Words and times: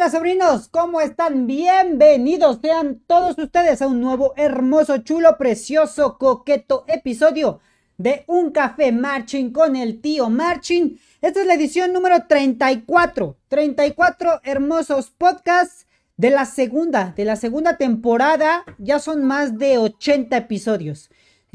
¿Qué 0.00 0.04
onda, 0.04 0.16
sobrinos? 0.16 0.68
¿Cómo 0.68 1.02
están? 1.02 1.46
Bienvenidos 1.46 2.60
sean 2.62 3.02
todos 3.06 3.36
ustedes 3.36 3.82
a 3.82 3.86
un 3.86 4.00
nuevo, 4.00 4.32
hermoso, 4.38 4.96
chulo, 4.96 5.36
precioso, 5.36 6.16
coqueto 6.16 6.86
episodio 6.88 7.60
de 7.98 8.24
Un 8.26 8.50
Café 8.50 8.92
Marching 8.92 9.50
con 9.50 9.76
el 9.76 10.00
tío 10.00 10.30
Marching. 10.30 10.98
Esta 11.20 11.42
es 11.42 11.46
la 11.46 11.52
edición 11.52 11.92
número 11.92 12.26
34. 12.26 13.36
34 13.48 14.40
hermosos 14.42 15.10
podcasts 15.10 15.86
de 16.16 16.30
la 16.30 16.46
segunda, 16.46 17.12
de 17.14 17.26
la 17.26 17.36
segunda 17.36 17.76
temporada. 17.76 18.64
Ya 18.78 19.00
son 19.00 19.22
más 19.24 19.58
de 19.58 19.76
80 19.76 20.34
episodios. 20.34 21.10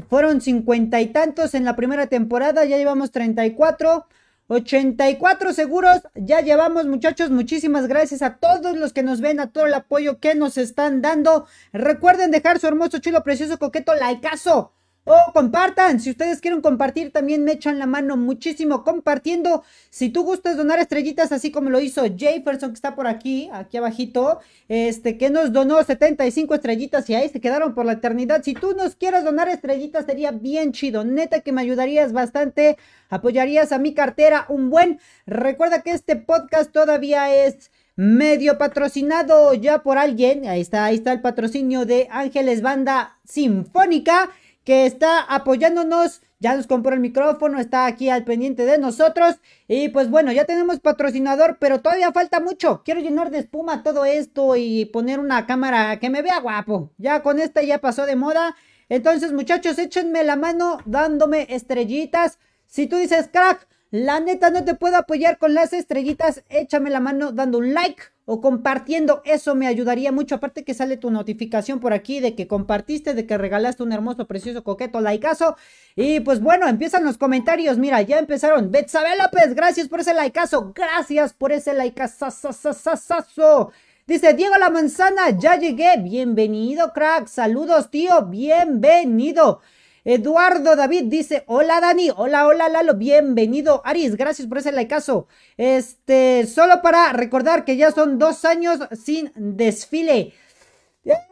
Fueron 0.07 0.39
cincuenta 0.39 1.01
y 1.01 1.07
tantos 1.07 1.55
en 1.55 1.65
la 1.65 1.75
primera 1.75 2.05
temporada, 2.05 2.63
ya 2.63 2.77
llevamos 2.77 3.09
34. 3.09 4.05
84 4.47 5.53
seguros, 5.53 6.01
ya 6.13 6.41
llevamos 6.41 6.85
muchachos, 6.85 7.31
muchísimas 7.31 7.87
gracias 7.87 8.21
a 8.21 8.35
todos 8.35 8.77
los 8.77 8.93
que 8.93 9.03
nos 9.03 9.19
ven, 9.19 9.39
a 9.39 9.51
todo 9.51 9.65
el 9.65 9.73
apoyo 9.73 10.19
que 10.19 10.35
nos 10.35 10.57
están 10.57 11.01
dando. 11.01 11.47
Recuerden 11.73 12.31
dejar 12.31 12.59
su 12.59 12.67
hermoso, 12.67 12.99
chulo, 12.99 13.23
precioso, 13.23 13.57
coqueto 13.57 13.93
likeazo 13.95 14.71
o 15.05 15.31
compartan, 15.33 15.99
si 15.99 16.09
ustedes 16.09 16.41
quieren 16.41 16.61
compartir, 16.61 17.11
también 17.11 17.43
me 17.43 17.51
echan 17.51 17.77
la 17.77 17.85
mano 17.85 18.17
muchísimo 18.17 18.83
compartiendo. 18.83 19.63
Si 19.91 20.09
tú 20.09 20.23
gustas 20.23 20.57
donar 20.57 20.79
estrellitas, 20.79 21.31
así 21.31 21.51
como 21.51 21.69
lo 21.69 21.79
hizo 21.79 22.03
Jefferson, 22.17 22.71
que 22.71 22.75
está 22.75 22.95
por 22.95 23.05
aquí, 23.05 23.47
aquí 23.53 23.77
abajito, 23.77 24.39
este, 24.67 25.19
que 25.19 25.29
nos 25.29 25.53
donó 25.53 25.83
75 25.83 26.55
estrellitas 26.55 27.07
y 27.07 27.13
ahí 27.13 27.29
se 27.29 27.39
quedaron 27.39 27.75
por 27.75 27.85
la 27.85 27.93
eternidad. 27.93 28.41
Si 28.43 28.55
tú 28.55 28.73
nos 28.75 28.95
quieres 28.95 29.23
donar 29.23 29.47
estrellitas, 29.47 30.07
sería 30.07 30.31
bien 30.31 30.71
chido. 30.71 31.05
Neta 31.05 31.41
que 31.41 31.51
me 31.51 31.61
ayudarías 31.61 32.11
bastante, 32.11 32.77
apoyarías 33.09 33.71
a 33.71 33.77
mi 33.77 33.93
cartera 33.93 34.47
un 34.49 34.71
buen. 34.71 34.99
Recuerda 35.27 35.83
que 35.83 35.91
este 35.91 36.15
podcast 36.15 36.71
todavía 36.71 37.45
es 37.45 37.69
medio 37.95 38.57
patrocinado 38.57 39.53
ya 39.53 39.83
por 39.83 39.99
alguien. 39.99 40.47
Ahí 40.47 40.61
está, 40.61 40.85
ahí 40.85 40.95
está 40.95 41.13
el 41.13 41.21
patrocinio 41.21 41.85
de 41.85 42.07
Ángeles 42.09 42.63
Banda 42.63 43.19
Sinfónica 43.23 44.31
que 44.65 44.85
está 44.85 45.21
apoyándonos. 45.21 46.21
Ya 46.39 46.55
nos 46.55 46.67
compró 46.67 46.93
el 46.93 46.99
micrófono, 46.99 47.59
está 47.59 47.85
aquí 47.85 48.09
al 48.09 48.25
pendiente 48.25 48.65
de 48.65 48.77
nosotros. 48.77 49.37
Y 49.69 49.89
pues 49.89 50.09
bueno, 50.09 50.33
ya 50.33 50.43
tenemos 50.43 50.81
patrocinador, 50.81 51.57
pero 51.59 51.79
todavía 51.79 52.11
falta 52.11 52.41
mucho. 52.41 52.81
Quiero 52.83 52.99
llenar 52.99 53.31
de 53.31 53.39
espuma 53.39 53.83
todo 53.83 54.03
esto 54.03 54.55
y 54.57 54.85
poner 54.85 55.19
una 55.19 55.45
cámara 55.45 55.97
que 55.99 56.09
me 56.09 56.21
vea 56.21 56.41
guapo. 56.41 56.91
Ya 56.97 57.23
con 57.23 57.39
esta 57.39 57.63
ya 57.63 57.79
pasó 57.79 58.05
de 58.05 58.17
moda. 58.17 58.55
Entonces, 58.89 59.31
muchachos, 59.31 59.79
échenme 59.79 60.23
la 60.23 60.35
mano 60.35 60.79
dándome 60.85 61.47
estrellitas. 61.49 62.37
Si 62.67 62.87
tú 62.87 62.97
dices, 62.97 63.29
crack, 63.31 63.67
la 63.91 64.19
neta 64.19 64.49
no 64.49 64.65
te 64.65 64.75
puedo 64.75 64.97
apoyar 64.97 65.37
con 65.37 65.53
las 65.53 65.71
estrellitas, 65.73 66.43
échame 66.49 66.89
la 66.89 66.99
mano 66.99 67.31
dando 67.31 67.59
un 67.59 67.73
like 67.73 68.01
o 68.25 68.41
compartiendo, 68.41 69.21
eso 69.23 69.53
me 69.55 69.67
ayudaría 69.67 70.11
mucho. 70.11 70.35
Aparte 70.35 70.63
que 70.63 70.73
sale 70.73 70.97
tu 70.97 71.11
notificación 71.11 71.79
por 71.79 71.93
aquí 71.93 72.19
de 72.19 72.35
que 72.35 72.47
compartiste, 72.47 73.13
de 73.13 73.27
que 73.27 73.37
regalaste 73.37 73.83
un 73.83 73.91
hermoso, 73.91 74.25
precioso, 74.25 74.63
coqueto 74.63 74.99
likeazo. 74.99 75.55
Y 75.95 76.19
pues 76.21 76.41
bueno, 76.41 76.67
empiezan 76.67 77.05
los 77.05 77.17
comentarios. 77.17 77.77
Mira, 77.77 78.01
ya 78.01 78.17
empezaron. 78.17 78.71
Betsabe 78.71 79.15
López, 79.15 79.53
gracias 79.53 79.87
por 79.87 79.99
ese 79.99 80.13
likeazo. 80.19 80.73
Gracias 80.73 81.33
por 81.33 81.51
ese 81.51 81.73
likeazo. 81.75 83.71
Dice 84.07 84.33
Diego 84.33 84.55
La 84.59 84.71
Manzana, 84.71 85.29
ya 85.37 85.57
llegué. 85.57 85.97
Bienvenido, 85.97 86.93
crack. 86.93 87.27
Saludos, 87.27 87.91
tío. 87.91 88.25
Bienvenido. 88.25 89.61
Eduardo 90.07 90.75
David 90.75 91.05
dice, 91.05 91.43
hola 91.47 91.81
Dani, 91.81 92.11
hola, 92.15 92.45
hola 92.45 92.69
Lalo, 92.69 92.93
bienvenido. 92.93 93.81
Aris, 93.83 94.15
gracias 94.15 94.47
por 94.47 94.59
ese 94.59 94.71
likeazo. 94.71 95.27
Este, 95.57 96.45
solo 96.45 96.83
para 96.83 97.11
recordar 97.11 97.65
que 97.65 97.75
ya 97.75 97.91
son 97.91 98.19
dos 98.19 98.45
años 98.45 98.77
sin 99.03 99.31
desfile. 99.35 100.33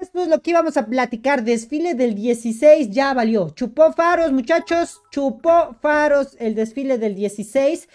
Esto 0.02 0.24
es 0.24 0.28
lo 0.28 0.42
que 0.42 0.50
íbamos 0.50 0.76
a 0.78 0.88
platicar. 0.88 1.44
Desfile 1.44 1.94
del 1.94 2.16
16 2.16 2.90
ya 2.90 3.14
valió. 3.14 3.52
Chupó 3.52 3.94
faros, 3.94 4.32
muchachos. 4.32 5.04
Chupó 5.12 5.76
faros 5.80 6.36
el 6.40 6.56
desfile 6.56 6.98
del 6.98 7.14
16. 7.14 7.88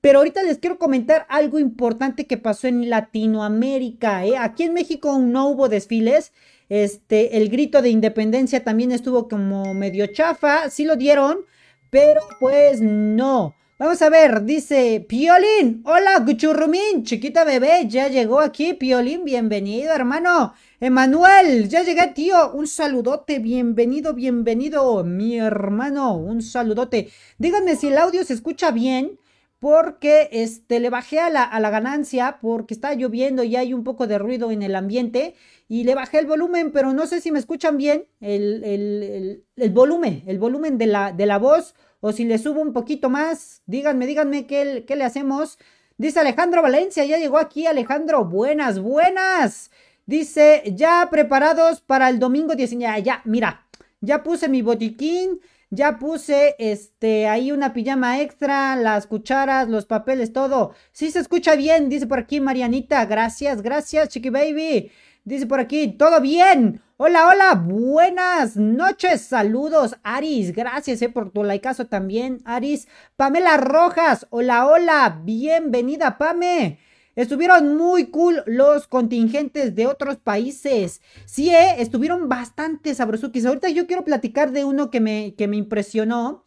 Pero 0.00 0.18
ahorita 0.18 0.42
les 0.42 0.58
quiero 0.58 0.78
comentar 0.78 1.26
algo 1.28 1.60
importante 1.60 2.26
que 2.26 2.38
pasó 2.38 2.66
en 2.66 2.90
Latinoamérica. 2.90 4.26
¿eh? 4.26 4.36
Aquí 4.36 4.64
en 4.64 4.74
México 4.74 5.16
no 5.20 5.46
hubo 5.48 5.68
desfiles. 5.68 6.32
Este, 6.74 7.36
el 7.36 7.50
grito 7.50 7.82
de 7.82 7.90
independencia 7.90 8.64
también 8.64 8.90
estuvo 8.90 9.28
como 9.28 9.74
medio 9.74 10.08
chafa, 10.08 10.70
sí 10.70 10.84
lo 10.84 10.96
dieron, 10.96 11.44
pero 11.88 12.20
pues 12.40 12.80
no. 12.80 13.54
Vamos 13.78 14.02
a 14.02 14.10
ver, 14.10 14.42
dice 14.42 15.06
Piolín, 15.08 15.84
hola 15.86 16.18
Guchurrumín, 16.26 17.04
chiquita 17.04 17.44
bebé, 17.44 17.86
ya 17.86 18.08
llegó 18.08 18.40
aquí 18.40 18.74
Piolín, 18.74 19.24
bienvenido 19.24 19.92
hermano. 19.92 20.54
Emanuel, 20.80 21.68
ya 21.68 21.84
llegué 21.84 22.08
tío, 22.08 22.50
un 22.54 22.66
saludote, 22.66 23.38
bienvenido, 23.38 24.12
bienvenido 24.12 25.04
mi 25.04 25.38
hermano, 25.38 26.16
un 26.16 26.42
saludote. 26.42 27.08
Díganme 27.38 27.76
si 27.76 27.86
el 27.86 27.98
audio 27.98 28.24
se 28.24 28.34
escucha 28.34 28.72
bien, 28.72 29.20
porque 29.64 30.28
este, 30.30 30.78
le 30.78 30.90
bajé 30.90 31.20
a 31.20 31.30
la, 31.30 31.42
a 31.42 31.58
la 31.58 31.70
ganancia 31.70 32.38
porque 32.42 32.74
está 32.74 32.92
lloviendo 32.94 33.44
y 33.44 33.56
hay 33.56 33.72
un 33.72 33.82
poco 33.82 34.06
de 34.06 34.18
ruido 34.18 34.50
en 34.50 34.62
el 34.62 34.76
ambiente 34.76 35.36
y 35.68 35.84
le 35.84 35.94
bajé 35.94 36.18
el 36.18 36.26
volumen, 36.26 36.72
pero 36.72 36.92
no 36.92 37.06
sé 37.06 37.20
si 37.20 37.30
me 37.30 37.38
escuchan 37.38 37.76
bien 37.76 38.06
el, 38.20 39.44
volumen, 39.70 40.22
el 40.26 40.38
volumen 40.38 40.78
de 40.78 40.86
la, 40.86 41.12
de 41.12 41.26
la 41.26 41.38
voz 41.38 41.74
o 42.00 42.12
si 42.12 42.24
le 42.24 42.38
subo 42.38 42.60
un 42.60 42.72
poquito 42.72 43.08
más, 43.08 43.62
díganme, 43.66 44.06
díganme 44.06 44.46
qué, 44.46 44.84
qué 44.86 44.96
le 44.96 45.04
hacemos. 45.04 45.58
Dice 45.96 46.20
Alejandro 46.20 46.60
Valencia, 46.60 47.04
ya 47.04 47.18
llegó 47.18 47.38
aquí 47.38 47.66
Alejandro, 47.66 48.24
buenas, 48.24 48.78
buenas. 48.78 49.70
Dice, 50.06 50.62
ya 50.74 51.08
preparados 51.10 51.80
para 51.80 52.10
el 52.10 52.18
domingo 52.18 52.54
19, 52.54 53.02
ya, 53.02 53.22
mira, 53.24 53.66
ya 54.02 54.22
puse 54.22 54.50
mi 54.50 54.60
botiquín, 54.60 55.40
ya 55.70 55.98
puse 55.98 56.54
este 56.58 57.26
ahí 57.26 57.52
una 57.52 57.72
pijama 57.72 58.20
extra, 58.20 58.76
las 58.76 59.06
cucharas, 59.06 59.68
los 59.68 59.86
papeles, 59.86 60.32
todo. 60.32 60.74
Sí 60.92 61.10
se 61.10 61.20
escucha 61.20 61.56
bien, 61.56 61.88
dice 61.88 62.06
por 62.06 62.18
aquí 62.18 62.38
Marianita. 62.40 63.06
Gracias, 63.06 63.62
gracias, 63.62 64.10
Chiqui 64.10 64.30
Baby. 64.30 64.92
Dice 65.26 65.46
por 65.46 65.58
aquí, 65.58 65.88
todo 65.88 66.20
bien. 66.20 66.82
Hola, 66.98 67.28
hola, 67.28 67.54
buenas 67.54 68.58
noches, 68.58 69.22
saludos, 69.22 69.96
Aris, 70.02 70.54
gracias 70.54 71.00
eh, 71.00 71.08
por 71.08 71.30
tu 71.30 71.42
likeazo 71.42 71.86
también, 71.86 72.42
Aris. 72.44 72.88
Pamela 73.16 73.56
Rojas, 73.56 74.26
hola, 74.28 74.66
hola, 74.66 75.22
bienvenida, 75.24 76.18
Pame. 76.18 76.78
Estuvieron 77.16 77.74
muy 77.74 78.10
cool 78.10 78.42
los 78.44 78.86
contingentes 78.86 79.74
de 79.74 79.86
otros 79.86 80.18
países. 80.18 81.00
Sí, 81.24 81.48
eh, 81.48 81.76
estuvieron 81.78 82.28
bastante 82.28 82.94
sabrosukis. 82.94 83.46
Ahorita 83.46 83.70
yo 83.70 83.86
quiero 83.86 84.04
platicar 84.04 84.52
de 84.52 84.66
uno 84.66 84.90
que 84.90 85.00
me, 85.00 85.34
que 85.38 85.48
me 85.48 85.56
impresionó. 85.56 86.44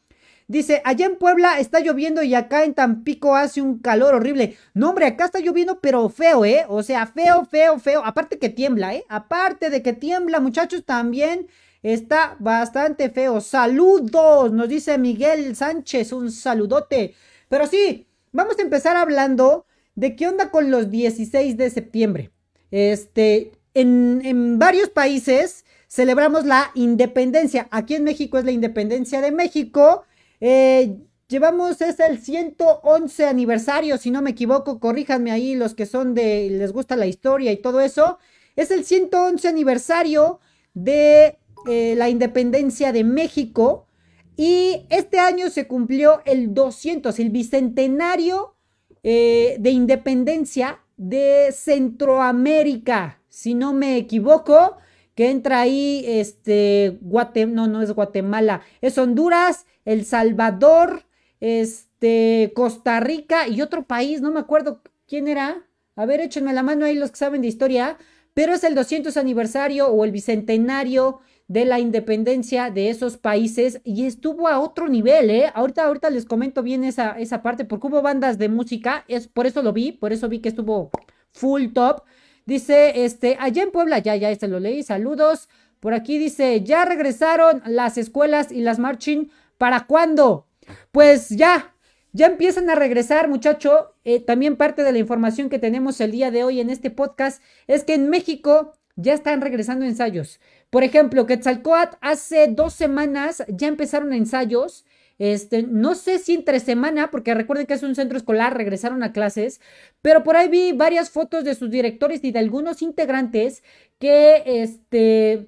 Dice, 0.48 0.82
allá 0.86 1.06
en 1.06 1.18
Puebla 1.18 1.60
está 1.60 1.82
lloviendo 1.82 2.24
y 2.24 2.34
acá 2.34 2.64
en 2.64 2.74
Tampico 2.74 3.36
hace 3.36 3.62
un 3.62 3.80
calor 3.80 4.16
horrible. 4.16 4.56
No, 4.74 4.90
hombre, 4.90 5.06
acá 5.06 5.26
está 5.26 5.40
lloviendo, 5.40 5.82
pero 5.82 6.08
feo, 6.10 6.46
¿eh? 6.46 6.66
O 6.70 6.84
sea, 6.84 7.06
feo, 7.06 7.46
feo, 7.46 7.80
feo. 7.80 8.02
Aparte 8.06 8.40
que 8.40 8.50
tiembla, 8.50 8.96
¿eh? 8.96 9.06
Aparte 9.10 9.70
de 9.70 9.82
que 9.82 9.94
tiembla, 9.94 10.40
muchachos, 10.40 10.86
también 10.86 11.48
está 11.84 12.38
bastante 12.40 13.10
feo. 13.10 13.42
Saludos, 13.42 14.52
nos 14.54 14.70
dice 14.70 14.98
Miguel 14.98 15.56
Sánchez, 15.56 16.14
un 16.14 16.32
saludote. 16.32 17.14
Pero 17.50 17.68
sí, 17.68 18.08
vamos 18.32 18.58
a 18.58 18.62
empezar 18.62 18.96
hablando 18.96 19.66
de 19.96 20.16
qué 20.16 20.28
onda 20.28 20.52
con 20.52 20.72
los 20.72 20.90
16 20.92 21.58
de 21.58 21.70
septiembre. 21.70 22.32
Este, 22.72 23.52
en, 23.74 24.60
varios 24.60 24.90
países 24.90 25.66
celebramos 25.88 26.46
la 26.46 26.72
independencia. 26.76 27.68
Aquí 27.72 27.96
en 27.96 28.04
México 28.04 28.38
es 28.38 28.46
la 28.46 28.52
independencia 28.52 29.22
de 29.22 29.32
México. 29.32 30.04
Eh, 30.39 30.98
llevamos, 31.28 31.81
es 31.81 32.00
el 32.00 32.19
111 32.19 33.25
aniversario, 33.25 33.98
si 33.98 34.12
no 34.12 34.22
me 34.22 34.31
equivoco, 34.31 34.80
corríjanme 34.80 35.31
ahí 35.31 35.56
los 35.56 35.74
que 35.74 35.86
son 35.86 36.13
de, 36.13 36.50
les 36.50 36.72
gusta 36.72 36.95
la 36.95 37.07
historia 37.07 37.51
y 37.51 37.57
todo 37.57 37.81
eso. 37.81 38.19
Es 38.56 38.72
el 38.72 38.86
111 38.86 39.48
aniversario 39.48 40.39
de 40.74 41.38
eh, 41.68 41.95
la 41.98 42.10
independencia 42.10 42.92
de 42.92 43.04
México. 43.04 43.88
Y 44.36 44.86
este 44.89 45.19
año 45.19 45.50
se 45.50 45.68
cumplió 45.68 46.22
el 46.25 46.54
200, 46.54 47.18
el 47.19 47.30
bicentenario 47.31 48.56
eh, 49.04 49.57
de 49.60 49.72
independencia 49.72 50.80
de 50.95 51.51
Centroamérica, 51.51 53.22
si 53.30 53.54
no 53.54 53.74
me 53.74 53.98
equivoco, 53.98 54.78
que 55.18 55.31
entra 55.31 55.62
ahí, 55.62 56.04
este, 56.06 57.00
no, 57.48 57.66
no 57.66 57.81
es 57.81 57.92
Guatemala, 57.92 58.62
es 58.81 59.00
Honduras, 59.00 59.66
El 59.84 60.06
Salvador, 60.06 61.06
este, 61.40 62.52
Costa 62.56 63.00
Rica 63.00 63.48
y 63.48 63.64
otro 63.64 63.88
país, 63.88 64.22
no 64.22 64.31
me 64.31 64.40
acuerdo 64.40 64.84
quién 65.08 65.28
era. 65.28 65.66
A 65.96 66.06
ver, 66.06 66.22
échenme 66.22 66.54
la 66.54 66.62
mano 66.62 66.86
ahí 66.86 66.94
los 66.94 67.10
que 67.10 67.18
saben 67.18 67.42
de 67.42 67.48
historia, 67.48 67.98
pero 68.36 68.54
es 68.54 68.64
el 68.64 68.75
200 68.75 69.18
aniversario 69.18 69.88
o 69.88 70.06
el 70.06 70.12
bicentenario 70.12 71.19
de 71.48 71.66
la 71.66 71.80
independencia 71.80 72.69
de 72.69 72.92
esos 72.92 73.18
países 73.18 73.81
y 73.84 74.06
estuvo 74.06 74.48
a 74.48 74.60
otro 74.60 74.88
nivel, 74.88 75.31
¿eh? 75.31 75.52
Ahorita, 75.56 75.86
ahorita 75.86 76.12
les 76.12 76.25
comento 76.25 76.62
bien 76.62 76.84
esa, 76.84 77.18
esa 77.18 77.42
parte 77.42 77.66
porque 77.66 77.88
hubo 77.88 78.04
bandas 78.04 78.38
de 78.38 78.50
música, 78.50 79.04
es 79.08 79.28
por 79.28 79.48
eso 79.48 79.64
lo 79.64 79.74
vi, 79.74 79.94
por 79.94 80.14
eso 80.14 80.30
vi 80.30 80.42
que 80.42 80.50
estuvo 80.50 80.92
full 81.31 81.69
top. 81.74 82.04
Dice, 82.48 83.04
este, 83.04 83.36
allá 83.42 83.62
en 83.62 83.72
Puebla, 83.72 84.00
ya, 84.00 84.16
ya, 84.16 84.32
este 84.32 84.48
lo 84.48 84.62
leí, 84.62 84.82
saludos. 84.82 85.50
Por 85.82 85.94
aquí 85.94 86.18
dice, 86.18 86.62
ya 86.64 86.86
regresaron 86.86 87.62
las 87.66 87.98
escuelas 87.98 88.54
y 88.54 88.62
las 88.62 88.80
marching, 88.80 89.28
¿para 89.58 89.86
cuándo? 89.86 90.48
Pues 90.94 91.28
ya, 91.30 91.76
ya 92.14 92.28
empiezan 92.28 92.70
a 92.70 92.76
regresar, 92.76 93.28
muchacho. 93.28 93.94
Eh, 94.06 94.22
también 94.22 94.56
parte 94.56 94.84
de 94.84 94.94
la 94.94 94.98
información 94.98 95.50
que 95.50 95.60
tenemos 95.60 96.00
el 96.00 96.12
día 96.12 96.32
de 96.32 96.46
hoy 96.46 96.62
en 96.62 96.70
este 96.70 96.90
podcast 96.90 97.44
es 97.68 97.84
que 97.84 97.96
en 97.96 98.10
México 98.10 98.74
ya 98.96 99.14
están 99.14 99.42
regresando 99.42 99.84
ensayos. 99.84 100.40
Por 100.70 100.86
ejemplo, 100.86 101.26
Quetzalcoatl 101.26 101.98
hace 102.00 102.48
dos 102.48 102.74
semanas 102.74 103.44
ya 103.50 103.68
empezaron 103.68 104.14
ensayos. 104.14 104.86
Este, 105.19 105.64
no 105.64 105.96
sé 105.96 106.19
si 106.19 106.36
entre 106.36 106.60
semana, 106.60 107.10
porque 107.10 107.34
recuerden 107.34 107.66
que 107.66 107.74
es 107.74 107.84
un 107.84 107.96
centro 107.96 108.18
escolar, 108.18 108.56
regresaron 108.56 109.02
a 109.04 109.12
clases, 109.14 109.62
pero 110.02 110.24
por 110.24 110.36
ahí 110.38 110.48
vi 110.48 110.74
varias 110.74 111.10
fotos 111.10 111.44
de 111.44 111.56
sus 111.56 111.72
directores 111.72 112.24
y 112.24 112.31
de 112.31 112.40
algunos 112.40 112.81
integrantes 112.81 113.64
que, 114.00 114.44
este, 114.46 115.48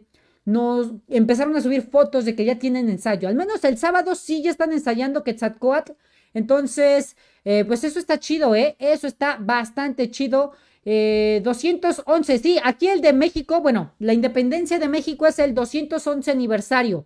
nos 0.50 0.94
empezaron 1.08 1.56
a 1.56 1.62
subir 1.62 1.84
fotos 1.84 2.26
de 2.26 2.36
que 2.36 2.44
ya 2.46 2.58
tienen 2.58 2.90
ensayo. 2.90 3.28
Al 3.28 3.36
menos 3.36 3.64
el 3.64 3.78
sábado 3.78 4.16
sí 4.16 4.42
ya 4.42 4.50
están 4.50 4.72
ensayando 4.74 5.24
Quetzalcoatl. 5.24 5.92
Entonces, 6.34 7.16
eh, 7.46 7.66
pues 7.66 7.84
eso 7.84 8.00
está 8.00 8.20
chido, 8.20 8.56
¿eh? 8.56 8.76
Eso 8.80 9.08
está 9.08 9.38
bastante 9.40 10.10
chido. 10.10 10.54
211, 10.86 12.34
eh, 12.34 12.40
sí, 12.40 12.58
aquí 12.64 12.88
el 12.88 13.02
de 13.02 13.14
México, 13.14 13.62
bueno, 13.62 13.94
la 14.00 14.14
independencia 14.14 14.80
de 14.80 14.88
México 14.88 15.28
es 15.28 15.38
el 15.38 15.54
211 15.54 16.32
aniversario. 16.32 17.06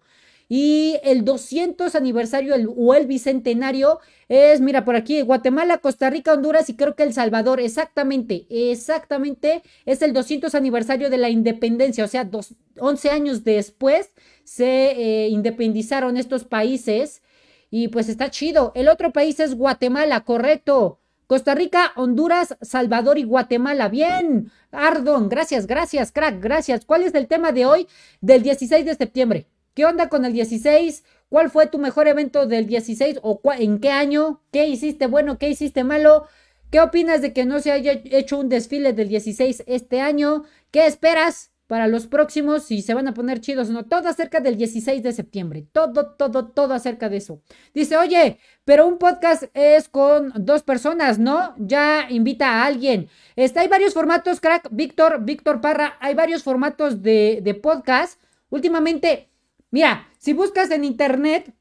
Y 0.55 0.99
el 1.01 1.25
200 1.25 1.95
aniversario 1.95 2.53
o 2.77 2.93
el 2.93 3.07
bicentenario 3.07 3.99
es, 4.29 4.61
mira, 4.61 4.85
por 4.85 4.95
aquí, 4.95 5.21
Guatemala, 5.21 5.79
Costa 5.79 6.11
Rica, 6.11 6.31
Honduras 6.31 6.69
y 6.69 6.75
creo 6.75 6.95
que 6.95 7.01
El 7.01 7.11
Salvador. 7.11 7.59
Exactamente, 7.59 8.45
exactamente. 8.51 9.63
Es 9.87 10.03
el 10.03 10.13
200 10.13 10.53
aniversario 10.53 11.09
de 11.09 11.17
la 11.17 11.31
independencia. 11.31 12.05
O 12.05 12.07
sea, 12.07 12.29
11 12.77 13.09
años 13.09 13.43
después 13.43 14.11
se 14.43 14.91
eh, 14.91 15.29
independizaron 15.29 16.17
estos 16.17 16.43
países. 16.43 17.23
Y 17.71 17.87
pues 17.87 18.07
está 18.07 18.29
chido. 18.29 18.73
El 18.75 18.89
otro 18.89 19.11
país 19.11 19.39
es 19.39 19.55
Guatemala, 19.55 20.21
correcto. 20.21 20.99
Costa 21.25 21.55
Rica, 21.55 21.93
Honduras, 21.95 22.57
Salvador 22.61 23.17
y 23.17 23.23
Guatemala. 23.23 23.89
Bien, 23.89 24.51
Ardon, 24.71 25.29
gracias, 25.29 25.65
gracias, 25.65 26.11
crack, 26.11 26.39
gracias. 26.39 26.85
¿Cuál 26.85 27.01
es 27.01 27.15
el 27.15 27.25
tema 27.25 27.51
de 27.51 27.65
hoy 27.65 27.87
del 28.21 28.43
16 28.43 28.85
de 28.85 28.93
septiembre? 28.93 29.47
¿Qué 29.73 29.85
onda 29.85 30.09
con 30.09 30.25
el 30.25 30.33
16? 30.33 31.03
¿Cuál 31.29 31.49
fue 31.49 31.67
tu 31.67 31.79
mejor 31.79 32.07
evento 32.07 32.45
del 32.45 32.67
16 32.67 33.19
o 33.23 33.41
en 33.57 33.79
qué 33.79 33.89
año? 33.89 34.41
¿Qué 34.51 34.67
hiciste 34.67 35.07
bueno? 35.07 35.37
¿Qué 35.39 35.49
hiciste 35.49 35.83
malo? 35.83 36.27
¿Qué 36.69 36.79
opinas 36.79 37.21
de 37.21 37.33
que 37.33 37.45
no 37.45 37.59
se 37.59 37.71
haya 37.71 37.93
hecho 38.05 38.37
un 38.37 38.49
desfile 38.49 38.93
del 38.93 39.07
16 39.07 39.63
este 39.67 40.01
año? 40.01 40.43
¿Qué 40.71 40.85
esperas? 40.85 41.53
para 41.67 41.87
los 41.87 42.05
próximos, 42.05 42.65
si 42.65 42.83
se 42.83 42.93
van 42.93 43.07
a 43.07 43.15
poner 43.15 43.39
chidos 43.39 43.69
o 43.69 43.73
no, 43.73 43.85
todo 43.85 44.07
acerca 44.07 44.39
del 44.39 44.57
16 44.57 45.01
de 45.01 45.11
septiembre, 45.11 45.65
todo, 45.71 46.11
todo, 46.11 46.45
todo 46.49 46.73
acerca 46.73 47.09
de 47.09 47.17
eso. 47.17 47.41
Dice, 47.73 47.97
oye, 47.97 48.37
pero 48.65 48.85
un 48.85 48.99
podcast 48.99 49.45
es 49.55 49.89
con 49.89 50.33
dos 50.35 50.61
personas, 50.61 51.17
¿no? 51.17 51.55
Ya 51.57 52.07
invita 52.11 52.47
a 52.47 52.65
alguien. 52.65 53.09
Está, 53.35 53.61
hay 53.61 53.69
varios 53.69 53.95
formatos, 53.95 54.39
crack, 54.39 54.67
Víctor, 54.71 55.23
Víctor 55.23 55.61
Parra, 55.61 55.97
hay 55.99 56.13
varios 56.13 56.43
formatos 56.43 57.01
de, 57.01 57.39
de 57.41 57.55
podcast. 57.55 58.21
Últimamente, 58.49 59.29
mira, 59.73 60.07
si 60.19 60.33
buscas 60.33 60.69
en 60.69 60.85
internet, 60.85 61.51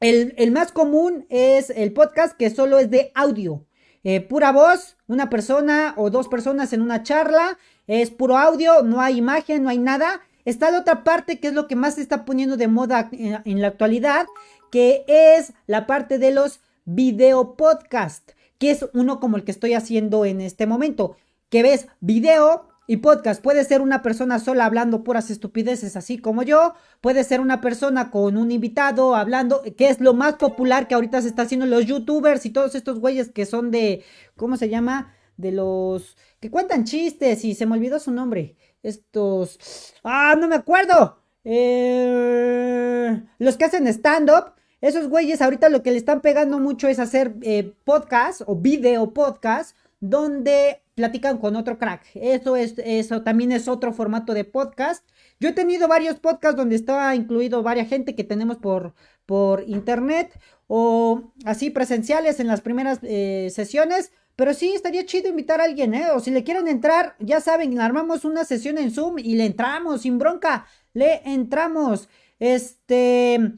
el, 0.00 0.34
el 0.36 0.50
más 0.50 0.72
común 0.72 1.24
es 1.30 1.70
el 1.70 1.92
podcast 1.92 2.36
que 2.36 2.50
solo 2.50 2.78
es 2.78 2.90
de 2.90 3.12
audio. 3.14 3.64
Eh, 4.04 4.20
pura 4.20 4.52
voz, 4.52 4.96
una 5.06 5.28
persona 5.28 5.94
o 5.96 6.10
dos 6.10 6.28
personas 6.28 6.72
en 6.72 6.82
una 6.82 7.02
charla, 7.02 7.58
es 7.86 8.10
puro 8.10 8.36
audio, 8.36 8.82
no 8.82 9.00
hay 9.00 9.18
imagen, 9.18 9.62
no 9.62 9.70
hay 9.70 9.78
nada. 9.78 10.20
Está 10.44 10.70
la 10.70 10.80
otra 10.80 11.04
parte 11.04 11.40
que 11.40 11.48
es 11.48 11.54
lo 11.54 11.68
que 11.68 11.76
más 11.76 11.96
se 11.96 12.02
está 12.02 12.24
poniendo 12.24 12.56
de 12.56 12.68
moda 12.68 13.08
en, 13.12 13.60
la 13.60 13.68
actualidad, 13.68 14.26
que 14.70 15.04
es 15.06 15.52
la 15.66 15.86
parte 15.86 16.18
de 16.18 16.30
los 16.30 16.60
video 16.84 17.56
podcast, 17.56 18.30
que 18.58 18.70
es 18.70 18.86
uno 18.94 19.20
como 19.20 19.36
el 19.36 19.44
que 19.44 19.50
estoy 19.50 19.74
haciendo 19.74 20.24
en 20.24 20.40
este 20.40 20.66
momento, 20.66 21.16
que 21.48 21.62
ves 21.62 21.86
video 22.00 22.67
y 22.88 22.96
podcast. 22.96 23.42
Puede 23.42 23.62
ser 23.64 23.82
una 23.82 24.02
persona 24.02 24.40
sola 24.40 24.64
hablando 24.64 25.04
puras 25.04 25.30
estupideces, 25.30 25.94
así 25.94 26.18
como 26.18 26.42
yo. 26.42 26.74
Puede 27.02 27.22
ser 27.22 27.40
una 27.40 27.60
persona 27.60 28.10
con 28.10 28.36
un 28.38 28.50
invitado 28.50 29.14
hablando, 29.14 29.62
que 29.76 29.90
es 29.90 30.00
lo 30.00 30.14
más 30.14 30.34
popular 30.36 30.88
que 30.88 30.94
ahorita 30.94 31.20
se 31.20 31.28
está 31.28 31.42
haciendo 31.42 31.66
los 31.66 31.84
youtubers 31.84 32.46
y 32.46 32.50
todos 32.50 32.74
estos 32.74 32.98
güeyes 32.98 33.30
que 33.30 33.44
son 33.44 33.70
de, 33.70 34.02
¿cómo 34.36 34.56
se 34.56 34.70
llama? 34.70 35.14
De 35.36 35.52
los 35.52 36.16
que 36.40 36.50
cuentan 36.50 36.84
chistes 36.84 37.44
y 37.44 37.54
se 37.54 37.66
me 37.66 37.76
olvidó 37.76 38.00
su 38.00 38.10
nombre. 38.10 38.56
Estos... 38.82 39.92
Ah, 40.02 40.34
no 40.40 40.48
me 40.48 40.56
acuerdo. 40.56 41.18
Eh, 41.44 43.22
los 43.38 43.56
que 43.58 43.64
hacen 43.66 43.86
stand-up. 43.86 44.54
Esos 44.80 45.08
güeyes 45.08 45.42
ahorita 45.42 45.68
lo 45.68 45.82
que 45.82 45.90
le 45.90 45.98
están 45.98 46.22
pegando 46.22 46.58
mucho 46.58 46.88
es 46.88 47.00
hacer 47.00 47.34
eh, 47.42 47.74
podcast 47.84 48.42
o 48.46 48.56
video 48.56 49.12
podcast 49.12 49.76
donde 50.00 50.80
platican 50.98 51.38
con 51.38 51.54
otro 51.54 51.78
crack. 51.78 52.02
Eso 52.14 52.56
es, 52.56 52.74
eso 52.78 53.22
también 53.22 53.52
es 53.52 53.68
otro 53.68 53.92
formato 53.92 54.34
de 54.34 54.42
podcast. 54.44 55.08
Yo 55.38 55.50
he 55.50 55.52
tenido 55.52 55.86
varios 55.86 56.18
podcasts 56.18 56.56
donde 56.56 56.74
estaba 56.74 57.14
incluido 57.14 57.62
varias 57.62 57.88
gente 57.88 58.16
que 58.16 58.24
tenemos 58.24 58.56
por, 58.56 58.94
por 59.24 59.62
internet 59.68 60.36
o 60.66 61.32
así 61.44 61.70
presenciales 61.70 62.40
en 62.40 62.48
las 62.48 62.62
primeras 62.62 62.98
eh, 63.04 63.48
sesiones. 63.54 64.10
Pero 64.34 64.54
sí, 64.54 64.72
estaría 64.74 65.06
chido 65.06 65.28
invitar 65.28 65.60
a 65.60 65.64
alguien, 65.64 65.94
¿eh? 65.94 66.06
O 66.12 66.18
si 66.18 66.32
le 66.32 66.42
quieren 66.42 66.66
entrar, 66.66 67.14
ya 67.20 67.40
saben, 67.40 67.78
armamos 67.78 68.24
una 68.24 68.44
sesión 68.44 68.76
en 68.78 68.90
Zoom 68.90 69.20
y 69.20 69.36
le 69.36 69.46
entramos, 69.46 70.02
sin 70.02 70.18
bronca, 70.18 70.66
le 70.94 71.22
entramos. 71.24 72.08
Este, 72.40 73.54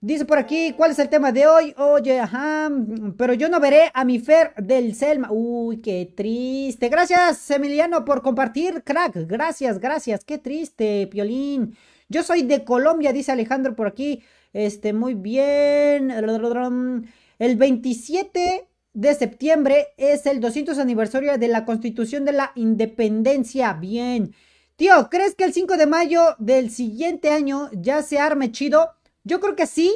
Dice 0.00 0.24
por 0.24 0.38
aquí, 0.38 0.74
¿cuál 0.76 0.92
es 0.92 0.98
el 1.00 1.08
tema 1.08 1.32
de 1.32 1.48
hoy? 1.48 1.74
Oye, 1.76 2.20
ajá, 2.20 2.70
pero 3.16 3.34
yo 3.34 3.48
no 3.48 3.58
veré 3.58 3.90
a 3.92 4.04
mi 4.04 4.20
Fer 4.20 4.54
del 4.56 4.94
Selma. 4.94 5.32
Uy, 5.32 5.78
qué 5.78 6.12
triste. 6.14 6.88
Gracias, 6.88 7.50
Emiliano, 7.50 8.04
por 8.04 8.22
compartir, 8.22 8.84
crack. 8.84 9.16
Gracias, 9.26 9.80
gracias. 9.80 10.24
Qué 10.24 10.38
triste, 10.38 11.08
Piolín. 11.08 11.76
Yo 12.08 12.22
soy 12.22 12.42
de 12.42 12.62
Colombia, 12.62 13.12
dice 13.12 13.32
Alejandro 13.32 13.74
por 13.74 13.88
aquí. 13.88 14.22
Este, 14.52 14.92
muy 14.92 15.14
bien. 15.14 16.12
El 16.12 17.56
27 17.56 18.68
de 18.92 19.14
septiembre 19.16 19.88
es 19.96 20.26
el 20.26 20.38
200 20.38 20.78
aniversario 20.78 21.36
de 21.38 21.48
la 21.48 21.64
Constitución 21.64 22.24
de 22.24 22.32
la 22.34 22.52
Independencia. 22.54 23.72
Bien. 23.72 24.32
Tío, 24.76 25.08
¿crees 25.10 25.34
que 25.34 25.42
el 25.42 25.52
5 25.52 25.76
de 25.76 25.86
mayo 25.86 26.36
del 26.38 26.70
siguiente 26.70 27.30
año 27.30 27.68
ya 27.72 28.00
se 28.02 28.20
arme 28.20 28.52
chido? 28.52 28.92
Yo 29.28 29.40
creo 29.40 29.54
que 29.54 29.66
sí. 29.66 29.94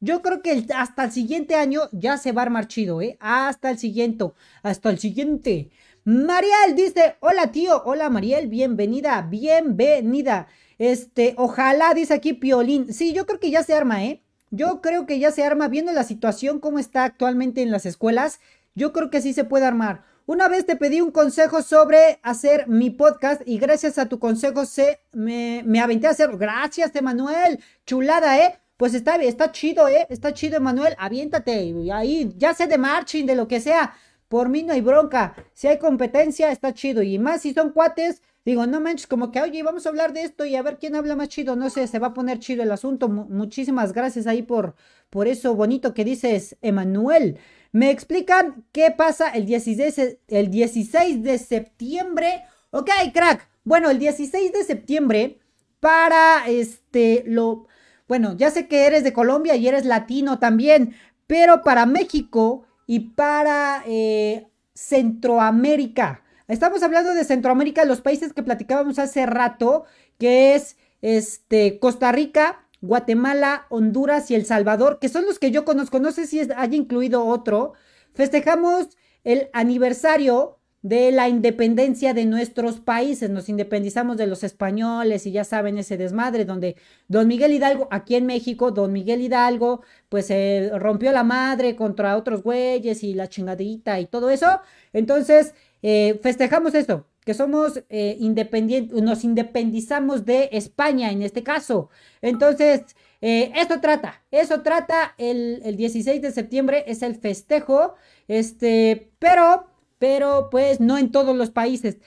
Yo 0.00 0.20
creo 0.22 0.42
que 0.42 0.66
hasta 0.74 1.04
el 1.04 1.12
siguiente 1.12 1.54
año 1.54 1.82
ya 1.92 2.18
se 2.18 2.32
va 2.32 2.42
a 2.42 2.46
armar 2.46 2.66
chido, 2.66 3.00
¿eh? 3.00 3.16
Hasta 3.20 3.70
el 3.70 3.78
siguiente. 3.78 4.24
Hasta 4.64 4.90
el 4.90 4.98
siguiente. 4.98 5.70
Mariel 6.04 6.74
dice, 6.74 7.14
hola 7.20 7.52
tío, 7.52 7.80
hola 7.84 8.10
Mariel, 8.10 8.48
bienvenida, 8.48 9.22
bienvenida. 9.22 10.48
Este, 10.78 11.34
ojalá, 11.38 11.94
dice 11.94 12.14
aquí 12.14 12.32
Piolín. 12.32 12.92
Sí, 12.92 13.12
yo 13.12 13.24
creo 13.24 13.38
que 13.38 13.52
ya 13.52 13.62
se 13.62 13.74
arma, 13.74 14.04
¿eh? 14.04 14.20
Yo 14.50 14.80
creo 14.80 15.06
que 15.06 15.20
ya 15.20 15.30
se 15.30 15.44
arma, 15.44 15.68
viendo 15.68 15.92
la 15.92 16.02
situación 16.02 16.58
como 16.58 16.80
está 16.80 17.04
actualmente 17.04 17.62
en 17.62 17.70
las 17.70 17.86
escuelas, 17.86 18.40
yo 18.74 18.92
creo 18.92 19.10
que 19.10 19.22
sí 19.22 19.32
se 19.32 19.44
puede 19.44 19.66
armar. 19.66 20.02
Una 20.26 20.48
vez 20.48 20.66
te 20.66 20.74
pedí 20.74 21.00
un 21.00 21.12
consejo 21.12 21.62
sobre 21.62 22.18
hacer 22.24 22.66
mi 22.66 22.90
podcast 22.90 23.42
y 23.46 23.58
gracias 23.58 23.98
a 23.98 24.08
tu 24.08 24.18
consejo 24.18 24.66
se 24.66 24.98
me, 25.12 25.62
me 25.64 25.78
aventé 25.78 26.08
a 26.08 26.10
hacerlo. 26.10 26.36
Gracias, 26.36 26.96
Emanuel. 26.96 27.60
Chulada, 27.86 28.40
¿eh? 28.44 28.61
Pues 28.76 28.94
está, 28.94 29.16
está 29.16 29.52
chido, 29.52 29.88
¿eh? 29.88 30.06
Está 30.08 30.32
chido, 30.32 30.56
Emanuel. 30.56 30.94
Aviéntate. 30.98 31.74
Ahí, 31.92 32.32
ya 32.36 32.54
sé 32.54 32.66
de 32.66 32.78
marching, 32.78 33.26
de 33.26 33.36
lo 33.36 33.46
que 33.46 33.60
sea. 33.60 33.94
Por 34.28 34.48
mí 34.48 34.62
no 34.62 34.72
hay 34.72 34.80
bronca. 34.80 35.34
Si 35.52 35.68
hay 35.68 35.78
competencia, 35.78 36.50
está 36.50 36.72
chido. 36.72 37.02
Y 37.02 37.18
más 37.18 37.42
si 37.42 37.52
son 37.52 37.70
cuates, 37.70 38.22
digo, 38.44 38.66
no 38.66 38.80
manches, 38.80 39.06
como 39.06 39.30
que, 39.30 39.40
oye, 39.40 39.62
vamos 39.62 39.84
a 39.84 39.90
hablar 39.90 40.12
de 40.12 40.22
esto 40.22 40.44
y 40.44 40.56
a 40.56 40.62
ver 40.62 40.78
quién 40.78 40.96
habla 40.96 41.14
más 41.16 41.28
chido. 41.28 41.54
No 41.54 41.70
sé, 41.70 41.86
se 41.86 41.98
va 41.98 42.08
a 42.08 42.14
poner 42.14 42.38
chido 42.38 42.62
el 42.62 42.72
asunto. 42.72 43.08
muchísimas 43.08 43.92
gracias 43.92 44.26
ahí 44.26 44.42
por, 44.42 44.74
por 45.10 45.28
eso 45.28 45.54
bonito 45.54 45.94
que 45.94 46.04
dices, 46.04 46.56
Emanuel. 46.62 47.38
Me 47.72 47.90
explican 47.90 48.64
qué 48.72 48.90
pasa 48.90 49.30
el 49.30 49.46
16, 49.46 50.18
el 50.28 50.50
16 50.50 51.22
de 51.22 51.38
septiembre. 51.38 52.44
Ok, 52.70 52.90
crack. 53.12 53.48
Bueno, 53.64 53.90
el 53.90 53.98
16 53.98 54.52
de 54.52 54.64
septiembre 54.64 55.38
para 55.78 56.44
este 56.48 57.22
lo 57.26 57.66
bueno, 58.12 58.36
ya 58.36 58.50
sé 58.50 58.68
que 58.68 58.86
eres 58.86 59.04
de 59.04 59.14
Colombia 59.14 59.56
y 59.56 59.66
eres 59.66 59.86
latino 59.86 60.38
también, 60.38 60.94
pero 61.26 61.62
para 61.62 61.86
México 61.86 62.66
y 62.86 63.00
para 63.14 63.82
eh, 63.86 64.48
Centroamérica. 64.74 66.22
Estamos 66.46 66.82
hablando 66.82 67.14
de 67.14 67.24
Centroamérica, 67.24 67.86
los 67.86 68.02
países 68.02 68.34
que 68.34 68.42
platicábamos 68.42 68.98
hace 68.98 69.24
rato, 69.24 69.86
que 70.18 70.54
es 70.54 70.76
este, 71.00 71.78
Costa 71.78 72.12
Rica, 72.12 72.68
Guatemala, 72.82 73.64
Honduras 73.70 74.30
y 74.30 74.34
El 74.34 74.44
Salvador, 74.44 74.98
que 74.98 75.08
son 75.08 75.24
los 75.24 75.38
que 75.38 75.50
yo 75.50 75.64
conozco. 75.64 75.98
No 75.98 76.12
sé 76.12 76.26
si 76.26 76.40
haya 76.40 76.76
incluido 76.76 77.24
otro. 77.24 77.72
Festejamos 78.12 78.90
el 79.24 79.48
aniversario 79.54 80.58
de 80.82 81.12
la 81.12 81.28
independencia 81.28 82.12
de 82.12 82.24
nuestros 82.24 82.80
países. 82.80 83.30
Nos 83.30 83.48
independizamos 83.48 84.16
de 84.16 84.26
los 84.26 84.44
españoles 84.44 85.26
y 85.26 85.32
ya 85.32 85.44
saben 85.44 85.78
ese 85.78 85.96
desmadre 85.96 86.44
donde 86.44 86.76
don 87.08 87.28
Miguel 87.28 87.52
Hidalgo, 87.52 87.88
aquí 87.90 88.16
en 88.16 88.26
México, 88.26 88.72
don 88.72 88.92
Miguel 88.92 89.20
Hidalgo, 89.20 89.82
pues 90.08 90.26
se 90.26 90.70
rompió 90.74 91.12
la 91.12 91.22
madre 91.22 91.76
contra 91.76 92.16
otros 92.16 92.42
güeyes 92.42 93.04
y 93.04 93.14
la 93.14 93.28
chingadita 93.28 94.00
y 94.00 94.06
todo 94.06 94.30
eso. 94.30 94.60
Entonces, 94.92 95.54
eh, 95.82 96.18
festejamos 96.22 96.74
esto, 96.74 97.06
que 97.24 97.34
somos 97.34 97.82
eh, 97.88 98.16
independientes, 98.18 99.00
nos 99.02 99.24
independizamos 99.24 100.24
de 100.24 100.48
España 100.52 101.12
en 101.12 101.22
este 101.22 101.44
caso. 101.44 101.90
Entonces, 102.20 102.82
eh, 103.20 103.52
esto 103.54 103.80
trata, 103.80 104.24
eso 104.32 104.62
trata 104.62 105.14
el, 105.16 105.60
el 105.64 105.76
16 105.76 106.20
de 106.22 106.32
septiembre, 106.32 106.84
es 106.88 107.02
el 107.02 107.14
festejo, 107.14 107.94
este, 108.26 109.12
pero 109.20 109.71
pero 110.02 110.48
pues 110.50 110.80
no 110.80 110.98
en 110.98 111.12
todos 111.12 111.36
los 111.36 111.50
países. 111.50 111.98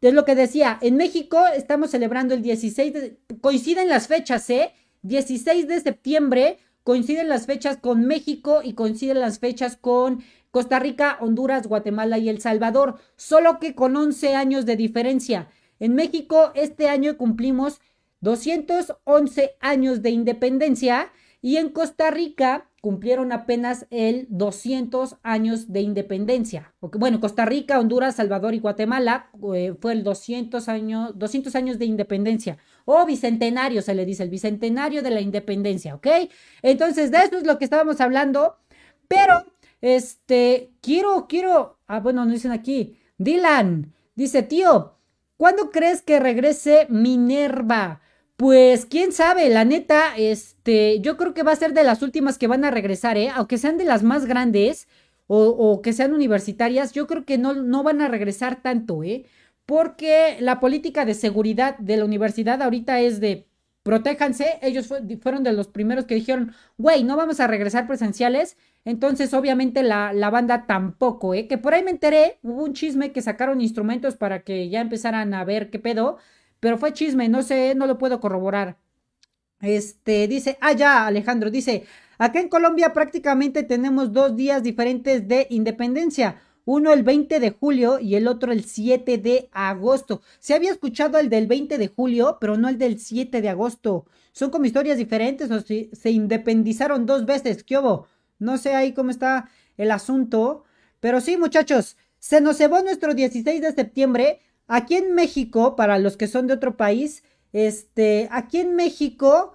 Es 0.00 0.12
lo 0.12 0.24
que 0.24 0.34
decía, 0.34 0.80
en 0.82 0.96
México 0.96 1.38
estamos 1.54 1.92
celebrando 1.92 2.34
el 2.34 2.42
16 2.42 2.92
de, 2.92 3.20
coinciden 3.40 3.88
las 3.88 4.08
fechas, 4.08 4.50
¿eh? 4.50 4.72
16 5.02 5.68
de 5.68 5.78
septiembre 5.78 6.58
coinciden 6.82 7.28
las 7.28 7.46
fechas 7.46 7.76
con 7.76 8.04
México 8.04 8.62
y 8.64 8.72
coinciden 8.72 9.20
las 9.20 9.38
fechas 9.38 9.76
con 9.76 10.24
Costa 10.50 10.80
Rica, 10.80 11.18
Honduras, 11.20 11.68
Guatemala 11.68 12.18
y 12.18 12.30
El 12.30 12.40
Salvador, 12.40 12.96
solo 13.14 13.60
que 13.60 13.76
con 13.76 13.94
11 13.94 14.34
años 14.34 14.66
de 14.66 14.74
diferencia. 14.74 15.48
En 15.78 15.94
México 15.94 16.50
este 16.56 16.88
año 16.88 17.16
cumplimos 17.16 17.80
211 18.22 19.54
años 19.60 20.02
de 20.02 20.10
independencia 20.10 21.12
y 21.40 21.58
en 21.58 21.68
Costa 21.68 22.10
Rica 22.10 22.68
cumplieron 22.86 23.32
apenas 23.32 23.84
el 23.90 24.28
200 24.28 25.16
años 25.24 25.72
de 25.72 25.80
independencia. 25.80 26.72
Bueno, 26.80 27.18
Costa 27.18 27.44
Rica, 27.44 27.80
Honduras, 27.80 28.14
Salvador 28.14 28.54
y 28.54 28.60
Guatemala 28.60 29.28
eh, 29.56 29.74
fue 29.80 29.90
el 29.90 30.04
200 30.04 30.68
años, 30.68 31.10
200 31.18 31.56
años 31.56 31.80
de 31.80 31.84
independencia. 31.86 32.58
O 32.84 33.04
bicentenario 33.04 33.82
se 33.82 33.92
le 33.96 34.04
dice, 34.04 34.22
el 34.22 34.30
bicentenario 34.30 35.02
de 35.02 35.10
la 35.10 35.20
independencia, 35.20 35.96
¿ok? 35.96 36.06
Entonces, 36.62 37.10
de 37.10 37.18
eso 37.18 37.38
es 37.38 37.44
lo 37.44 37.58
que 37.58 37.64
estábamos 37.64 38.00
hablando. 38.00 38.54
Pero, 39.08 39.44
este, 39.80 40.70
quiero, 40.80 41.26
quiero, 41.28 41.80
ah, 41.88 41.98
bueno, 41.98 42.24
nos 42.24 42.34
dicen 42.34 42.52
aquí, 42.52 43.00
Dylan, 43.18 43.94
dice, 44.14 44.44
tío, 44.44 44.94
¿cuándo 45.36 45.72
crees 45.72 46.02
que 46.02 46.20
regrese 46.20 46.86
Minerva? 46.88 48.00
Pues 48.36 48.84
quién 48.84 49.12
sabe, 49.12 49.48
la 49.48 49.64
neta, 49.64 50.14
este, 50.16 51.00
yo 51.00 51.16
creo 51.16 51.32
que 51.32 51.42
va 51.42 51.52
a 51.52 51.56
ser 51.56 51.72
de 51.72 51.84
las 51.84 52.02
últimas 52.02 52.36
que 52.36 52.46
van 52.46 52.64
a 52.66 52.70
regresar, 52.70 53.16
¿eh? 53.16 53.30
Aunque 53.34 53.56
sean 53.56 53.78
de 53.78 53.86
las 53.86 54.02
más 54.02 54.26
grandes 54.26 54.88
o, 55.26 55.80
que 55.82 55.92
sean 55.94 56.12
universitarias, 56.12 56.92
yo 56.92 57.06
creo 57.06 57.24
que 57.24 57.38
no, 57.38 57.54
no 57.54 57.82
van 57.82 58.02
a 58.02 58.08
regresar 58.08 58.62
tanto, 58.62 59.02
¿eh? 59.02 59.24
Porque 59.64 60.36
la 60.40 60.60
política 60.60 61.04
de 61.06 61.14
seguridad 61.14 61.78
de 61.78 61.96
la 61.96 62.04
universidad 62.04 62.62
ahorita 62.62 63.00
es 63.00 63.20
de 63.20 63.46
protéjanse. 63.82 64.58
Ellos 64.62 64.92
fueron 65.22 65.42
de 65.42 65.52
los 65.52 65.68
primeros 65.68 66.04
que 66.04 66.14
dijeron, 66.16 66.52
güey, 66.76 67.04
no 67.04 67.16
vamos 67.16 67.40
a 67.40 67.46
regresar 67.46 67.86
presenciales. 67.86 68.56
Entonces, 68.84 69.32
obviamente, 69.34 69.82
la, 69.82 70.12
la, 70.12 70.30
banda 70.30 70.66
tampoco, 70.66 71.34
¿eh? 71.34 71.48
Que 71.48 71.58
por 71.58 71.74
ahí 71.74 71.82
me 71.82 71.90
enteré, 71.90 72.38
hubo 72.42 72.64
un 72.64 72.74
chisme 72.74 73.12
que 73.12 73.22
sacaron 73.22 73.60
instrumentos 73.60 74.16
para 74.16 74.42
que 74.42 74.68
ya 74.68 74.80
empezaran 74.80 75.32
a 75.34 75.44
ver 75.44 75.70
qué 75.70 75.78
pedo. 75.78 76.18
Pero 76.60 76.78
fue 76.78 76.92
chisme, 76.92 77.28
no 77.28 77.42
sé, 77.42 77.74
no 77.74 77.86
lo 77.86 77.98
puedo 77.98 78.20
corroborar. 78.20 78.78
Este, 79.60 80.28
dice, 80.28 80.58
ah, 80.60 80.72
ya, 80.72 81.06
Alejandro, 81.06 81.50
dice, 81.50 81.84
acá 82.18 82.40
en 82.40 82.48
Colombia 82.48 82.92
prácticamente 82.92 83.62
tenemos 83.62 84.12
dos 84.12 84.36
días 84.36 84.62
diferentes 84.62 85.26
de 85.28 85.46
independencia. 85.50 86.40
Uno 86.64 86.92
el 86.92 87.04
20 87.04 87.38
de 87.38 87.50
julio 87.50 88.00
y 88.00 88.16
el 88.16 88.26
otro 88.26 88.50
el 88.52 88.64
7 88.64 89.18
de 89.18 89.48
agosto. 89.52 90.22
Se 90.40 90.52
había 90.52 90.72
escuchado 90.72 91.16
el 91.18 91.30
del 91.30 91.46
20 91.46 91.78
de 91.78 91.88
julio, 91.88 92.38
pero 92.40 92.56
no 92.56 92.68
el 92.68 92.76
del 92.76 92.98
7 92.98 93.40
de 93.40 93.48
agosto. 93.48 94.06
Son 94.32 94.50
como 94.50 94.64
historias 94.64 94.98
diferentes 94.98 95.50
o 95.50 95.60
si, 95.60 95.90
se 95.92 96.10
independizaron 96.10 97.06
dos 97.06 97.24
veces. 97.24 97.62
¿Qué 97.62 97.78
hubo? 97.78 98.08
No 98.40 98.58
sé 98.58 98.74
ahí 98.74 98.92
cómo 98.92 99.10
está 99.10 99.48
el 99.76 99.92
asunto. 99.92 100.64
Pero 100.98 101.20
sí, 101.20 101.36
muchachos, 101.36 101.96
se 102.18 102.40
nos 102.40 102.56
cebó 102.56 102.82
nuestro 102.82 103.14
16 103.14 103.60
de 103.60 103.72
septiembre 103.72 104.40
Aquí 104.66 104.96
en 104.96 105.14
México, 105.14 105.76
para 105.76 105.98
los 105.98 106.16
que 106.16 106.26
son 106.26 106.46
de 106.46 106.54
otro 106.54 106.76
país, 106.76 107.22
este, 107.52 108.28
aquí 108.30 108.58
en 108.58 108.74
México, 108.74 109.52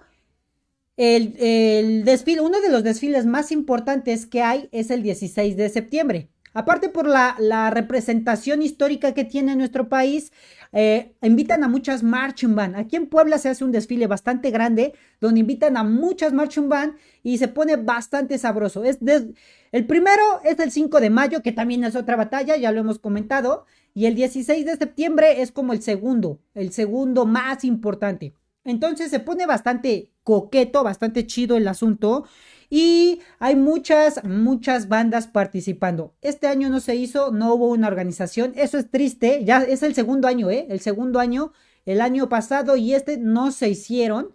el, 0.96 1.36
el, 1.38 2.04
desfile, 2.04 2.40
uno 2.40 2.60
de 2.60 2.70
los 2.70 2.82
desfiles 2.82 3.26
más 3.26 3.52
importantes 3.52 4.26
que 4.26 4.42
hay 4.42 4.68
es 4.72 4.90
el 4.90 5.02
16 5.02 5.56
de 5.56 5.68
septiembre. 5.68 6.28
Aparte 6.54 6.88
por 6.88 7.06
la, 7.06 7.70
representación 7.70 8.62
histórica 8.62 9.12
que 9.12 9.24
tiene 9.24 9.56
nuestro 9.56 9.88
país, 9.88 10.32
eh, 10.72 11.14
invitan 11.22 11.64
a 11.64 11.68
muchas 11.68 12.02
marching 12.02 12.54
band. 12.54 12.76
Aquí 12.76 12.96
en 12.96 13.06
Puebla 13.06 13.38
se 13.38 13.48
hace 13.48 13.64
un 13.64 13.72
desfile 13.72 14.06
bastante 14.06 14.50
grande 14.50 14.94
donde 15.20 15.40
invitan 15.40 15.76
a 15.76 15.84
muchas 15.84 16.32
marching 16.32 16.68
band 16.68 16.94
y 17.22 17.38
se 17.38 17.48
pone 17.48 17.76
bastante 17.76 18.38
sabroso. 18.38 18.84
Es 18.84 18.98
el 19.72 19.86
primero 19.86 20.22
es 20.44 20.58
el 20.58 20.70
5 20.70 21.00
de 21.00 21.10
mayo, 21.10 21.42
que 21.42 21.52
también 21.52 21.84
es 21.84 21.96
otra 21.96 22.16
batalla, 22.16 22.56
ya 22.56 22.72
lo 22.72 22.80
hemos 22.80 22.98
comentado. 22.98 23.64
Y 23.94 24.06
el 24.06 24.14
16 24.14 24.64
de 24.66 24.76
septiembre 24.76 25.42
es 25.42 25.52
como 25.52 25.72
el 25.72 25.82
segundo, 25.82 26.40
el 26.54 26.72
segundo 26.72 27.26
más 27.26 27.64
importante. 27.64 28.34
Entonces 28.64 29.10
se 29.10 29.20
pone 29.20 29.46
bastante 29.46 30.12
coqueto, 30.22 30.84
bastante 30.84 31.26
chido 31.26 31.56
el 31.56 31.66
asunto. 31.68 32.26
Y 32.74 33.20
hay 33.38 33.54
muchas, 33.54 34.24
muchas 34.24 34.88
bandas 34.88 35.26
participando. 35.26 36.14
Este 36.22 36.46
año 36.46 36.70
no 36.70 36.80
se 36.80 36.96
hizo, 36.96 37.30
no 37.30 37.52
hubo 37.52 37.68
una 37.68 37.86
organización. 37.86 38.54
Eso 38.56 38.78
es 38.78 38.90
triste. 38.90 39.44
Ya 39.44 39.58
es 39.58 39.82
el 39.82 39.94
segundo 39.94 40.26
año, 40.26 40.48
¿eh? 40.48 40.64
El 40.70 40.80
segundo 40.80 41.20
año, 41.20 41.52
el 41.84 42.00
año 42.00 42.30
pasado 42.30 42.78
y 42.78 42.94
este 42.94 43.18
no 43.18 43.52
se 43.52 43.68
hicieron. 43.68 44.34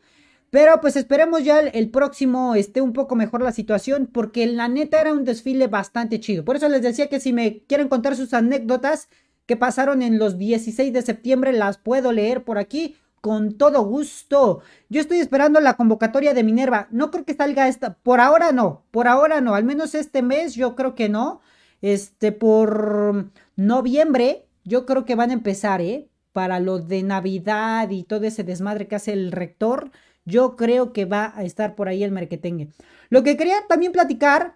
Pero 0.52 0.80
pues 0.82 0.96
esperemos 0.98 1.44
ya 1.46 1.62
el, 1.62 1.90
próximo 1.90 2.54
esté 2.54 2.80
un 2.80 2.94
poco 2.94 3.16
mejor 3.16 3.42
la 3.42 3.52
situación 3.52 4.06
porque 4.06 4.46
la 4.46 4.68
neta 4.68 5.02
era 5.02 5.14
un 5.14 5.26
desfile 5.26 5.66
bastante 5.66 6.20
chido. 6.20 6.46
Por 6.46 6.58
eso 6.58 6.70
les 6.70 6.84
decía 6.84 7.10
que 7.10 7.20
si 7.20 7.34
me 7.34 7.64
quieren 7.64 7.90
contar 7.90 8.16
sus 8.16 8.36
anécdotas, 8.36 9.10
que 9.48 9.58
pasaron 9.58 10.04
en 10.04 10.20
los 10.20 10.38
16 10.38 10.94
de 10.94 11.02
septiembre, 11.02 11.54
las 11.54 11.80
puedo 11.80 12.12
leer 12.12 12.44
por 12.44 12.60
aquí 12.60 12.98
con 13.28 13.58
todo 13.58 13.84
gusto. 13.84 14.62
Yo 14.88 15.02
estoy 15.02 15.20
esperando 15.20 15.60
la 15.60 15.74
convocatoria 15.74 16.34
de 16.34 16.46
Minerva. 16.46 16.88
No 16.92 17.12
creo 17.12 17.26
que 17.26 17.34
salga 17.34 17.68
esta. 17.68 17.96
Por 17.96 18.22
ahora 18.22 18.54
no. 18.54 18.86
Por 18.90 19.10
ahora 19.10 19.42
no. 19.42 19.54
Al 19.54 19.66
menos 19.66 19.96
este 19.96 20.22
mes 20.22 20.56
yo 20.56 20.78
creo 20.78 20.96
que 20.96 21.10
no. 21.10 21.42
Este, 21.82 22.32
por 22.32 23.26
noviembre 23.58 24.46
yo 24.64 24.86
creo 24.86 25.04
que 25.04 25.16
van 25.16 25.32
a 25.32 25.34
empezar, 25.34 25.82
¿eh? 25.82 26.08
Para 26.32 26.62
lo 26.62 26.80
de 26.80 27.04
Navidad 27.04 27.90
y 27.90 28.04
todo 28.04 28.24
ese 28.24 28.46
desmadre 28.46 28.88
que 28.88 28.96
hace 28.96 29.12
el 29.12 29.34
rector. 29.34 29.92
Yo 30.24 30.56
creo 30.56 30.94
que 30.94 31.04
va 31.04 31.34
a 31.36 31.44
estar 31.44 31.76
por 31.76 31.90
ahí 31.90 32.06
el 32.06 32.14
merquetengue. 32.14 32.70
Lo 33.10 33.24
que 33.24 33.36
quería 33.36 33.58
también 33.68 33.92
platicar. 33.92 34.56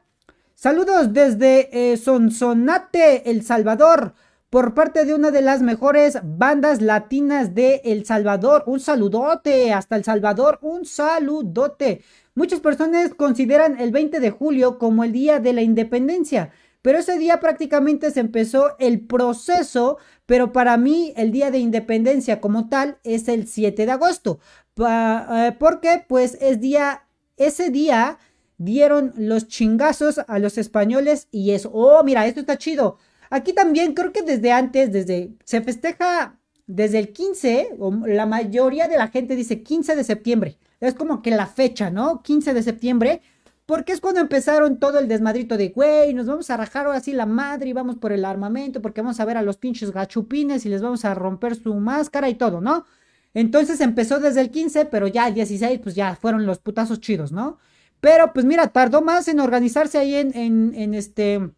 Saludos 0.56 1.12
desde 1.12 1.92
eh, 1.92 1.98
Sonsonate, 1.98 3.30
El 3.30 3.44
Salvador 3.44 4.14
por 4.52 4.74
parte 4.74 5.06
de 5.06 5.14
una 5.14 5.32
de 5.32 5.42
las 5.42 5.62
mejores 5.62 6.20
bandas 6.24 6.82
latinas 6.82 7.56
de 7.56 7.82
El 7.86 8.06
Salvador. 8.06 8.66
Un 8.68 8.82
saludote 8.82 9.72
hasta 9.72 9.96
El 9.96 10.04
Salvador, 10.04 10.60
un 10.62 10.86
saludote. 10.86 12.02
Muchas 12.36 12.60
personas 12.60 13.14
consideran 13.14 13.80
el 13.80 13.92
20 13.92 14.20
de 14.20 14.30
julio 14.30 14.78
como 14.78 15.06
el 15.06 15.14
día 15.14 15.40
de 15.40 15.54
la 15.54 15.62
independencia, 15.62 16.52
pero 16.82 17.00
ese 17.00 17.18
día 17.18 17.40
prácticamente 17.40 18.12
se 18.12 18.20
empezó 18.20 18.76
el 18.78 19.00
proceso, 19.00 20.00
pero 20.26 20.52
para 20.52 20.76
mí 20.76 21.14
el 21.16 21.32
día 21.32 21.50
de 21.50 21.60
independencia 21.60 22.42
como 22.42 22.68
tal 22.68 22.98
es 23.06 23.30
el 23.30 23.48
7 23.48 23.86
de 23.86 23.92
agosto. 23.94 24.40
Eh, 24.78 25.56
porque 25.60 26.04
pues 26.06 26.38
es 26.42 26.60
día, 26.60 27.08
ese 27.38 27.70
día 27.70 28.18
dieron 28.58 29.14
los 29.16 29.48
chingazos 29.48 30.20
a 30.28 30.40
los 30.40 30.58
españoles 30.58 31.30
y 31.32 31.52
es, 31.52 31.70
oh, 31.72 32.04
mira, 32.04 32.28
esto 32.28 32.42
está 32.42 32.58
chido. 32.58 32.98
Aquí 33.32 33.54
también 33.54 33.94
creo 33.94 34.12
que 34.12 34.24
desde 34.24 34.52
antes, 34.52 34.92
desde, 34.92 35.32
se 35.46 35.62
festeja 35.62 36.38
desde 36.68 37.00
el 37.00 37.14
15, 37.14 37.78
o 37.80 37.92
la 38.06 38.26
mayoría 38.26 38.88
de 38.90 38.98
la 38.98 39.08
gente 39.08 39.36
dice 39.38 39.64
15 39.64 39.96
de 39.96 40.04
septiembre. 40.04 40.58
Es 40.82 40.94
como 40.96 41.22
que 41.22 41.32
la 41.32 41.48
fecha, 41.48 41.90
¿no? 41.90 42.22
15 42.22 42.54
de 42.54 42.62
septiembre. 42.62 43.22
Porque 43.66 43.94
es 43.94 44.02
cuando 44.02 44.20
empezaron 44.20 44.80
todo 44.80 45.00
el 45.00 45.08
desmadrito 45.08 45.56
de, 45.56 45.70
güey, 45.70 46.14
nos 46.14 46.26
vamos 46.26 46.50
a 46.50 46.58
rajar 46.58 46.88
así 46.88 47.14
la 47.14 47.26
madre 47.26 47.70
y 47.70 47.74
vamos 47.74 47.96
por 47.96 48.12
el 48.12 48.26
armamento 48.26 48.82
porque 48.82 49.02
vamos 49.02 49.20
a 49.22 49.26
ver 49.26 49.38
a 49.38 49.42
los 49.44 49.56
pinches 49.56 49.92
gachupines 49.92 50.66
y 50.66 50.70
les 50.70 50.82
vamos 50.82 51.06
a 51.06 51.14
romper 51.14 51.56
su 51.56 51.74
máscara 51.76 52.28
y 52.28 52.36
todo, 52.36 52.60
¿no? 52.60 52.86
Entonces 53.34 53.80
empezó 53.80 54.20
desde 54.20 54.42
el 54.42 54.52
15, 54.52 54.86
pero 54.86 55.08
ya 55.08 55.28
el 55.30 55.36
16, 55.36 55.80
pues 55.82 55.96
ya 55.96 56.18
fueron 56.18 56.46
los 56.46 56.60
putazos 56.60 57.00
chidos, 57.00 57.32
¿no? 57.32 57.60
Pero 58.02 58.34
pues 58.34 58.46
mira, 58.46 58.68
tardó 58.68 59.02
más 59.02 59.30
en 59.30 59.40
organizarse 59.40 60.00
ahí 60.00 60.16
en, 60.16 60.36
en, 60.36 60.74
en 60.76 60.94
este, 60.94 61.52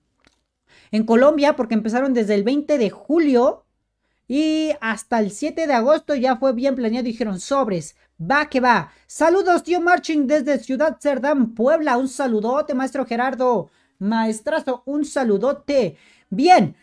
en 0.94 1.06
Colombia 1.06 1.56
porque 1.56 1.74
empezaron 1.74 2.14
desde 2.14 2.36
el 2.36 2.44
20 2.44 2.78
de 2.78 2.92
julio 2.92 3.66
y 4.28 4.70
hasta 4.80 5.20
el 5.20 5.32
7 5.32 5.66
de 5.66 5.74
agosto 5.74 6.14
ya 6.14 6.38
fue 6.38 6.54
bien 6.54 6.76
planeado. 6.76 7.04
Dijeron 7.04 7.40
sobres, 7.40 7.96
va 8.22 8.48
que 8.48 8.60
va. 8.60 8.92
Saludos, 9.08 9.64
tío 9.64 9.82
Marching 9.82 10.28
desde 10.28 10.60
Ciudad 10.60 10.98
Cerdán, 11.02 11.56
Puebla. 11.56 11.98
Un 11.98 12.08
saludote, 12.08 12.76
maestro 12.76 13.08
Gerardo. 13.08 13.72
Maestrazo, 13.98 14.84
un 14.86 15.04
saludote. 15.04 15.98
Bien, 16.30 16.76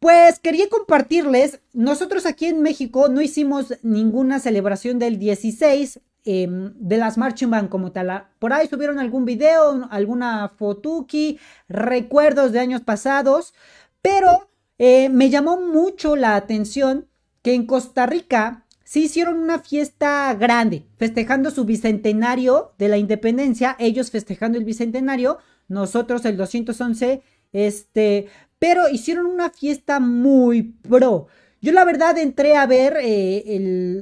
Pues 0.00 0.40
quería 0.40 0.68
compartirles, 0.68 1.60
nosotros 1.72 2.26
aquí 2.26 2.46
en 2.46 2.60
México 2.62 3.08
no 3.08 3.20
hicimos 3.20 3.74
ninguna 3.82 4.40
celebración 4.40 4.98
del 4.98 5.20
16 5.20 6.00
em, 6.24 6.72
de 6.76 6.96
las 6.96 7.18
Marching 7.18 7.50
Band 7.50 7.68
como 7.68 7.92
tal. 7.92 8.28
Por 8.38 8.52
ahí 8.52 8.68
subieron 8.68 8.98
algún 8.98 9.24
video, 9.24 9.88
alguna 9.90 10.48
fotuki, 10.56 11.38
recuerdos 11.68 12.52
de 12.52 12.60
años 12.60 12.82
pasados, 12.82 13.54
pero 14.00 14.48
eh, 14.78 15.08
me 15.08 15.30
llamó 15.30 15.60
mucho 15.60 16.16
la 16.16 16.36
atención 16.36 17.06
que 17.42 17.54
en 17.54 17.66
Costa 17.66 18.06
Rica 18.06 18.64
se 18.84 19.00
hicieron 19.00 19.38
una 19.38 19.58
fiesta 19.58 20.34
grande, 20.34 20.84
festejando 20.98 21.50
su 21.50 21.64
bicentenario 21.64 22.72
de 22.78 22.88
la 22.88 22.98
independencia, 22.98 23.74
ellos 23.78 24.10
festejando 24.10 24.58
el 24.58 24.64
bicentenario, 24.64 25.38
nosotros 25.68 26.24
el 26.24 26.36
211, 26.36 27.22
este, 27.52 28.26
pero 28.58 28.88
hicieron 28.88 29.26
una 29.26 29.50
fiesta 29.50 29.98
muy 29.98 30.62
pro. 30.62 31.28
Yo 31.62 31.70
la 31.70 31.84
verdad 31.84 32.18
entré 32.18 32.56
a 32.56 32.66
ver 32.66 32.96
eh, 33.00 33.44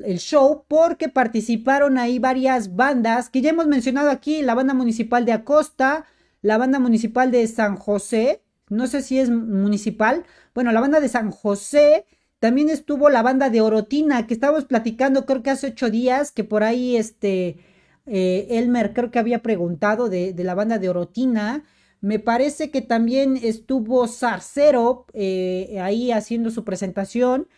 el, 0.06 0.18
show 0.18 0.64
porque 0.66 1.10
participaron 1.10 1.98
ahí 1.98 2.18
varias 2.18 2.74
bandas 2.74 3.28
que 3.28 3.42
ya 3.42 3.50
hemos 3.50 3.66
mencionado 3.66 4.08
aquí, 4.10 4.40
la 4.40 4.54
banda 4.54 4.72
municipal 4.72 5.26
de 5.26 5.32
Acosta, 5.32 6.06
la 6.40 6.56
banda 6.56 6.78
municipal 6.78 7.30
de 7.30 7.46
San 7.46 7.76
José, 7.76 8.40
no 8.70 8.86
sé 8.86 9.02
si 9.02 9.18
es 9.18 9.28
municipal, 9.28 10.24
bueno, 10.54 10.72
la 10.72 10.80
banda 10.80 11.00
de 11.00 11.10
San 11.10 11.30
José, 11.30 12.06
también 12.38 12.70
estuvo 12.70 13.10
la 13.10 13.20
banda 13.22 13.50
de 13.50 13.60
Orotina, 13.60 14.26
que 14.26 14.32
estábamos 14.32 14.64
platicando 14.64 15.26
creo 15.26 15.42
que 15.42 15.50
hace 15.50 15.66
ocho 15.66 15.90
días, 15.90 16.32
que 16.32 16.44
por 16.44 16.62
ahí 16.62 16.96
este, 16.96 17.58
eh, 18.06 18.46
Elmer 18.48 18.94
creo 18.94 19.10
que 19.10 19.18
había 19.18 19.42
preguntado 19.42 20.08
de, 20.08 20.32
de 20.32 20.44
la 20.44 20.54
banda 20.54 20.78
de 20.78 20.88
Orotina. 20.88 21.64
Me 22.00 22.18
parece 22.18 22.70
que 22.70 22.80
también 22.80 23.36
estuvo 23.36 24.06
Sarcero 24.08 25.06
eh, 25.12 25.78
ahí 25.80 26.12
haciendo 26.12 26.50
su 26.50 26.64
presentación. 26.64 27.48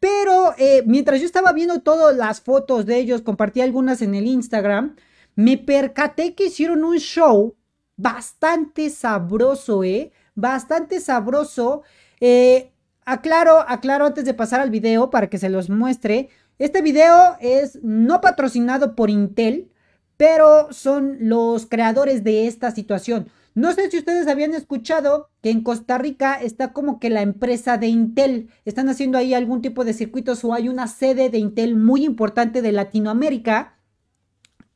Pero 0.00 0.54
eh, 0.58 0.82
mientras 0.86 1.20
yo 1.20 1.26
estaba 1.26 1.52
viendo 1.52 1.80
todas 1.80 2.16
las 2.16 2.40
fotos 2.40 2.86
de 2.86 2.98
ellos, 2.98 3.22
compartí 3.22 3.60
algunas 3.60 4.02
en 4.02 4.14
el 4.14 4.26
Instagram, 4.26 4.96
me 5.34 5.56
percaté 5.58 6.34
que 6.34 6.46
hicieron 6.46 6.84
un 6.84 6.98
show 6.98 7.56
bastante 7.96 8.90
sabroso, 8.90 9.84
¿eh? 9.84 10.12
Bastante 10.34 11.00
sabroso. 11.00 11.82
Eh, 12.20 12.72
aclaro, 13.04 13.60
aclaro 13.66 14.06
antes 14.06 14.24
de 14.24 14.34
pasar 14.34 14.60
al 14.60 14.70
video 14.70 15.10
para 15.10 15.28
que 15.28 15.38
se 15.38 15.48
los 15.48 15.70
muestre. 15.70 16.28
Este 16.58 16.82
video 16.82 17.36
es 17.40 17.78
no 17.82 18.20
patrocinado 18.20 18.94
por 18.96 19.10
Intel, 19.10 19.70
pero 20.16 20.72
son 20.72 21.16
los 21.20 21.66
creadores 21.66 22.24
de 22.24 22.46
esta 22.46 22.70
situación. 22.70 23.28
No 23.56 23.72
sé 23.72 23.90
si 23.90 23.96
ustedes 23.96 24.28
habían 24.28 24.52
escuchado 24.52 25.30
que 25.40 25.48
en 25.48 25.62
Costa 25.62 25.96
Rica 25.96 26.34
está 26.34 26.74
como 26.74 27.00
que 27.00 27.08
la 27.08 27.22
empresa 27.22 27.78
de 27.78 27.86
Intel. 27.86 28.50
Están 28.66 28.90
haciendo 28.90 29.16
ahí 29.16 29.32
algún 29.32 29.62
tipo 29.62 29.86
de 29.86 29.94
circuitos 29.94 30.44
o 30.44 30.52
hay 30.52 30.68
una 30.68 30.86
sede 30.88 31.30
de 31.30 31.38
Intel 31.38 31.74
muy 31.74 32.04
importante 32.04 32.60
de 32.60 32.72
Latinoamérica 32.72 33.78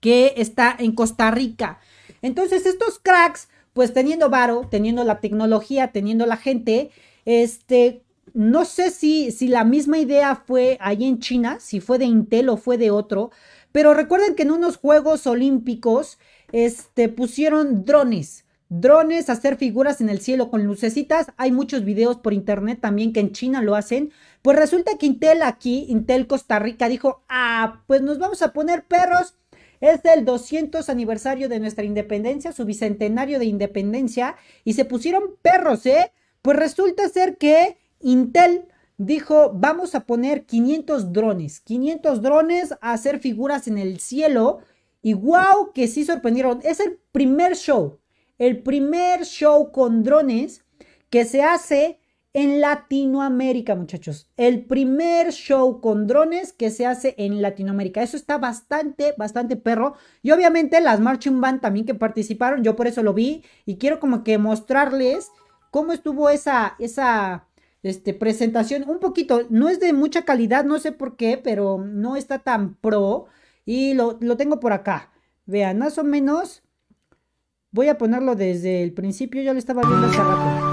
que 0.00 0.32
está 0.38 0.74
en 0.78 0.92
Costa 0.92 1.30
Rica. 1.30 1.78
Entonces 2.22 2.64
estos 2.64 2.98
cracks, 2.98 3.50
pues 3.74 3.92
teniendo 3.92 4.30
varo, 4.30 4.66
teniendo 4.70 5.04
la 5.04 5.20
tecnología, 5.20 5.92
teniendo 5.92 6.24
la 6.24 6.38
gente, 6.38 6.90
este, 7.26 8.02
no 8.32 8.64
sé 8.64 8.90
si, 8.90 9.30
si 9.30 9.48
la 9.48 9.64
misma 9.64 9.98
idea 9.98 10.36
fue 10.36 10.78
ahí 10.80 11.04
en 11.04 11.18
China, 11.18 11.58
si 11.60 11.80
fue 11.80 11.98
de 11.98 12.06
Intel 12.06 12.48
o 12.48 12.56
fue 12.56 12.78
de 12.78 12.90
otro, 12.90 13.30
pero 13.72 13.92
recuerden 13.92 14.34
que 14.34 14.44
en 14.44 14.52
unos 14.52 14.78
Juegos 14.78 15.26
Olímpicos, 15.26 16.16
este, 16.50 17.10
pusieron 17.10 17.84
drones 17.84 18.46
drones, 18.70 19.28
hacer 19.28 19.56
figuras 19.56 20.00
en 20.00 20.08
el 20.08 20.20
cielo 20.20 20.48
con 20.48 20.64
lucecitas. 20.64 21.32
Hay 21.36 21.52
muchos 21.52 21.84
videos 21.84 22.16
por 22.16 22.32
internet 22.32 22.78
también 22.80 23.12
que 23.12 23.20
en 23.20 23.32
China 23.32 23.60
lo 23.60 23.74
hacen. 23.74 24.12
Pues 24.40 24.56
resulta 24.56 24.96
que 24.96 25.06
Intel 25.06 25.42
aquí, 25.42 25.84
Intel 25.88 26.26
Costa 26.26 26.58
Rica, 26.58 26.88
dijo, 26.88 27.22
ah, 27.28 27.82
pues 27.86 28.00
nos 28.00 28.18
vamos 28.18 28.40
a 28.40 28.54
poner 28.54 28.86
perros. 28.86 29.36
Es 29.80 30.04
el 30.04 30.24
200 30.24 30.88
aniversario 30.88 31.48
de 31.48 31.58
nuestra 31.58 31.84
independencia, 31.84 32.52
su 32.52 32.64
bicentenario 32.64 33.38
de 33.38 33.46
independencia, 33.46 34.36
y 34.62 34.74
se 34.74 34.84
pusieron 34.84 35.36
perros, 35.42 35.86
¿eh? 35.86 36.12
Pues 36.42 36.56
resulta 36.58 37.08
ser 37.08 37.38
que 37.38 37.78
Intel 38.00 38.66
dijo, 38.98 39.52
vamos 39.54 39.94
a 39.94 40.00
poner 40.00 40.44
500 40.44 41.12
drones, 41.12 41.60
500 41.60 42.20
drones 42.20 42.72
a 42.82 42.92
hacer 42.92 43.20
figuras 43.20 43.68
en 43.68 43.78
el 43.78 44.00
cielo, 44.00 44.58
y 45.02 45.14
wow, 45.14 45.72
que 45.74 45.88
sí 45.88 46.04
sorprendieron. 46.04 46.60
Es 46.62 46.80
el 46.80 46.98
primer 47.10 47.56
show, 47.56 47.99
el 48.40 48.62
primer 48.62 49.26
show 49.26 49.70
con 49.70 50.02
drones 50.02 50.64
que 51.10 51.26
se 51.26 51.42
hace 51.42 52.00
en 52.32 52.62
Latinoamérica, 52.62 53.74
muchachos. 53.74 54.30
El 54.38 54.64
primer 54.64 55.30
show 55.30 55.82
con 55.82 56.06
drones 56.06 56.54
que 56.54 56.70
se 56.70 56.86
hace 56.86 57.14
en 57.18 57.42
Latinoamérica. 57.42 58.02
Eso 58.02 58.16
está 58.16 58.38
bastante, 58.38 59.12
bastante 59.18 59.56
perro. 59.56 59.94
Y 60.22 60.30
obviamente 60.30 60.80
las 60.80 61.00
Marching 61.00 61.38
Band 61.42 61.60
también 61.60 61.84
que 61.84 61.94
participaron, 61.94 62.64
yo 62.64 62.76
por 62.76 62.86
eso 62.86 63.02
lo 63.02 63.12
vi. 63.12 63.44
Y 63.66 63.76
quiero 63.76 64.00
como 64.00 64.24
que 64.24 64.38
mostrarles 64.38 65.30
cómo 65.70 65.92
estuvo 65.92 66.30
esa, 66.30 66.76
esa 66.78 67.46
este, 67.82 68.14
presentación. 68.14 68.88
Un 68.88 69.00
poquito, 69.00 69.46
no 69.50 69.68
es 69.68 69.80
de 69.80 69.92
mucha 69.92 70.24
calidad, 70.24 70.64
no 70.64 70.78
sé 70.78 70.92
por 70.92 71.16
qué, 71.16 71.36
pero 71.36 71.76
no 71.76 72.16
está 72.16 72.38
tan 72.38 72.74
pro. 72.76 73.26
Y 73.66 73.92
lo, 73.92 74.16
lo 74.22 74.38
tengo 74.38 74.60
por 74.60 74.72
acá. 74.72 75.12
Vean, 75.44 75.78
más 75.78 75.98
o 75.98 76.04
menos 76.04 76.62
Voy 77.72 77.88
a 77.88 77.98
ponerlo 77.98 78.34
desde 78.34 78.82
el 78.82 78.92
principio, 78.92 79.42
ya 79.42 79.52
lo 79.52 79.58
estaba 79.60 79.82
viendo 79.82 80.08
hace 80.08 80.18
rato. 80.18 80.69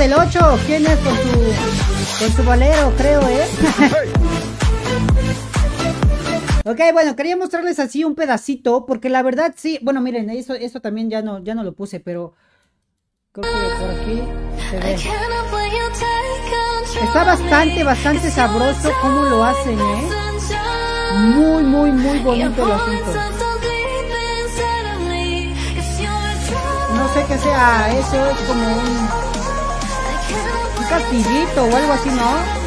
Del 0.00 0.14
8. 0.14 0.58
¿Quién 0.66 0.86
es 0.86 0.98
con 1.00 1.14
su, 1.14 2.24
con 2.24 2.32
su 2.32 2.42
bolero, 2.42 2.90
creo, 2.96 3.20
eh? 3.28 3.46
ok, 6.64 6.80
bueno, 6.94 7.14
quería 7.14 7.36
mostrarles 7.36 7.78
así 7.78 8.02
un 8.02 8.14
pedacito, 8.14 8.86
porque 8.86 9.10
la 9.10 9.22
verdad 9.22 9.52
sí, 9.54 9.78
bueno, 9.82 10.00
miren, 10.00 10.30
eso, 10.30 10.54
eso 10.54 10.80
también 10.80 11.10
ya 11.10 11.20
no, 11.20 11.44
ya 11.44 11.54
no 11.54 11.64
lo 11.64 11.74
puse, 11.74 12.00
pero 12.00 12.32
creo 13.32 13.44
que 13.44 13.50
por 13.78 13.90
aquí 13.90 14.22
se 14.70 14.78
ve. 14.78 14.96
Está 17.04 17.24
bastante, 17.24 17.84
bastante 17.84 18.30
sabroso 18.30 18.90
cómo 19.02 19.24
lo 19.24 19.44
hacen, 19.44 19.78
¿eh? 19.78 20.08
Muy, 21.36 21.62
muy, 21.62 21.92
muy 21.92 22.18
bonito 22.20 22.64
el 22.64 22.72
asunto. 22.72 23.20
No 26.96 27.08
sé 27.12 27.24
qué 27.28 27.36
sea, 27.36 27.92
eso 27.98 28.30
es 28.30 28.38
como 28.48 28.66
un 28.66 29.29
castillito 30.90 31.64
o 31.64 31.76
algo 31.76 31.92
así, 31.92 32.08
¿no? 32.10 32.60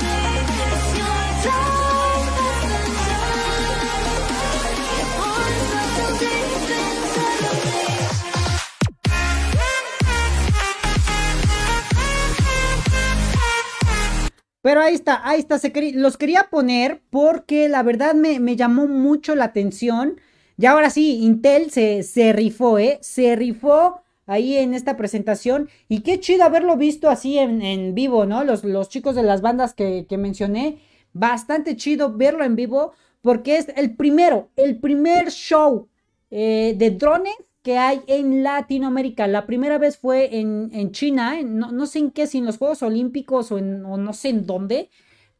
Pero 14.61 14.79
ahí 14.79 14.95
está, 14.95 15.27
ahí 15.27 15.41
está, 15.41 15.59
los 15.95 16.15
quería 16.15 16.43
poner 16.49 17.01
porque 17.09 17.67
la 17.67 17.83
verdad 17.83 18.13
me, 18.13 18.39
me, 18.39 18.55
llamó 18.55 18.87
mucho 18.87 19.35
la 19.35 19.43
atención. 19.43 20.21
Y 20.57 20.65
ahora 20.65 20.89
sí, 20.89 21.19
Intel 21.23 21.69
se, 21.71 22.03
se 22.03 22.31
rifó, 22.31 22.79
¿eh? 22.79 22.99
Se 23.01 23.35
rifó 23.35 24.02
ahí 24.25 24.57
en 24.57 24.73
esta 24.73 24.97
presentación. 24.97 25.69
Y 25.89 26.01
qué 26.01 26.19
chido 26.19 26.43
haberlo 26.43 26.77
visto 26.77 27.09
así 27.09 27.37
en, 27.37 27.61
en 27.61 27.95
vivo, 27.95 28.25
¿no? 28.25 28.43
Los, 28.43 28.63
los, 28.63 28.89
chicos 28.89 29.15
de 29.15 29.23
las 29.23 29.41
bandas 29.41 29.73
que, 29.73 30.05
que 30.07 30.17
mencioné. 30.17 30.79
Bastante 31.13 31.75
chido 31.75 32.13
verlo 32.13 32.43
en 32.43 32.55
vivo 32.55 32.93
porque 33.21 33.57
es 33.57 33.69
el 33.77 33.95
primero, 33.95 34.49
el 34.57 34.79
primer 34.79 35.31
show 35.31 35.87
eh, 36.29 36.75
de 36.77 36.91
drones 36.91 37.35
que 37.61 37.77
hay 37.77 38.01
en 38.07 38.43
Latinoamérica. 38.43 39.27
La 39.27 39.45
primera 39.45 39.77
vez 39.77 39.97
fue 39.97 40.37
en, 40.37 40.91
China, 40.91 41.41
no, 41.41 41.85
sé 41.85 41.99
en 41.99 42.11
qué, 42.11 42.27
si 42.27 42.39
en 42.39 42.45
los 42.45 42.57
Juegos 42.57 42.83
Olímpicos 42.83 43.51
o, 43.53 43.57
en, 43.57 43.85
o 43.85 43.95
no 43.95 44.11
sé 44.11 44.29
en 44.29 44.45
dónde, 44.45 44.89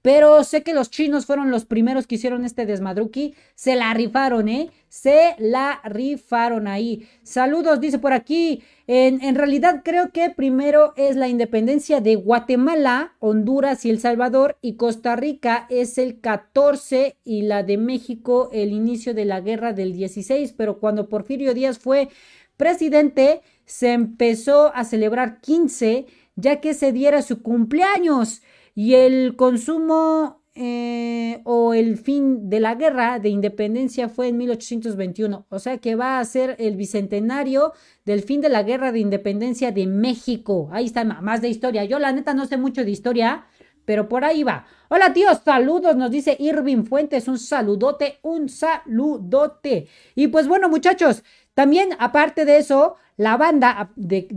pero 0.02 0.44
sé 0.46 0.64
que 0.64 0.74
los 0.74 0.90
chinos 0.90 1.26
fueron 1.26 1.52
los 1.52 1.66
primeros 1.66 2.08
que 2.08 2.16
hicieron 2.16 2.46
este 2.46 2.66
desmadruki. 2.66 3.36
Se 3.56 3.76
la 3.76 3.94
rifaron, 3.94 4.48
¿eh? 4.48 4.70
Se 4.94 5.36
la 5.40 5.82
rifaron 5.86 6.68
ahí. 6.68 7.10
Saludos, 7.24 7.82
dice 7.82 7.98
por 7.98 8.14
aquí. 8.14 8.62
En, 8.86 9.24
en, 9.24 9.34
realidad 9.34 9.82
creo 9.84 10.12
que 10.12 10.30
primero 10.30 10.94
es 10.98 11.16
la 11.16 11.28
independencia 11.28 12.00
de 12.00 12.16
Guatemala, 12.16 13.16
Honduras 13.18 13.86
y 13.86 13.90
El 13.90 14.00
Salvador. 14.00 14.56
Y 14.62 14.76
Costa 14.76 15.16
Rica 15.16 15.66
es 15.72 15.98
el 15.98 16.20
14 16.20 17.18
y 17.24 17.42
la 17.42 17.64
de 17.64 17.80
México 17.80 18.52
el 18.54 18.72
inicio 18.72 19.16
de 19.16 19.26
la 19.26 19.42
guerra 19.42 19.74
del 19.74 19.94
16. 19.94 20.54
Pero 20.54 20.78
cuando 20.78 21.10
Porfirio 21.10 21.56
Díaz 21.56 21.80
fue 21.80 22.10
presidente, 22.56 23.42
se 23.66 23.94
empezó 23.94 24.76
a 24.76 24.84
celebrar 24.84 25.42
15 25.42 26.06
ya 26.36 26.62
que 26.62 26.76
se 26.76 26.92
diera 26.92 27.24
su 27.24 27.42
cumpleaños 27.42 28.44
y 28.76 28.94
el 28.94 29.36
consumo 29.38 30.43
eh, 30.56 31.42
o 31.46 31.74
el 31.74 31.98
fin 31.98 32.50
de 32.50 32.60
la 32.60 32.76
guerra 32.76 33.18
de 33.18 33.30
independencia 33.30 34.08
fue 34.08 34.28
en 34.28 34.38
1821. 34.38 35.48
O 35.50 35.60
sea 35.60 35.78
que 35.80 35.96
va 35.96 36.20
a 36.20 36.26
ser 36.26 36.56
el 36.60 36.76
bicentenario 36.76 37.74
del 38.06 38.22
fin 38.22 38.40
de 38.40 38.50
la 38.50 38.62
guerra 38.62 38.92
de 38.92 39.00
independencia 39.00 39.72
de 39.72 39.88
México. 39.88 40.70
Ahí 40.72 40.86
está 40.86 41.04
más 41.04 41.42
de 41.42 41.50
historia. 41.50 41.86
Yo 41.86 41.98
la 41.98 42.12
neta 42.12 42.34
no 42.36 42.46
sé 42.46 42.58
mucho 42.58 42.84
de 42.84 42.92
historia, 42.92 43.46
pero 43.86 44.08
por 44.08 44.26
ahí 44.26 44.44
va. 44.44 44.68
Hola 44.90 45.12
tíos, 45.12 45.42
saludos, 45.44 45.96
nos 45.96 46.12
dice 46.12 46.38
Irving 46.40 46.84
Fuentes, 46.84 47.28
un 47.28 47.40
saludote, 47.40 48.20
un 48.22 48.48
saludote. 48.48 49.88
Y 50.14 50.28
pues 50.28 50.48
bueno 50.48 50.70
muchachos, 50.70 51.24
también 51.56 51.90
aparte 51.98 52.46
de 52.46 52.58
eso, 52.58 52.96
la 53.18 53.38
banda 53.38 53.92
de, 53.96 54.28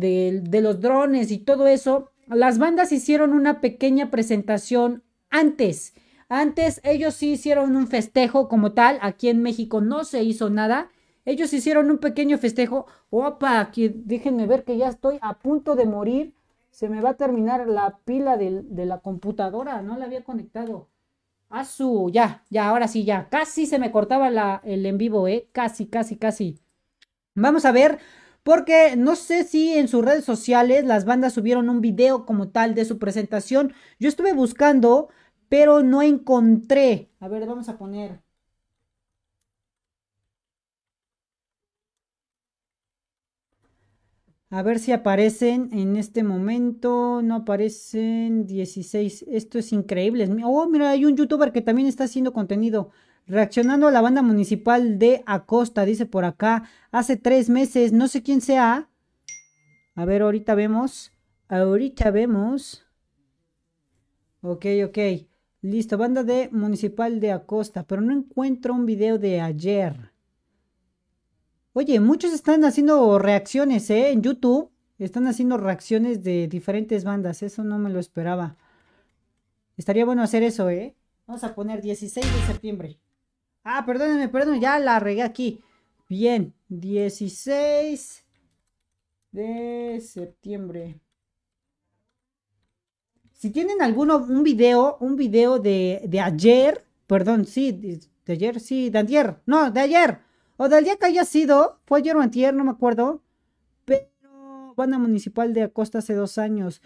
de 0.42 0.61
los 0.62 0.81
drones 0.81 1.31
y 1.31 1.38
todo 1.38 1.66
eso, 1.66 2.11
las 2.26 2.59
bandas 2.59 2.90
hicieron 2.90 3.35
una 3.35 3.61
pequeña 3.61 4.11
presentación 4.11 5.02
antes. 5.29 5.92
Antes 6.29 6.81
ellos 6.85 7.15
sí 7.15 7.33
hicieron 7.33 7.77
un 7.77 7.87
festejo 7.87 8.49
como 8.49 8.73
tal. 8.73 8.99
Aquí 9.03 9.29
en 9.29 9.43
México 9.43 9.81
no 9.81 10.05
se 10.05 10.23
hizo 10.23 10.51
nada. 10.51 10.91
Ellos 11.25 11.53
hicieron 11.53 11.91
un 11.91 11.99
pequeño 11.99 12.39
festejo. 12.39 12.87
Opa, 13.11 13.61
aquí 13.61 13.89
déjenme 13.95 14.47
ver 14.47 14.65
que 14.65 14.77
ya 14.77 14.89
estoy 14.89 15.19
a 15.21 15.39
punto 15.39 15.75
de 15.75 15.87
morir. 15.87 16.35
Se 16.71 16.89
me 16.89 17.01
va 17.01 17.11
a 17.11 17.17
terminar 17.17 17.67
la 17.67 17.99
pila 18.05 18.37
de, 18.37 18.65
la 18.87 18.99
computadora. 19.01 19.83
No 19.83 19.97
la 19.97 20.05
había 20.07 20.25
conectado. 20.25 20.89
A 21.49 21.65
su, 21.65 22.11
ya, 22.12 22.45
ya, 22.51 22.69
ahora 22.69 22.89
sí, 22.89 23.05
ya. 23.05 23.29
Casi 23.29 23.67
se 23.67 23.79
me 23.79 23.93
cortaba 23.93 24.31
la, 24.31 24.61
el 24.65 24.85
en 24.85 24.99
vivo, 24.99 25.29
¿eh? 25.29 25.49
Casi, 25.53 25.87
casi, 25.87 26.17
casi. 26.17 26.59
Vamos 27.35 27.65
a 27.65 27.73
ver 27.73 27.99
porque 28.47 28.95
no 28.97 29.17
sé 29.17 29.43
si 29.43 29.77
en 29.77 29.89
sus 29.89 30.05
redes 30.05 30.25
sociales 30.25 30.85
las 30.85 31.05
bandas 31.05 31.33
subieron 31.33 31.69
un 31.69 31.81
video 31.81 32.25
como 32.25 32.51
tal 32.51 32.77
de 32.77 32.85
su 32.85 32.97
presentación. 32.97 33.73
Yo 33.99 34.09
estuve 34.09 34.33
buscando, 34.35 35.09
pero 35.48 35.82
no 35.82 36.02
encontré. 36.02 37.11
A 37.20 37.28
ver, 37.28 37.46
vamos 37.46 37.68
a 37.68 37.78
poner. 37.78 38.20
A 44.50 44.62
ver 44.62 44.78
si 44.78 44.92
aparecen 44.92 45.70
en 45.72 45.96
este 45.96 46.22
momento. 46.22 47.20
No 47.22 47.37
aparecen 47.37 48.46
16. 48.46 49.24
Esto 49.28 49.59
es 49.59 49.72
increíble. 49.72 50.28
Oh, 50.44 50.68
mira, 50.68 50.90
hay 50.90 51.04
un 51.04 51.16
youtuber 51.16 51.52
que 51.52 51.62
también 51.62 51.88
está 51.88 52.04
haciendo 52.04 52.32
contenido. 52.32 52.90
Reaccionando 53.26 53.88
a 53.88 53.90
la 53.90 54.00
banda 54.00 54.22
municipal 54.22 54.98
de 55.00 55.22
Acosta, 55.26 55.85
dice 55.85 56.06
por 56.06 56.24
acá, 56.24 56.68
hace 56.92 57.16
tres 57.16 57.50
meses, 57.50 57.92
no 57.92 58.06
sé 58.06 58.22
quién 58.22 58.40
sea. 58.40 58.88
A 59.96 60.04
ver, 60.04 60.22
ahorita 60.22 60.54
vemos. 60.54 61.12
Ahorita 61.48 62.11
vemos. 62.12 62.87
Ok, 64.42 64.64
ok. 64.85 64.98
Listo, 65.66 65.98
banda 65.98 66.22
de 66.22 66.48
municipal 66.52 67.18
de 67.18 67.33
Acosta, 67.33 67.83
pero 67.83 68.00
no 68.00 68.12
encuentro 68.12 68.72
un 68.72 68.87
video 68.87 69.18
de 69.18 69.40
ayer. 69.40 70.12
Oye, 71.72 71.98
muchos 71.98 72.33
están 72.33 72.64
haciendo 72.64 73.18
reacciones, 73.18 73.90
¿eh? 73.90 74.12
En 74.12 74.22
YouTube. 74.22 74.70
Están 75.00 75.26
haciendo 75.26 75.57
reacciones 75.57 76.22
de 76.22 76.46
diferentes 76.46 77.02
bandas. 77.02 77.42
Eso 77.42 77.64
no 77.64 77.81
me 77.81 77.90
lo 77.90 77.98
esperaba. 77.98 78.57
Estaría 79.76 80.05
bueno 80.05 80.22
hacer 80.22 80.44
eso, 80.44 80.70
¿eh? 80.70 80.94
Vamos 81.26 81.42
a 81.42 81.52
poner 81.52 81.83
16 81.83 82.24
de 82.24 82.46
septiembre. 82.46 83.00
Ah, 83.64 83.85
perdónenme, 83.85 84.29
perdón, 84.29 84.61
ya 84.61 84.79
la 84.79 85.00
regué 85.00 85.24
aquí. 85.24 85.64
Bien, 86.09 86.55
16 86.68 88.24
de 89.33 90.00
septiembre. 90.00 91.00
Si 93.37 93.51
tienen 93.51 93.83
alguno, 93.83 94.16
un 94.18 94.42
video, 94.42 94.96
un 95.01 95.16
video 95.16 95.59
de, 95.59 96.03
de 96.09 96.20
ayer, 96.20 96.87
perdón, 97.07 97.44
sí, 97.44 97.72
de, 97.72 98.01
ayer, 98.33 98.61
sí, 98.61 98.88
de 98.90 98.99
ayer, 98.99 99.37
no, 99.44 99.70
de 99.70 99.81
ayer, 99.81 100.20
o 100.57 100.68
del 100.70 100.85
día 100.85 100.96
que 100.96 101.05
haya 101.07 101.25
sido, 101.27 101.81
fue 101.85 101.99
ayer 101.99 102.16
o 102.16 102.22
antier, 102.22 102.55
no 102.55 102.64
me 102.64 102.70
acuerdo, 102.70 103.22
pero 103.85 104.75
banda 104.75 104.99
municipal 104.99 105.53
de 105.53 105.64
Acosta 105.64 105.99
hace 105.99 106.14
dos 106.14 106.38
años. 106.38 106.81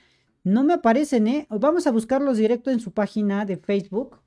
No 0.45 0.65
me 0.65 0.75
aparecen, 0.75 1.27
¿eh? 1.29 1.47
Vamos 1.51 1.87
a 1.87 1.93
buscarlos 1.93 2.39
directo 2.39 2.71
en 2.71 2.81
su 2.81 2.93
página 2.93 3.45
de 3.45 3.57
Facebook. 3.57 4.19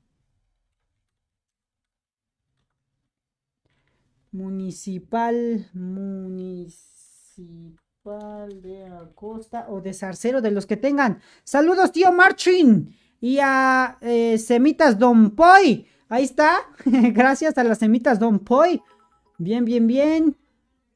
Municipal, 4.32 5.70
municipal 5.74 7.83
de 8.04 8.86
Acosta 9.02 9.68
o 9.70 9.80
de 9.80 9.94
Zarcero, 9.94 10.42
de 10.42 10.52
los 10.52 10.66
que 10.66 10.76
tengan. 10.76 11.22
Saludos, 11.46 11.94
tío 11.94 12.12
Marchin. 12.12 12.94
Y 13.22 13.40
a 13.42 13.98
eh, 14.02 14.38
Semitas 14.38 15.00
Don 15.00 15.32
Poi. 15.32 15.88
Ahí 16.10 16.26
está. 16.26 16.58
Gracias 16.86 17.58
a 17.58 17.64
las 17.64 17.78
Semitas 17.78 18.20
Don 18.20 18.40
Poi. 18.40 18.82
Bien, 19.38 19.64
bien, 19.64 19.88
bien. 19.88 20.36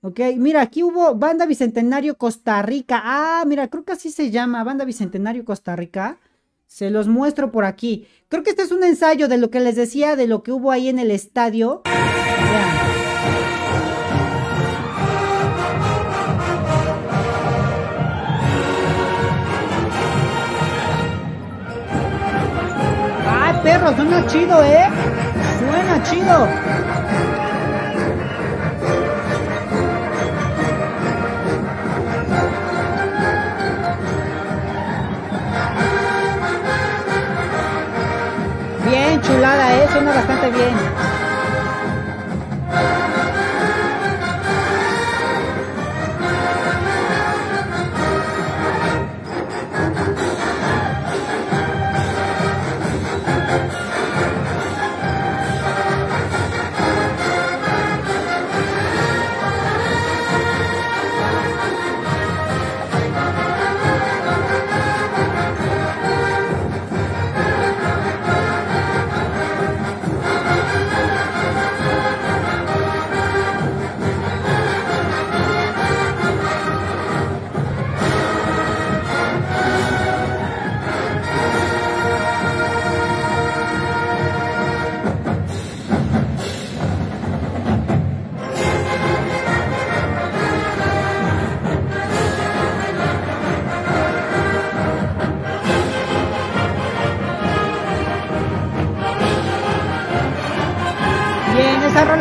Ok, 0.02 0.20
mira, 0.36 0.62
aquí 0.62 0.84
hubo 0.84 1.16
Banda 1.16 1.46
Bicentenario 1.46 2.18
Costa 2.18 2.62
Rica. 2.62 3.02
Ah, 3.02 3.46
mira, 3.48 3.70
creo 3.70 3.86
que 3.86 3.94
así 3.94 4.12
se 4.12 4.30
llama, 4.30 4.66
Banda 4.66 4.84
Bicentenario 4.84 5.46
Costa 5.46 5.78
Rica. 5.78 6.20
Se 6.66 6.90
los 6.90 7.08
muestro 7.08 7.54
por 7.54 7.64
aquí. 7.64 8.06
Creo 8.28 8.44
que 8.44 8.50
este 8.50 8.64
es 8.64 8.72
un 8.74 8.84
ensayo 8.84 9.30
de 9.30 9.38
lo 9.38 9.50
que 9.50 9.62
les 9.62 9.78
decía, 9.78 10.18
de 10.18 10.28
lo 10.28 10.44
que 10.44 10.52
hubo 10.52 10.72
ahí 10.72 10.90
en 10.90 11.00
el 11.00 11.12
estadio. 11.12 11.84
suena 23.96 24.26
chido, 24.28 24.64
¿eh? 24.64 24.88
Suena 25.60 26.04
chido. 26.04 26.48
Bien 38.86 39.22
chulada, 39.22 39.76
¿eh? 39.76 39.88
Suena 39.92 40.14
bastante 40.14 40.52
bien. 40.52 41.17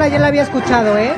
Ya 0.08 0.20
la 0.20 0.28
había 0.28 0.42
escuchado, 0.42 0.96
¿eh? 0.98 1.12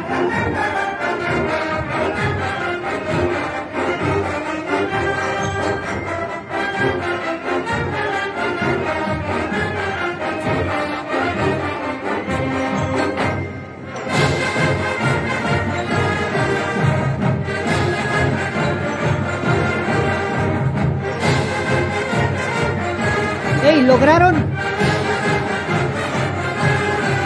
¡Ey! 23.64 23.82
Lograron 23.82 24.48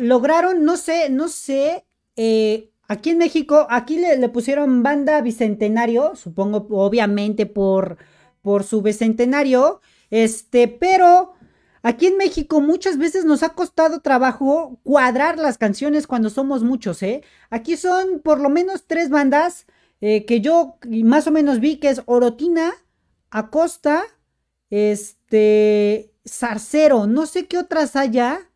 lograron, 0.02 0.41
no 0.62 0.76
sé, 0.76 1.10
no 1.10 1.28
sé, 1.28 1.84
eh, 2.16 2.70
aquí 2.88 3.10
en 3.10 3.18
México, 3.18 3.66
aquí 3.70 3.98
le, 3.98 4.28
pusieron 4.28 4.82
banda 4.82 5.20
bicentenario, 5.20 6.16
supongo, 6.16 6.66
obviamente 6.70 7.46
por, 7.46 7.98
por 8.42 8.64
su 8.64 8.82
bicentenario, 8.82 9.80
este, 10.10 10.68
pero 10.68 11.32
aquí 11.82 12.06
en 12.06 12.16
México 12.16 12.60
muchas 12.60 12.98
veces 12.98 13.24
nos 13.24 13.42
ha 13.42 13.50
costado 13.50 14.00
trabajo 14.00 14.78
cuadrar 14.82 15.38
las 15.38 15.58
canciones 15.58 16.06
cuando 16.06 16.30
somos 16.30 16.62
muchos, 16.62 17.02
¿eh? 17.02 17.22
Aquí 17.50 17.76
son 17.76 18.20
por 18.20 18.40
lo 18.40 18.48
menos 18.48 18.86
tres 18.86 19.10
bandas 19.10 19.66
eh, 20.00 20.24
que 20.26 20.40
yo 20.40 20.78
más 21.04 21.26
o 21.26 21.30
menos 21.30 21.60
vi, 21.60 21.76
que 21.76 21.88
es 21.88 22.02
Orotina, 22.06 22.72
Acosta, 23.30 24.02
este, 24.68 26.12
Zarcero, 26.28 27.06
no 27.06 27.26
sé 27.26 27.46
qué 27.46 27.58
otras 27.58 27.96
haya. 27.96 28.48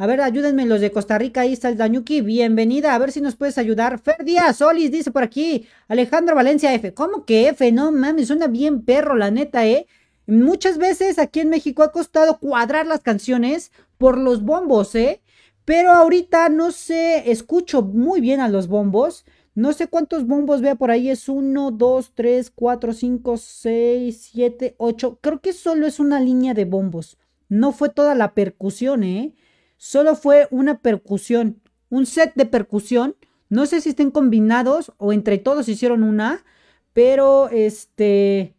A 0.00 0.06
ver, 0.06 0.22
ayúdenme 0.22 0.64
los 0.64 0.80
de 0.80 0.90
Costa 0.90 1.18
Rica. 1.18 1.42
Ahí 1.42 1.52
está 1.52 1.68
el 1.68 1.76
Dañuki. 1.76 2.22
Bienvenida. 2.22 2.94
A 2.94 2.98
ver 2.98 3.12
si 3.12 3.20
nos 3.20 3.36
puedes 3.36 3.58
ayudar. 3.58 3.98
Fer 3.98 4.24
Díaz, 4.24 4.56
Solis, 4.56 4.90
dice 4.90 5.10
por 5.10 5.22
aquí. 5.22 5.66
Alejandro 5.88 6.34
Valencia 6.34 6.72
F. 6.72 6.94
¿Cómo 6.94 7.26
que 7.26 7.48
F? 7.48 7.70
No 7.70 7.92
mames, 7.92 8.28
suena 8.28 8.46
bien 8.46 8.80
perro, 8.86 9.14
la 9.14 9.30
neta, 9.30 9.66
¿eh? 9.66 9.86
Muchas 10.26 10.78
veces 10.78 11.18
aquí 11.18 11.40
en 11.40 11.50
México 11.50 11.82
ha 11.82 11.92
costado 11.92 12.38
cuadrar 12.38 12.86
las 12.86 13.00
canciones 13.00 13.72
por 13.98 14.16
los 14.16 14.42
bombos, 14.42 14.94
¿eh? 14.94 15.20
Pero 15.66 15.92
ahorita 15.92 16.48
no 16.48 16.72
sé, 16.72 17.30
escucho 17.30 17.82
muy 17.82 18.22
bien 18.22 18.40
a 18.40 18.48
los 18.48 18.68
bombos. 18.68 19.26
No 19.54 19.74
sé 19.74 19.88
cuántos 19.88 20.26
bombos 20.26 20.62
vea 20.62 20.76
por 20.76 20.90
ahí. 20.90 21.10
Es 21.10 21.28
1, 21.28 21.72
2, 21.72 22.12
3, 22.14 22.50
4, 22.54 22.94
5, 22.94 23.36
6, 23.36 24.30
7, 24.32 24.74
8. 24.78 25.18
Creo 25.20 25.42
que 25.42 25.52
solo 25.52 25.86
es 25.86 26.00
una 26.00 26.20
línea 26.20 26.54
de 26.54 26.64
bombos. 26.64 27.18
No 27.50 27.72
fue 27.72 27.90
toda 27.90 28.14
la 28.14 28.32
percusión, 28.32 29.04
¿eh? 29.04 29.34
Solo 29.82 30.14
fue 30.14 30.46
una 30.50 30.80
percusión, 30.80 31.62
un 31.88 32.04
set 32.04 32.34
de 32.34 32.44
percusión. 32.44 33.16
No 33.48 33.64
sé 33.64 33.80
si 33.80 33.88
estén 33.88 34.10
combinados 34.10 34.92
o 34.98 35.14
entre 35.14 35.38
todos 35.38 35.70
hicieron 35.70 36.02
una, 36.02 36.44
pero 36.92 37.48
este, 37.48 38.54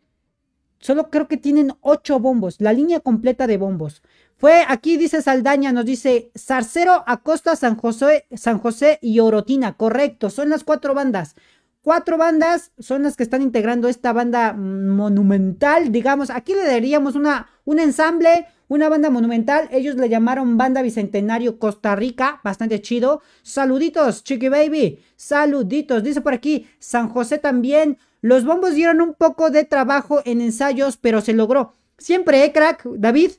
solo 0.79 1.11
creo 1.11 1.27
que 1.27 1.37
tienen 1.37 1.73
ocho 1.81 2.19
bombos, 2.19 2.59
la 2.59 2.73
línea 2.73 3.01
completa 3.01 3.45
de 3.45 3.57
bombos. 3.57 4.01
Fue 4.35 4.63
aquí, 4.67 4.97
dice 4.97 5.21
Saldaña, 5.21 5.71
nos 5.71 5.85
dice 5.85 6.31
Zarcero, 6.35 7.03
Acosta, 7.05 7.55
San 7.55 7.75
José, 7.75 8.25
San 8.35 8.57
José 8.57 8.97
y 8.99 9.19
Orotina. 9.19 9.77
Correcto, 9.77 10.31
son 10.31 10.49
las 10.49 10.63
cuatro 10.63 10.95
bandas. 10.95 11.35
Cuatro 11.83 12.15
bandas 12.17 12.71
son 12.77 13.01
las 13.01 13.17
que 13.17 13.23
están 13.23 13.41
integrando 13.41 13.87
esta 13.87 14.13
banda 14.13 14.53
monumental, 14.53 15.91
digamos. 15.91 16.29
Aquí 16.29 16.53
le 16.53 16.63
daríamos 16.63 17.15
una, 17.15 17.49
un 17.65 17.79
ensamble, 17.79 18.45
una 18.67 18.87
banda 18.87 19.09
monumental. 19.09 19.67
Ellos 19.71 19.95
le 19.95 20.07
llamaron 20.07 20.57
Banda 20.57 20.83
Bicentenario 20.83 21.57
Costa 21.57 21.95
Rica. 21.95 22.39
Bastante 22.43 22.81
chido. 22.83 23.23
Saluditos, 23.41 24.23
Chiqui 24.23 24.47
Baby. 24.49 24.99
Saluditos. 25.15 26.03
Dice 26.03 26.21
por 26.21 26.33
aquí, 26.33 26.67
San 26.77 27.09
José 27.09 27.39
también. 27.39 27.97
Los 28.21 28.45
bombos 28.45 28.75
dieron 28.75 29.01
un 29.01 29.15
poco 29.15 29.49
de 29.49 29.63
trabajo 29.63 30.21
en 30.23 30.41
ensayos, 30.41 30.97
pero 30.97 31.19
se 31.19 31.33
logró. 31.33 31.73
Siempre, 31.97 32.45
¿eh, 32.45 32.51
crack? 32.53 32.85
David. 32.93 33.31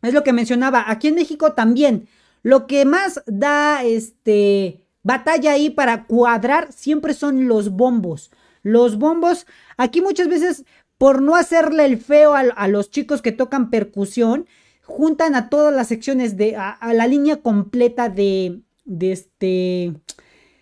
Es 0.00 0.14
lo 0.14 0.24
que 0.24 0.32
mencionaba. 0.32 0.84
Aquí 0.90 1.08
en 1.08 1.16
México 1.16 1.52
también. 1.52 2.08
Lo 2.42 2.66
que 2.66 2.86
más 2.86 3.22
da 3.26 3.84
este 3.84 4.85
batalla 5.06 5.52
ahí 5.52 5.70
para 5.70 6.04
cuadrar 6.06 6.72
siempre 6.72 7.14
son 7.14 7.46
los 7.46 7.70
bombos. 7.70 8.32
Los 8.62 8.98
bombos, 8.98 9.46
aquí 9.76 10.00
muchas 10.00 10.26
veces 10.26 10.64
por 10.98 11.22
no 11.22 11.36
hacerle 11.36 11.84
el 11.84 11.98
feo 11.98 12.34
a, 12.34 12.66
los 12.66 12.90
chicos 12.90 13.22
que 13.22 13.30
tocan 13.30 13.70
percusión, 13.70 14.46
juntan 14.82 15.36
a 15.36 15.48
todas 15.48 15.72
las 15.72 15.86
secciones 15.86 16.36
de 16.36 16.56
a, 16.56 16.92
la 16.92 17.06
línea 17.06 17.36
completa 17.36 18.08
de, 18.08 18.62
de 18.84 19.12
este 19.12 19.94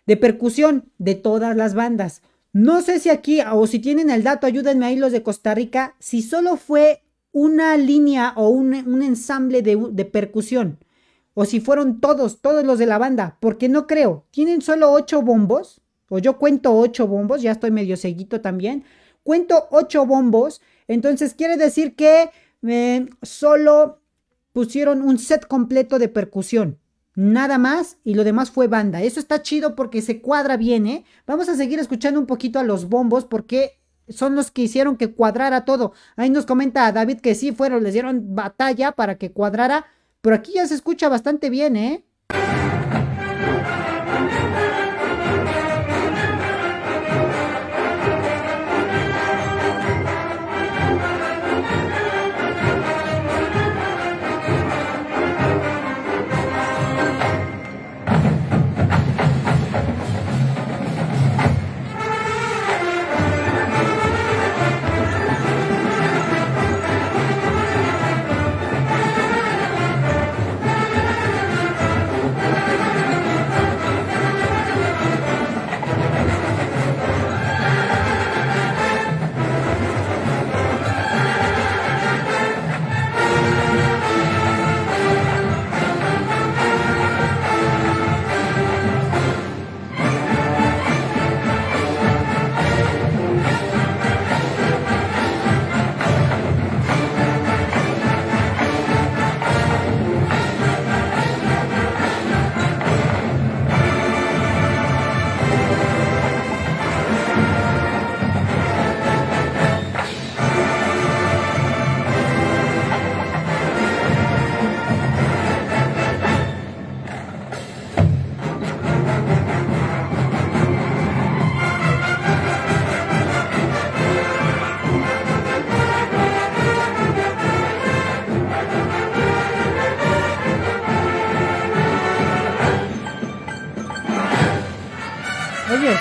de 0.07 0.16
percusión 0.18 0.92
de 0.98 1.14
todas 1.14 1.57
las 1.57 1.74
bandas. 1.74 2.20
No 2.52 2.83
sé 2.83 3.00
si 3.00 3.09
aquí 3.09 3.40
o 3.50 3.66
si 3.66 3.78
tienen 3.78 4.11
el 4.11 4.24
dato, 4.24 4.46
ayúdenme 4.46 4.85
ahí 4.85 4.96
los 4.96 5.12
de 5.12 5.22
Costa 5.22 5.54
Rica, 5.54 5.96
si 5.98 6.20
solo 6.20 6.59
fue 6.59 7.02
una 7.33 7.78
línea 7.78 8.35
o 8.37 8.50
un, 8.50 8.74
ensamble 8.74 9.62
de 9.62 10.04
percusión 10.04 10.78
o 11.35 11.44
si 11.44 11.61
fueron 11.61 12.01
todos, 12.01 12.40
todos 12.40 12.64
los 12.64 12.79
de 12.79 12.87
la 12.87 12.99
banda, 12.99 13.37
porque 13.40 13.68
no 13.68 13.87
creo. 13.87 14.25
Tienen 14.31 14.62
solo 14.62 14.92
ocho 14.92 15.20
bombos, 15.23 15.83
o 16.09 16.18
yo 16.18 16.38
cuento 16.38 16.77
ocho 16.77 17.07
bombos, 17.07 17.42
ya 17.42 17.53
estoy 17.53 17.70
medio 17.70 17.97
seguito 17.97 18.40
también. 18.40 18.85
Cuento 19.23 19.66
ocho 19.70 20.07
bombos, 20.07 20.61
entonces 20.87 21.35
quiere 21.35 21.57
decir 21.57 21.97
que 21.97 22.31
eh, 22.62 23.09
solo 23.23 24.01
pusieron 24.53 25.03
un 25.03 25.18
set 25.18 25.47
completo 25.47 25.99
de 25.99 26.09
percusión. 26.09 26.79
Nada 27.16 27.59
más 27.59 27.99
y 28.05 28.14
lo 28.14 28.25
demás 28.25 28.51
fue 28.51 28.66
banda. 28.66 29.03
Eso 29.03 29.20
está 29.20 29.42
chido 29.42 29.77
porque 29.77 30.03
se 30.03 30.20
cuadra 30.20 30.57
bien, 30.57 30.87
¿eh? 30.87 31.05
Vamos 31.27 31.49
a 31.49 31.55
seguir 31.55 31.79
escuchando 31.79 32.18
un 32.18 32.27
poquito 32.27 32.59
a 32.59 32.64
los 32.64 32.88
bombos 32.88 33.25
porque 33.25 33.81
son 34.09 34.35
los 34.35 34.51
que 34.51 34.62
hicieron 34.62 34.97
que 34.97 35.12
cuadrara 35.12 35.64
todo. 35.64 35.92
Ahí 36.16 36.31
nos 36.31 36.44
comenta 36.44 36.90
David 36.92 37.20
que 37.20 37.35
sí 37.35 37.53
fueron, 37.53 37.85
les 37.85 37.92
dieron 37.92 38.35
batalla 38.35 38.92
para 38.92 39.16
que 39.16 39.33
cuadrara 39.33 39.87
pero 40.25 40.37
aquí 40.37 40.55
ya 40.55 40.67
se 40.67 40.75
escucha 40.75 41.11
bastante 41.11 41.51
bien, 41.51 41.77
¿eh? 41.77 42.03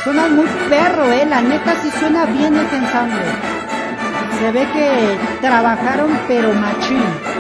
Suena 0.04 0.28
muy 0.28 0.48
perro, 0.70 1.12
eh. 1.12 1.26
La 1.26 1.42
neta 1.42 1.74
sí 1.82 1.90
suena 1.92 2.26
bien 2.26 2.56
este 2.56 2.78
ensamble. 2.78 3.24
Se 4.40 4.52
ve 4.52 4.68
que 4.74 5.18
trabajaron 5.42 6.12
pero 6.28 6.54
machín. 6.54 7.33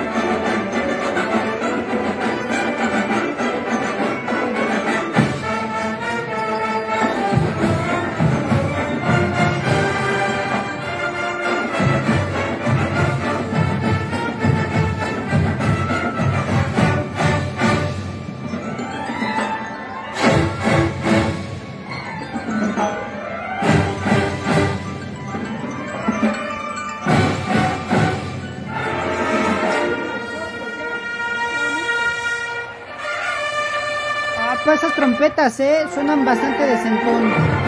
Trompetas, 35.23 35.59
¿eh? 35.61 35.85
Suenan 35.93 36.25
bastante 36.25 36.65
decentón. 36.65 37.31
¿eh? 37.31 37.62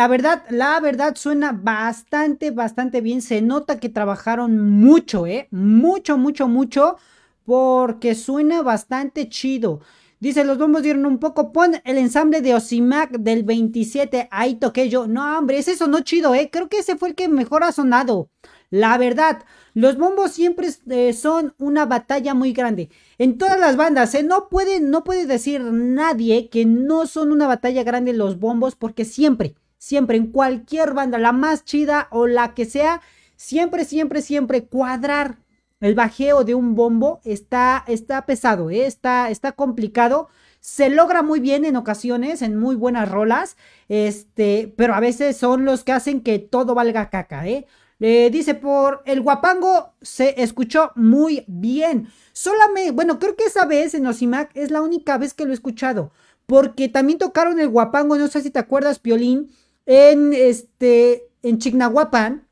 La 0.00 0.08
verdad, 0.08 0.44
la 0.48 0.80
verdad 0.80 1.14
suena 1.14 1.52
bastante, 1.52 2.52
bastante 2.52 3.02
bien. 3.02 3.20
Se 3.20 3.42
nota 3.42 3.78
que 3.78 3.90
trabajaron 3.90 4.58
mucho, 4.58 5.26
¿eh? 5.26 5.46
Mucho, 5.50 6.16
mucho, 6.16 6.48
mucho. 6.48 6.96
Porque 7.44 8.14
suena 8.14 8.62
bastante 8.62 9.28
chido. 9.28 9.82
Dice, 10.18 10.42
los 10.44 10.56
bombos 10.56 10.84
dieron 10.84 11.04
un 11.04 11.18
poco. 11.18 11.52
Pon 11.52 11.82
el 11.84 11.98
ensamble 11.98 12.40
de 12.40 12.54
Osimac 12.54 13.10
del 13.10 13.42
27. 13.42 14.28
Ahí 14.30 14.54
toqué 14.54 14.88
yo. 14.88 15.06
No, 15.06 15.36
hombre, 15.36 15.58
ese 15.58 15.76
sonó 15.76 16.00
chido, 16.00 16.34
¿eh? 16.34 16.48
Creo 16.50 16.70
que 16.70 16.78
ese 16.78 16.96
fue 16.96 17.10
el 17.10 17.14
que 17.14 17.28
mejor 17.28 17.62
ha 17.62 17.70
sonado. 17.70 18.30
La 18.70 18.96
verdad, 18.96 19.42
los 19.74 19.98
bombos 19.98 20.32
siempre 20.32 20.68
eh, 20.88 21.12
son 21.12 21.54
una 21.58 21.84
batalla 21.84 22.32
muy 22.32 22.54
grande. 22.54 22.88
En 23.18 23.36
todas 23.36 23.60
las 23.60 23.76
bandas, 23.76 24.14
¿eh? 24.14 24.22
no, 24.22 24.48
no 24.80 25.04
puede 25.04 25.26
decir 25.26 25.60
nadie 25.60 26.48
que 26.48 26.64
no 26.64 27.06
son 27.06 27.32
una 27.32 27.46
batalla 27.46 27.82
grande 27.82 28.14
los 28.14 28.38
bombos, 28.38 28.76
porque 28.76 29.04
siempre, 29.04 29.56
siempre, 29.80 30.18
en 30.18 30.30
cualquier 30.30 30.92
banda, 30.92 31.18
la 31.18 31.32
más 31.32 31.64
chida 31.64 32.06
o 32.10 32.26
la 32.26 32.54
que 32.54 32.66
sea, 32.66 33.00
siempre, 33.34 33.84
siempre, 33.84 34.20
siempre 34.20 34.66
cuadrar 34.66 35.38
el 35.80 35.94
bajeo 35.94 36.44
de 36.44 36.54
un 36.54 36.74
bombo 36.74 37.20
está, 37.24 37.82
está 37.88 38.26
pesado, 38.26 38.68
¿eh? 38.68 38.84
está, 38.84 39.30
está 39.30 39.52
complicado. 39.52 40.28
Se 40.60 40.90
logra 40.90 41.22
muy 41.22 41.40
bien 41.40 41.64
en 41.64 41.76
ocasiones, 41.76 42.42
en 42.42 42.58
muy 42.58 42.76
buenas 42.76 43.10
rolas, 43.10 43.56
este, 43.88 44.72
pero 44.76 44.94
a 44.94 45.00
veces 45.00 45.38
son 45.38 45.64
los 45.64 45.82
que 45.82 45.92
hacen 45.92 46.20
que 46.20 46.38
todo 46.38 46.74
valga 46.74 47.08
caca, 47.08 47.48
¿eh? 47.48 47.66
dice, 47.98 48.54
por 48.54 49.02
el 49.06 49.22
guapango 49.22 49.94
se 50.02 50.42
escuchó 50.42 50.92
muy 50.94 51.44
bien. 51.46 52.08
Solamente, 52.32 52.92
bueno, 52.92 53.18
creo 53.18 53.36
que 53.36 53.44
esa 53.44 53.64
vez 53.64 53.94
en 53.94 54.06
Osimac 54.06 54.50
es 54.54 54.70
la 54.70 54.82
única 54.82 55.16
vez 55.16 55.32
que 55.32 55.44
lo 55.44 55.50
he 55.50 55.54
escuchado. 55.54 56.12
Porque 56.46 56.88
también 56.88 57.18
tocaron 57.18 57.60
el 57.60 57.68
guapango, 57.68 58.16
no 58.16 58.26
sé 58.28 58.42
si 58.42 58.50
te 58.50 58.58
acuerdas, 58.58 58.98
Piolín, 58.98 59.50
en 59.92 60.32
este, 60.32 61.32
en 61.42 61.58
Chignahuapan, 61.58 62.46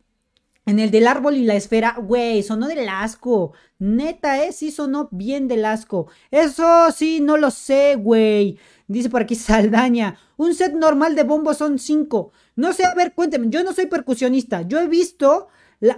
en 0.66 0.80
el 0.80 0.90
del 0.90 1.06
árbol 1.06 1.36
y 1.36 1.44
la 1.44 1.54
esfera, 1.54 1.94
güey, 1.96 2.42
sonó 2.42 2.66
del 2.66 2.88
asco. 2.88 3.52
Neta, 3.78 4.42
eh, 4.42 4.52
sí 4.52 4.72
sonó 4.72 5.08
bien 5.12 5.46
del 5.46 5.64
asco. 5.64 6.08
Eso 6.32 6.90
sí, 6.90 7.20
no 7.20 7.36
lo 7.36 7.52
sé, 7.52 7.94
güey. 7.94 8.58
Dice 8.88 9.08
por 9.08 9.22
aquí 9.22 9.34
Saldaña. 9.36 10.18
Un 10.36 10.52
set 10.52 10.74
normal 10.74 11.14
de 11.14 11.22
bombos 11.22 11.58
son 11.58 11.78
cinco. 11.78 12.32
No 12.56 12.72
sé, 12.72 12.84
a 12.84 12.94
ver, 12.96 13.14
cuénteme. 13.14 13.46
Yo 13.50 13.62
no 13.62 13.72
soy 13.72 13.86
percusionista. 13.86 14.62
Yo 14.62 14.80
he 14.80 14.88
visto, 14.88 15.46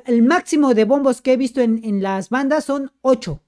el 0.04 0.22
máximo 0.22 0.74
de 0.74 0.84
bombos 0.84 1.22
que 1.22 1.32
he 1.32 1.36
visto 1.38 1.62
en, 1.62 2.02
las 2.02 2.28
bandas 2.28 2.66
son 2.66 2.92
ocho. 3.00 3.40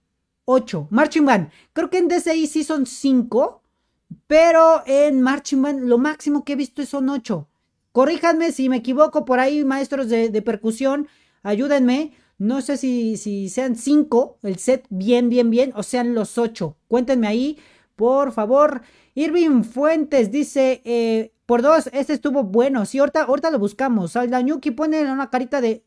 Ocho. 0.46 0.88
Marching 0.88 1.26
Band. 1.26 1.50
Creo 1.74 1.90
que 1.90 1.98
en 1.98 2.08
DCI 2.08 2.46
sí 2.46 2.64
son 2.64 2.86
cinco. 2.86 3.60
Pero 4.26 4.82
en 4.86 5.20
Marching 5.20 5.60
Band 5.60 5.82
lo 5.82 5.98
máximo 5.98 6.42
que 6.42 6.54
he 6.54 6.56
visto 6.56 6.86
son 6.86 7.10
ocho. 7.10 7.48
Corríjanme 7.92 8.52
si 8.52 8.68
me 8.68 8.78
equivoco 8.78 9.24
por 9.24 9.38
ahí, 9.38 9.64
maestros 9.64 10.08
de, 10.08 10.42
percusión, 10.42 11.08
ayúdenme. 11.42 12.12
No 12.38 12.60
sé 12.60 12.76
si, 12.76 13.16
si, 13.18 13.48
sean 13.50 13.76
cinco, 13.76 14.38
el 14.42 14.58
set 14.58 14.86
bien, 14.88 15.28
bien, 15.28 15.50
bien, 15.50 15.72
o 15.76 15.82
sean 15.82 16.14
los 16.14 16.38
ocho. 16.38 16.76
Cuéntenme 16.88 17.28
ahí, 17.28 17.58
por 17.94 18.32
favor. 18.32 18.82
Irving 19.14 19.62
Fuentes 19.62 20.32
dice, 20.32 20.80
eh, 20.84 21.31
por 21.46 21.60
dos, 21.60 21.90
este 21.92 22.12
estuvo 22.12 22.44
bueno. 22.44 22.86
Sí, 22.86 22.98
ahorita, 22.98 23.24
ahorita 23.24 23.50
lo 23.50 23.58
buscamos. 23.58 24.12
Saldañuki 24.12 24.70
pone 24.70 25.02
una 25.10 25.28
carita 25.28 25.60
de. 25.60 25.84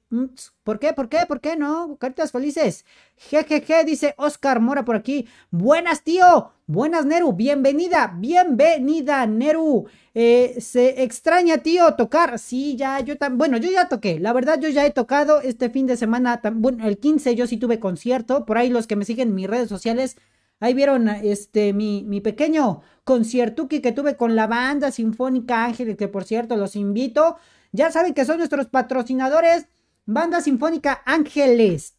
¿Por 0.63 0.79
qué? 0.79 0.91
¿Por 0.93 1.07
qué? 1.07 1.25
¿Por 1.27 1.39
qué 1.39 1.55
no? 1.55 1.97
Caritas 1.97 2.31
felices. 2.31 2.85
Jejeje, 3.15 3.85
dice 3.85 4.15
Oscar 4.17 4.59
Mora 4.59 4.83
por 4.83 4.97
aquí. 4.97 5.27
Buenas, 5.51 6.03
tío. 6.03 6.51
Buenas, 6.67 7.05
Neru. 7.05 7.31
Bienvenida. 7.31 8.13
Bienvenida, 8.17 9.25
Neru. 9.27 9.87
Eh, 10.13 10.57
se 10.59 11.03
extraña, 11.03 11.59
tío, 11.59 11.95
tocar. 11.95 12.37
Sí, 12.37 12.75
ya, 12.75 12.99
yo 12.99 13.17
también. 13.17 13.37
Bueno, 13.37 13.57
yo 13.57 13.71
ya 13.71 13.87
toqué. 13.87 14.19
La 14.19 14.33
verdad, 14.33 14.59
yo 14.59 14.67
ya 14.69 14.85
he 14.85 14.91
tocado 14.91 15.39
este 15.39 15.69
fin 15.69 15.87
de 15.87 15.95
semana. 15.95 16.41
Bueno, 16.53 16.85
el 16.85 16.97
15 16.97 17.33
yo 17.35 17.47
sí 17.47 17.55
tuve 17.57 17.79
concierto. 17.79 18.45
Por 18.45 18.57
ahí 18.57 18.69
los 18.69 18.87
que 18.87 18.97
me 18.97 19.05
siguen 19.05 19.29
en 19.29 19.35
mis 19.35 19.47
redes 19.47 19.69
sociales. 19.69 20.17
Ahí 20.59 20.73
vieron 20.73 21.09
este 21.09 21.73
mi, 21.73 22.03
mi 22.03 22.21
pequeño 22.21 22.81
conciertuki 23.03 23.81
que 23.81 23.91
tuve 23.91 24.15
con 24.15 24.35
la 24.35 24.47
banda 24.47 24.91
Sinfónica 24.91 25.65
Ángeles, 25.65 25.97
que 25.97 26.07
por 26.07 26.23
cierto 26.23 26.55
los 26.55 26.75
invito. 26.75 27.37
Ya 27.71 27.91
saben 27.91 28.13
que 28.13 28.25
son 28.25 28.37
nuestros 28.37 28.67
patrocinadores, 28.67 29.67
Banda 30.05 30.39
Sinfónica 30.41 31.01
Ángeles. 31.05 31.95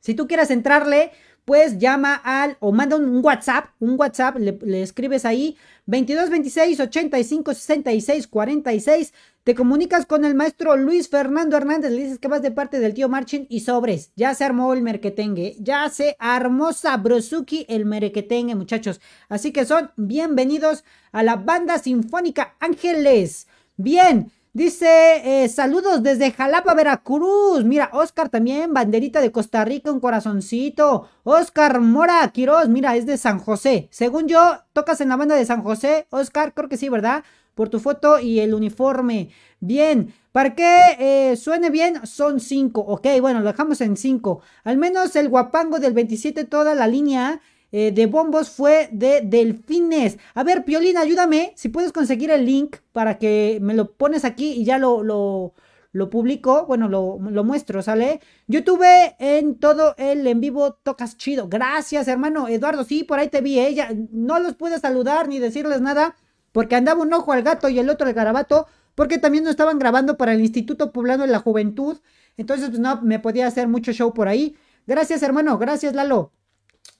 Si 0.00 0.14
tú 0.14 0.26
quieres 0.26 0.50
entrarle, 0.50 1.12
pues 1.44 1.78
llama 1.78 2.14
al 2.24 2.56
o 2.60 2.72
manda 2.72 2.96
un, 2.96 3.24
WhatsApp, 3.24 3.66
un 3.80 3.98
WhatsApp, 3.98 4.36
le, 4.38 4.82
escribes 4.82 5.24
ahí 5.24 5.56
22 5.86 6.30
26 6.30 6.80
85 6.80 7.54
66 7.54 8.26
46. 8.26 9.14
Te 9.44 9.54
comunicas 9.54 10.06
con 10.06 10.24
el 10.24 10.34
maestro 10.34 10.74
Luis 10.74 11.10
Fernando 11.10 11.58
Hernández, 11.58 11.92
le 11.92 12.04
dices 12.04 12.18
que 12.18 12.28
vas 12.28 12.40
de 12.40 12.50
parte 12.50 12.80
del 12.80 12.94
tío 12.94 13.10
Marchin 13.10 13.46
y 13.50 13.60
sobres. 13.60 14.10
Ya 14.16 14.34
se 14.34 14.42
armó 14.42 14.72
el 14.72 14.80
merquetengue, 14.80 15.54
ya 15.60 15.86
se 15.90 16.16
armó 16.18 16.72
Sabrosuki 16.72 17.66
el 17.68 17.84
merquetengue, 17.84 18.54
muchachos. 18.54 19.02
Así 19.28 19.52
que 19.52 19.66
son 19.66 19.90
bienvenidos 19.96 20.82
a 21.12 21.22
la 21.22 21.36
banda 21.36 21.78
sinfónica 21.78 22.56
Ángeles. 22.58 23.46
Bien, 23.76 24.32
Dice, 24.54 25.42
eh, 25.42 25.48
saludos 25.48 26.04
desde 26.04 26.30
Jalapa, 26.30 26.74
Veracruz. 26.74 27.64
Mira, 27.64 27.90
Oscar 27.92 28.28
también, 28.28 28.72
banderita 28.72 29.20
de 29.20 29.32
Costa 29.32 29.64
Rica, 29.64 29.90
un 29.90 29.98
corazoncito. 29.98 31.08
Oscar 31.24 31.80
Mora 31.80 32.30
Quiroz, 32.32 32.68
mira, 32.68 32.94
es 32.94 33.04
de 33.04 33.18
San 33.18 33.40
José. 33.40 33.88
Según 33.90 34.28
yo, 34.28 34.60
tocas 34.72 35.00
en 35.00 35.08
la 35.08 35.16
banda 35.16 35.34
de 35.34 35.44
San 35.44 35.64
José. 35.64 36.06
Oscar, 36.10 36.54
creo 36.54 36.68
que 36.68 36.76
sí, 36.76 36.88
¿verdad? 36.88 37.24
Por 37.54 37.68
tu 37.68 37.78
foto 37.78 38.18
y 38.18 38.40
el 38.40 38.54
uniforme. 38.54 39.30
Bien, 39.60 40.12
para 40.32 40.54
que 40.54 40.78
eh, 40.98 41.36
suene 41.36 41.70
bien, 41.70 42.06
son 42.06 42.40
cinco. 42.40 42.80
Ok, 42.80 43.06
bueno, 43.20 43.40
lo 43.40 43.46
dejamos 43.46 43.80
en 43.80 43.96
cinco. 43.96 44.40
Al 44.64 44.76
menos 44.76 45.14
el 45.16 45.28
guapango 45.28 45.78
del 45.78 45.92
27, 45.92 46.44
toda 46.44 46.74
la 46.74 46.88
línea 46.88 47.40
eh, 47.76 47.92
de 47.92 48.06
bombos 48.06 48.50
fue 48.50 48.88
de 48.92 49.20
Delfines. 49.22 50.18
A 50.34 50.44
ver, 50.44 50.64
Piolín, 50.64 50.96
ayúdame. 50.96 51.52
Si 51.56 51.68
puedes 51.68 51.92
conseguir 51.92 52.30
el 52.30 52.44
link 52.46 52.76
para 52.92 53.18
que 53.18 53.58
me 53.62 53.74
lo 53.74 53.92
pones 53.92 54.24
aquí 54.24 54.52
y 54.52 54.64
ya 54.64 54.78
lo, 54.78 55.02
lo, 55.02 55.54
lo 55.90 56.10
publico. 56.10 56.66
Bueno, 56.66 56.88
lo, 56.88 57.18
lo, 57.20 57.42
muestro, 57.44 57.82
¿sale? 57.82 58.20
Yo 58.46 58.62
tuve 58.64 59.16
en 59.18 59.54
todo 59.54 59.94
el 59.98 60.26
en 60.26 60.40
vivo 60.40 60.74
Tocas 60.74 61.16
Chido. 61.16 61.48
Gracias, 61.48 62.06
hermano 62.06 62.48
Eduardo. 62.48 62.84
Sí, 62.84 63.02
por 63.02 63.18
ahí 63.18 63.28
te 63.28 63.40
vi. 63.40 63.58
Ella 63.58 63.88
¿eh? 63.90 64.06
no 64.12 64.38
los 64.38 64.54
pude 64.54 64.78
saludar 64.78 65.28
ni 65.28 65.38
decirles 65.38 65.80
nada 65.80 66.16
porque 66.54 66.76
andaba 66.76 67.02
un 67.02 67.12
ojo 67.12 67.32
al 67.32 67.42
gato 67.42 67.68
y 67.68 67.80
el 67.80 67.90
otro 67.90 68.06
al 68.06 68.14
garabato. 68.14 68.68
Porque 68.94 69.18
también 69.18 69.42
no 69.42 69.50
estaban 69.50 69.80
grabando 69.80 70.16
para 70.16 70.34
el 70.34 70.40
Instituto 70.40 70.92
Poblano 70.92 71.24
de 71.24 71.32
la 71.32 71.40
Juventud. 71.40 71.98
Entonces, 72.36 72.68
pues 72.68 72.78
no 72.78 73.02
me 73.02 73.18
podía 73.18 73.48
hacer 73.48 73.66
mucho 73.66 73.90
show 73.92 74.14
por 74.14 74.28
ahí. 74.28 74.54
Gracias, 74.86 75.24
hermano. 75.24 75.58
Gracias, 75.58 75.94
Lalo. 75.94 76.30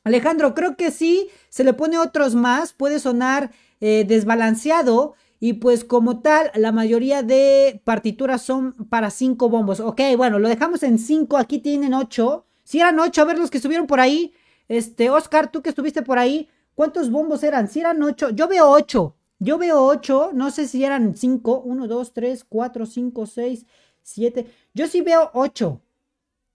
Alejandro, 0.02 0.55
creo 0.55 0.76
que 0.76 0.90
sí, 0.90 1.28
se 1.50 1.62
le 1.62 1.72
pone 1.72 1.98
otros 1.98 2.34
más, 2.34 2.72
puede 2.72 2.98
sonar 2.98 3.52
eh, 3.80 4.05
desbalanceado 4.09 5.14
Y 5.38 5.52
pues 5.55 5.84
como 5.84 6.20
tal, 6.20 6.50
la 6.57 6.72
mayoría 6.72 7.22
de 7.22 7.80
partituras 7.84 8.42
son 8.42 8.72
para 8.88 9.11
cinco 9.11 9.48
bombos. 9.48 9.78
Ok, 9.78 10.00
bueno, 10.16 10.40
lo 10.40 10.48
dejamos 10.48 10.82
en 10.82 10.98
cinco. 10.98 11.36
Aquí 11.36 11.61
tienen 11.61 11.94
ocho. 11.94 12.44
Si 12.64 12.80
eran 12.80 12.98
ocho, 12.98 13.22
a 13.22 13.24
ver 13.24 13.38
los 13.38 13.52
que 13.52 13.59
estuvieron 13.59 13.86
por 13.86 14.00
ahí. 14.00 14.32
Este, 14.66 15.11
Oscar, 15.11 15.52
tú 15.52 15.62
que 15.62 15.68
estuviste 15.68 16.02
por 16.02 16.18
ahí, 16.18 16.48
¿cuántos 16.74 17.09
bombos 17.09 17.44
eran? 17.44 17.68
Si 17.68 17.78
eran 17.78 18.02
ocho, 18.02 18.30
yo 18.30 18.48
veo 18.48 18.68
ocho. 18.68 19.14
Yo 19.39 19.59
veo 19.59 19.85
ocho, 19.85 20.30
no 20.32 20.51
sé 20.51 20.68
si 20.68 20.85
eran 20.85 21.16
cinco. 21.16 21.61
Uno, 21.64 21.87
dos, 21.89 22.12
tres, 22.12 22.45
cuatro, 22.45 22.87
cinco, 22.87 23.26
seis, 23.26 23.66
siete. 24.03 24.47
Yo 24.74 24.87
sí 24.87 25.01
veo 25.01 25.30
ocho. 25.35 25.80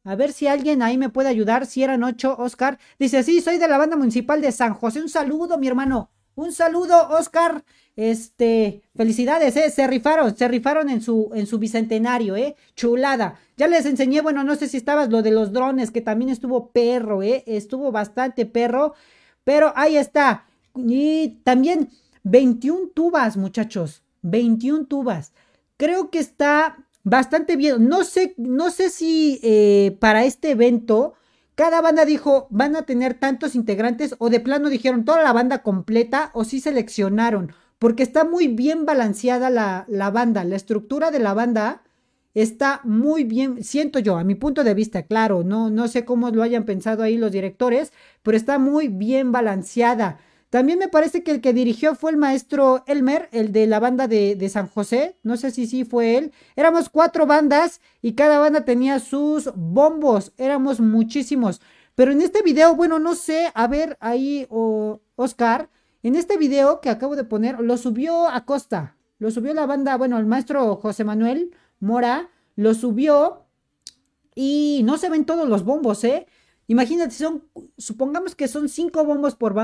A 0.04 0.16
ver 0.16 0.32
si 0.32 0.48
alguien 0.48 0.82
ahí 0.82 0.98
me 0.98 1.10
puede 1.10 1.30
ayudar. 1.30 1.66
Si 1.66 1.84
eran 1.84 2.04
ocho, 2.04 2.36
Oscar. 2.40 2.80
Dice, 2.98 3.22
sí, 3.24 3.42
soy 3.42 3.58
de 3.58 3.68
la 3.68 3.78
banda 3.78 3.96
municipal 3.96 4.42
de 4.42 4.52
San 4.52 4.74
José. 4.74 5.02
Un 5.02 5.10
saludo, 5.10 5.58
mi 5.58 5.68
hermano. 5.68 6.10
Un 6.36 6.54
saludo, 6.54 7.10
Oscar. 7.10 7.64
Este, 7.98 8.82
felicidades, 8.96 9.58
eh. 9.58 9.70
Se 9.70 9.86
rifaron, 9.86 10.36
se 10.36 10.48
rifaron 10.48 10.90
en 10.90 11.02
su, 11.02 11.32
en 11.34 11.46
su 11.46 11.60
bicentenario, 11.60 12.38
eh. 12.38 12.56
Chulada. 12.76 13.38
Ya 13.58 13.68
les 13.68 13.86
enseñé, 13.86 14.22
bueno, 14.22 14.46
no 14.46 14.56
sé 14.56 14.70
si 14.70 14.78
estabas 14.78 15.10
lo 15.10 15.22
de 15.22 15.32
los 15.32 15.52
drones, 15.52 15.92
que 15.92 16.00
también 16.00 16.30
estuvo 16.30 16.70
perro, 16.70 17.22
eh. 17.22 17.44
Estuvo 17.46 17.92
bastante 17.92 18.46
perro. 18.46 18.94
Pero 19.44 19.74
ahí 19.76 19.98
está. 19.98 20.46
Y 20.76 21.40
también 21.44 21.90
21 22.30 22.90
tubas, 22.94 23.38
muchachos. 23.38 24.04
21 24.22 24.86
tubas. 24.86 25.34
Creo 25.78 26.10
que 26.10 26.20
está 26.20 26.78
bastante 27.04 27.56
bien. 27.56 27.88
No 27.88 28.04
sé, 28.04 28.36
no 28.38 28.70
sé 28.70 28.90
si 28.90 29.40
eh, 29.44 29.98
para 30.00 30.26
este 30.26 30.52
evento 30.52 31.14
cada 31.56 31.82
banda 31.82 32.06
dijo, 32.06 32.48
van 32.52 32.78
a 32.78 32.84
tener 32.84 33.16
tantos 33.16 33.54
integrantes 33.54 34.16
o 34.20 34.30
de 34.30 34.40
plano 34.40 34.70
dijeron 34.70 35.04
toda 35.04 35.22
la 35.24 35.34
banda 35.34 35.62
completa 35.62 36.32
o 36.34 36.46
sí 36.46 36.62
seleccionaron, 36.62 37.52
porque 37.80 38.02
está 38.02 38.24
muy 38.24 38.48
bien 38.48 38.86
balanceada 38.86 39.50
la, 39.50 39.84
la 39.90 40.10
banda, 40.10 40.46
la 40.46 40.56
estructura 40.56 41.12
de 41.12 41.20
la 41.20 41.34
banda 41.34 41.82
está 42.34 42.80
muy 42.86 43.26
bien, 43.26 43.62
siento 43.62 44.00
yo, 44.00 44.18
a 44.18 44.24
mi 44.24 44.36
punto 44.36 44.64
de 44.64 44.74
vista, 44.74 45.04
claro, 45.04 45.44
no, 45.44 45.70
no 45.70 45.90
sé 45.90 46.06
cómo 46.06 46.30
lo 46.30 46.44
hayan 46.44 46.64
pensado 46.64 47.04
ahí 47.04 47.18
los 47.18 47.34
directores, 47.34 47.92
pero 48.24 48.38
está 48.38 48.58
muy 48.58 48.88
bien 48.88 49.34
balanceada. 49.34 50.20
También 50.50 50.80
me 50.80 50.88
parece 50.88 51.24
que 51.24 51.32
el 51.32 51.42
que 51.42 51.54
dirigió 51.54 51.94
fue 51.94 52.10
el 52.10 52.18
maestro 52.18 52.84
Elmer, 52.88 53.30
el 53.32 53.52
de 53.52 53.68
la 53.68 53.80
banda 53.80 54.08
de, 54.08 54.50
San 54.50 54.68
José. 54.68 55.16
No 55.22 55.38
sé 55.38 55.52
si 55.52 55.68
sí 55.68 55.86
fue 55.86 56.18
él. 56.18 56.32
Éramos 56.56 56.90
cuatro 56.90 57.28
bandas 57.28 57.82
y 58.02 58.14
cada 58.14 58.40
banda 58.40 58.66
tenía 58.66 59.00
sus 59.00 59.52
bombos. 59.56 60.34
Éramos 60.38 60.80
muchísimos. 60.80 61.62
Pero 61.94 62.12
en 62.12 62.22
este 62.22 62.42
video, 62.42 62.76
bueno, 62.76 62.98
no 62.98 63.14
sé, 63.14 63.52
a 63.54 63.68
ver 63.68 63.98
ahí, 64.00 64.48
Oscar, 65.16 65.70
en 66.02 66.16
este 66.16 66.38
video 66.38 66.82
que 66.82 66.90
acabo 66.90 67.16
de 67.16 67.26
poner, 67.26 67.60
lo 67.60 67.78
subió 67.78 68.28
a 68.28 68.46
Costa. 68.46 68.96
Lo 69.20 69.30
subió 69.32 69.54
la 69.54 69.66
banda, 69.66 69.98
bueno, 69.98 70.18
el 70.18 70.26
maestro 70.26 70.78
José 70.78 71.04
Manuel 71.04 71.52
Mora, 71.80 72.30
lo 72.56 72.74
subió 72.74 73.46
y 74.34 74.82
no 74.86 74.98
se 74.98 75.10
ven 75.10 75.26
todos 75.26 75.48
los 75.48 75.64
bombos, 75.64 76.04
¿eh? 76.06 76.26
Imagínate, 76.70 77.16
son, 77.16 77.46
supongamos 77.80 78.36
que 78.36 78.48
son 78.48 78.70
cinco 78.70 79.04
bombos 79.04 79.34
por, 79.34 79.56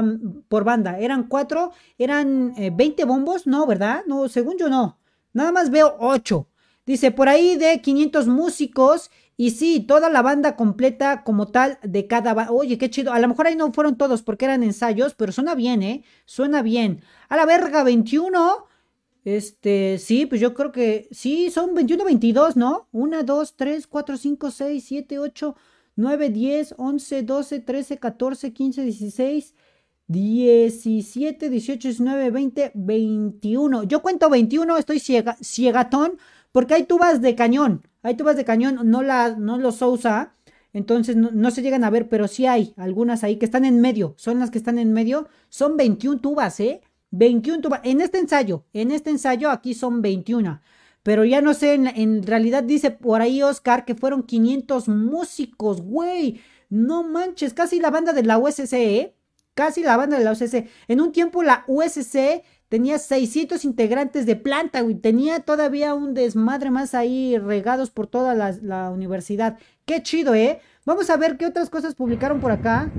por 0.48 0.64
banda. 0.64 0.98
Eran 0.98 1.28
cuatro, 1.28 1.72
eran 2.00 2.56
20 2.56 2.84
eh, 3.00 3.06
bombos, 3.06 3.46
no, 3.46 3.68
¿verdad? 3.68 4.02
No, 4.08 4.28
según 4.28 4.58
yo 4.58 4.70
no. 4.70 4.98
Nada 5.32 5.52
más 5.52 5.70
veo 5.70 5.96
ocho. 6.00 6.48
Dice, 6.84 7.12
por 7.12 7.30
ahí 7.30 7.58
de 7.58 7.80
500 7.80 8.26
músicos. 8.28 9.12
Y 9.38 9.52
sí, 9.52 9.82
toda 9.82 10.10
la 10.10 10.24
banda 10.24 10.56
completa 10.56 11.24
como 11.24 11.50
tal 11.50 11.78
de 11.84 12.08
cada... 12.08 12.50
Oye, 12.52 12.80
qué 12.80 12.90
chido. 12.90 13.14
A 13.14 13.20
lo 13.20 13.28
mejor 13.28 13.46
ahí 13.46 13.56
no 13.56 13.72
fueron 13.72 13.98
todos 13.98 14.24
porque 14.24 14.46
eran 14.46 14.64
ensayos, 14.64 15.14
pero 15.14 15.32
suena 15.32 15.54
bien, 15.54 15.84
¿eh? 15.84 16.04
Suena 16.26 16.64
bien. 16.64 17.04
A 17.30 17.36
la 17.36 17.46
verga, 17.46 17.84
21. 17.84 18.66
Este, 19.26 20.00
sí, 20.00 20.26
pues 20.26 20.42
yo 20.42 20.56
creo 20.56 20.72
que 20.72 21.08
sí, 21.12 21.52
son 21.52 21.76
21, 21.76 22.04
22, 22.04 22.56
¿no? 22.56 22.88
1, 22.94 23.24
2, 23.24 23.56
3, 23.56 23.86
4, 23.86 24.18
5, 24.18 24.50
6, 24.50 24.84
7, 24.84 25.20
8... 25.20 25.56
9, 25.96 26.30
10, 26.30 26.76
11, 26.78 27.24
12, 27.24 27.60
13, 27.60 27.98
14, 27.98 28.54
15, 28.54 28.82
16, 28.84 29.54
17, 30.08 31.50
18, 31.50 31.88
19, 31.88 32.32
20, 32.32 32.72
21. 32.74 33.84
Yo 33.84 34.02
cuento 34.02 34.30
21, 34.30 34.78
estoy 34.78 35.00
ciega, 35.00 35.38
ciegatón, 35.42 36.18
porque 36.52 36.74
hay 36.74 36.84
tubas 36.84 37.22
de 37.22 37.36
cañón. 37.36 37.84
Hay 38.04 38.16
tubas 38.16 38.36
de 38.36 38.46
cañón, 38.46 38.80
no, 38.84 39.02
la, 39.02 39.36
no 39.36 39.58
los 39.58 39.82
usa. 39.82 40.36
Entonces 40.74 41.16
no, 41.16 41.52
se 41.52 41.62
llegan 41.62 41.86
a 41.86 41.90
ver, 41.90 42.10
pero 42.10 42.28
sí 42.28 42.46
hay 42.46 42.74
algunas 42.76 43.24
ahí 43.24 43.38
que 43.38 43.46
están 43.46 43.64
en 43.64 43.80
medio. 43.80 44.14
Son 44.18 44.40
las 44.40 44.52
que 44.52 44.58
están 44.58 44.78
en 44.78 44.92
medio. 44.92 45.30
Son 45.50 45.78
21 45.78 46.20
tubas, 46.20 46.60
¿eh? 46.60 46.82
21 47.12 47.62
tubas. 47.62 47.80
En 47.84 48.02
este 48.02 48.20
ensayo, 48.20 48.66
en 48.74 48.92
este 48.92 49.10
ensayo 49.10 49.50
aquí 49.50 49.74
son 49.74 50.02
21. 50.02 50.60
Pero 51.06 51.24
ya 51.24 51.40
no 51.40 51.54
sé, 51.54 51.76
en, 51.76 52.24
realidad 52.24 52.64
dice 52.64 52.90
por 52.90 53.22
ahí 53.22 53.44
Oscar 53.44 53.86
que 53.86 53.94
fueron 53.94 54.24
500 54.24 54.88
músicos, 54.88 55.84
güey. 55.84 56.42
No 56.68 57.04
manches, 57.04 57.54
casi 57.54 57.80
la 57.80 57.92
banda 57.92 58.12
de 58.12 58.24
la 58.24 58.40
USC, 58.40 58.74
¿eh? 58.74 59.16
Casi 59.54 59.84
la 59.84 59.98
banda 59.98 60.18
de 60.18 60.24
la 60.24 60.32
USC. 60.32 60.68
En 60.88 61.02
un 61.02 61.12
tiempo 61.12 61.44
la 61.44 61.64
USC 61.68 62.42
tenía 62.70 62.98
600 62.98 63.66
integrantes 63.66 64.26
de 64.26 64.36
planta, 64.36 64.82
güey. 64.82 64.96
Tenía 64.96 65.42
todavía 65.42 65.94
un 65.94 66.16
desmadre 66.16 66.72
más 66.72 66.96
ahí 66.96 67.38
regados 67.38 67.92
por 67.92 68.08
toda 68.08 68.34
la, 68.34 68.90
universidad. 68.90 69.60
Qué 69.86 70.02
chido, 70.02 70.34
¿eh? 70.34 70.60
Vamos 70.86 71.12
a 71.12 71.18
ver 71.18 71.38
qué 71.38 71.46
otras 71.46 71.70
cosas 71.70 71.94
publicaron 71.94 72.40
por 72.42 72.50
acá. 72.50 72.92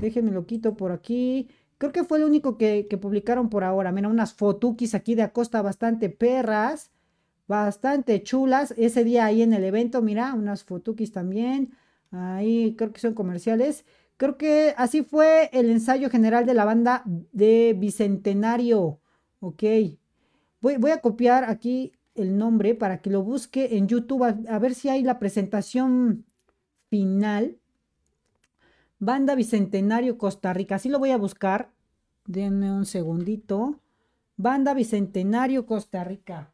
Déjenme 0.00 0.32
lo 0.32 0.46
quito 0.46 0.74
por 0.74 0.90
aquí. 0.90 1.48
Creo 1.78 1.92
que 1.92 2.02
fue 2.02 2.18
lo 2.18 2.26
único 2.26 2.58
que, 2.58 2.88
que 2.90 2.98
publicaron 2.98 3.50
por 3.50 3.62
ahora. 3.62 3.92
Mira, 3.92 4.08
unas 4.08 4.34
fotukis 4.34 4.96
aquí 4.96 5.14
de 5.14 5.22
Acosta 5.22 5.62
bastante 5.62 6.10
perras 6.10 6.90
bastante 7.48 8.22
chulas. 8.22 8.74
Ese 8.76 9.04
día 9.04 9.26
ahí 9.26 9.42
en 9.42 9.52
el 9.52 9.64
evento, 9.64 10.02
mira, 10.02 10.34
unas 10.34 10.64
fotukis 10.64 11.12
también. 11.12 11.72
Ahí 12.10 12.74
creo 12.76 12.92
que 12.92 13.00
son 13.00 13.14
comerciales. 13.14 13.84
Creo 14.16 14.38
que 14.38 14.74
así 14.76 15.02
fue 15.02 15.50
el 15.52 15.70
ensayo 15.70 16.10
general 16.10 16.46
de 16.46 16.54
la 16.54 16.64
banda 16.64 17.02
de 17.04 17.74
Bicentenario. 17.78 19.00
Ok. 19.40 19.62
Voy, 20.60 20.76
voy 20.78 20.90
a 20.90 21.00
copiar 21.00 21.44
aquí 21.44 21.92
el 22.16 22.36
nombre 22.38 22.74
para 22.74 23.00
que 23.00 23.10
lo 23.10 23.22
busque 23.22 23.76
en 23.76 23.88
YouTube 23.88 24.24
a, 24.24 24.58
ver 24.58 24.74
si 24.74 24.88
hay 24.88 25.02
la 25.02 25.18
presentación 25.18 26.24
final. 26.88 27.58
Banda 28.98 29.34
Bicentenario 29.34 30.16
Costa 30.16 30.52
Rica. 30.52 30.76
Así 30.76 30.88
lo 30.88 30.98
voy 30.98 31.10
a 31.10 31.18
buscar. 31.18 31.70
Denme 32.24 32.72
un 32.72 32.86
segundito. 32.86 33.80
Banda 34.36 34.74
Bicentenario 34.74 35.66
Costa 35.66 36.02
Rica. 36.02 36.52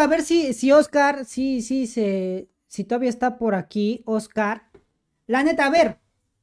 A 0.00 0.06
ver 0.06 0.22
si, 0.22 0.52
si 0.52 0.72
Oscar, 0.72 1.24
sí, 1.24 1.62
sí, 1.62 1.86
se, 1.86 2.48
si 2.66 2.84
todavía 2.84 3.10
está 3.10 3.38
por 3.38 3.54
aquí, 3.54 4.02
Oscar. 4.04 4.70
La 5.26 5.42
neta, 5.42 5.66
a 5.66 5.70
ver, 5.70 5.98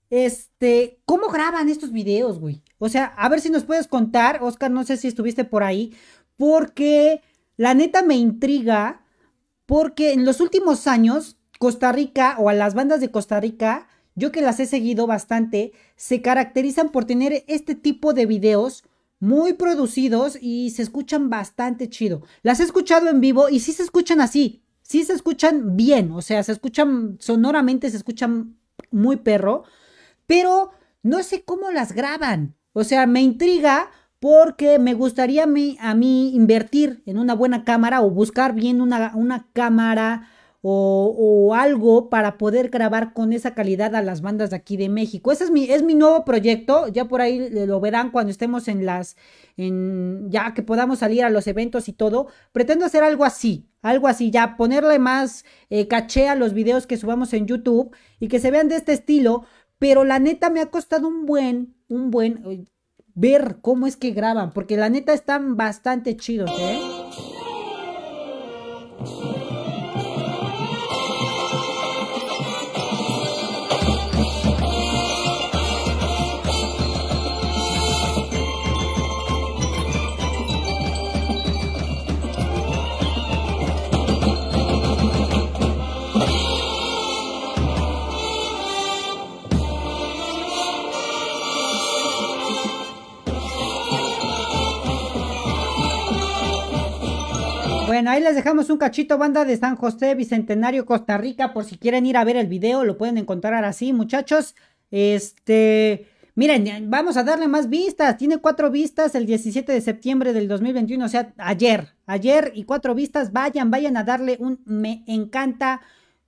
este, 0.10 1.00
¿cómo 1.06 1.28
graban 1.30 1.70
estos 1.70 1.92
videos, 1.92 2.40
güey? 2.40 2.64
O 2.80 2.90
sea, 2.90 3.06
a 3.18 3.30
ver 3.30 3.42
si 3.42 3.50
nos 3.50 3.64
puedes 3.64 3.88
contar, 3.88 4.40
Oscar, 4.42 4.72
no 4.72 4.84
sé 4.84 4.98
si 4.98 5.08
estuviste 5.08 5.44
por 5.44 5.64
ahí, 5.64 5.96
porque 6.38 7.22
la 7.58 7.74
neta 7.74 8.04
me 8.04 8.16
intriga, 8.16 9.04
porque 9.66 10.14
en 10.14 10.26
los 10.26 10.40
últimos 10.40 10.88
años, 10.88 11.38
Costa 11.60 11.92
Rica 11.92 12.36
o 12.40 12.50
a 12.50 12.54
las 12.54 12.76
bandas 12.76 13.02
de 13.02 13.12
Costa 13.12 13.40
Rica, 13.40 13.88
yo 14.16 14.32
que 14.32 14.42
las 14.42 14.60
he 14.60 14.66
seguido 14.66 15.08
bastante, 15.08 15.74
se 15.96 16.22
caracterizan 16.22 16.90
por 16.90 17.06
tener 17.06 17.44
este 17.48 17.76
tipo 17.76 18.14
de 18.14 18.26
videos 18.26 18.84
muy 19.20 19.54
producidos 19.54 20.38
y 20.40 20.70
se 20.72 20.84
escuchan 20.84 21.30
bastante 21.30 21.90
chido. 21.90 22.24
Las 22.44 22.60
he 22.60 22.64
escuchado 22.64 23.10
en 23.10 23.22
vivo 23.22 23.50
y 23.50 23.60
sí 23.60 23.74
se 23.74 23.84
escuchan 23.84 24.22
así, 24.22 24.64
sí 24.82 25.04
se 25.04 25.14
escuchan 25.14 25.76
bien, 25.76 26.12
o 26.12 26.22
sea, 26.22 26.44
se 26.44 26.52
escuchan 26.52 27.18
sonoramente, 27.20 27.90
se 27.90 27.98
escuchan 27.98 28.58
muy 28.92 29.18
perro, 29.18 29.64
pero 30.26 30.72
no 31.04 31.24
sé 31.24 31.44
cómo 31.44 31.72
las 31.72 31.94
graban. 31.94 32.56
O 32.74 32.84
sea, 32.84 33.08
me 33.08 33.22
intriga 33.22 33.90
porque 34.20 34.80
me 34.80 34.94
gustaría 34.94 35.44
a 35.44 35.48
mí, 35.48 35.78
a 35.80 35.94
mí 35.94 36.36
invertir 36.36 37.04
en 37.06 37.18
una 37.18 37.34
buena 37.34 37.64
cámara 37.64 38.02
o 38.02 38.10
buscar 38.10 38.54
bien 38.54 38.82
una, 38.82 39.14
una 39.16 39.48
cámara 39.54 40.30
o, 40.70 41.56
algo 41.56 42.10
para 42.10 42.38
poder 42.38 42.70
grabar 42.70 43.14
con 43.14 43.32
esa 43.32 43.54
calidad 43.54 43.96
a 43.96 44.02
las 44.02 44.22
bandas 44.22 44.50
de 44.50 44.58
aquí 44.58 44.76
de 44.76 44.90
México. 44.90 45.32
Ese 45.32 45.46
es 45.46 45.52
mi, 45.52 45.64
es 45.66 45.82
mi 45.82 45.96
nuevo 45.96 46.26
proyecto, 46.26 46.90
ya 46.90 47.08
por 47.08 47.22
ahí 47.22 47.50
lo 47.50 47.80
verán 47.80 48.12
cuando 48.12 48.32
estemos 48.32 48.68
en 48.68 48.86
las, 48.86 49.16
en, 49.56 50.30
ya 50.30 50.54
que 50.54 50.64
podamos 50.64 51.00
salir 51.00 51.24
a 51.24 51.30
los 51.30 51.48
eventos 51.48 51.88
y 51.88 51.94
todo. 51.94 52.28
Pretendo 52.52 52.86
hacer 52.86 53.04
algo 53.04 53.24
así, 53.24 53.70
algo 53.82 54.08
así, 54.10 54.30
ya 54.30 54.58
ponerle 54.58 55.00
más 55.00 55.46
eh, 55.70 55.88
caché 55.88 56.28
a 56.28 56.36
los 56.36 56.54
videos 56.54 56.86
que 56.86 56.98
subamos 56.98 57.34
en 57.34 57.48
YouTube 57.48 57.96
y 58.20 58.28
que 58.28 58.40
se 58.40 58.52
vean 58.52 58.68
de 58.68 58.76
este 58.76 58.92
estilo, 58.92 59.46
pero 59.80 60.04
la 60.04 60.20
neta 60.20 60.50
me 60.50 60.60
ha 60.60 60.70
costado 60.70 61.08
un 61.08 61.26
buen, 61.26 61.76
un 61.88 62.12
buen 62.12 62.44
eh, 62.46 62.66
ver 63.16 63.60
cómo 63.62 63.88
es 63.88 63.96
que 63.96 64.12
graban, 64.12 64.52
porque 64.52 64.76
la 64.76 64.90
neta 64.90 65.14
están 65.14 65.56
bastante 65.56 66.18
chidos, 66.18 66.52
¿eh? 66.60 66.82
Bueno, 97.98 98.12
ahí 98.12 98.22
les 98.22 98.36
dejamos 98.36 98.70
un 98.70 98.78
cachito, 98.78 99.18
banda 99.18 99.44
de 99.44 99.58
San 99.58 99.76
José, 99.76 100.14
Bicentenario, 100.14 100.86
Costa 100.86 101.18
Rica, 101.18 101.52
por 101.52 101.66
si 101.66 101.80
quieren 101.80 102.06
ir 102.06 102.16
a 102.16 102.24
ver 102.24 102.36
el 102.38 102.46
video, 102.46 102.84
lo 102.84 102.96
pueden 102.96 103.18
encontrar 103.18 103.66
así, 103.66 103.92
muchachos. 103.92 104.54
Este, 104.92 106.06
miren, 106.36 106.92
vamos 106.92 107.18
a 107.18 107.24
darle 107.24 107.48
más 107.48 107.70
vistas, 107.70 108.16
tiene 108.18 108.38
cuatro 108.38 108.70
vistas 108.70 109.16
el 109.16 109.26
17 109.26 109.72
de 109.72 109.82
septiembre 109.82 110.32
del 110.32 110.48
2021, 110.48 111.04
o 111.04 111.08
sea, 111.08 111.34
ayer, 111.40 111.96
ayer 112.06 112.52
y 112.54 112.66
cuatro 112.66 112.94
vistas, 112.94 113.34
vayan, 113.34 113.72
vayan 113.72 113.98
a 113.98 114.04
darle 114.04 114.38
un 114.40 114.62
me 114.66 115.04
encanta. 115.08 115.82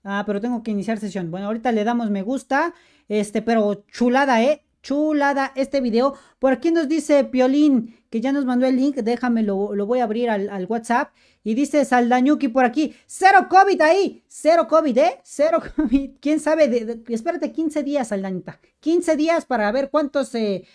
Ah, 0.04 0.24
pero 0.26 0.42
tengo 0.42 0.64
que 0.64 0.72
iniciar 0.72 0.98
sesión. 0.98 1.30
Bueno, 1.30 1.46
ahorita 1.46 1.72
le 1.72 1.84
damos 1.84 2.10
me 2.10 2.24
gusta, 2.24 2.74
este, 3.10 3.44
pero 3.44 3.86
chulada, 3.92 4.42
¿eh? 4.42 4.64
Chulada 4.82 5.52
este 5.56 5.82
video. 5.82 6.16
Por 6.40 6.54
aquí 6.54 6.72
nos 6.72 6.88
dice 6.88 7.24
Piolín 7.26 7.96
que 8.10 8.22
ya 8.22 8.32
nos 8.32 8.46
mandó 8.46 8.66
el 8.66 8.76
link. 8.76 8.96
Déjame, 8.98 9.44
lo, 9.44 9.56
voy 9.86 10.00
a 10.00 10.04
abrir 10.04 10.30
al, 10.30 10.66
WhatsApp. 10.68 11.12
Y 11.44 11.54
dice 11.54 11.86
Saldañuki 11.86 12.50
por 12.50 12.66
aquí, 12.66 12.94
cero 13.06 13.48
COVID 13.50 13.82
ahí, 13.82 14.24
cero 14.28 14.68
COVID, 14.70 14.98
¿eh? 14.98 15.20
Cero 15.24 15.62
COVID. 15.76 16.12
¿Quién 16.20 16.40
sabe? 16.40 16.68
De, 16.68 17.02
espérate 17.08 17.52
15 17.52 17.84
días, 17.84 18.10
Saldañita. 18.10 18.60
15 18.82 19.16
días 19.16 19.46
para 19.46 19.72
ver 19.72 19.90
cuántos 19.90 20.30
se, 20.30 20.66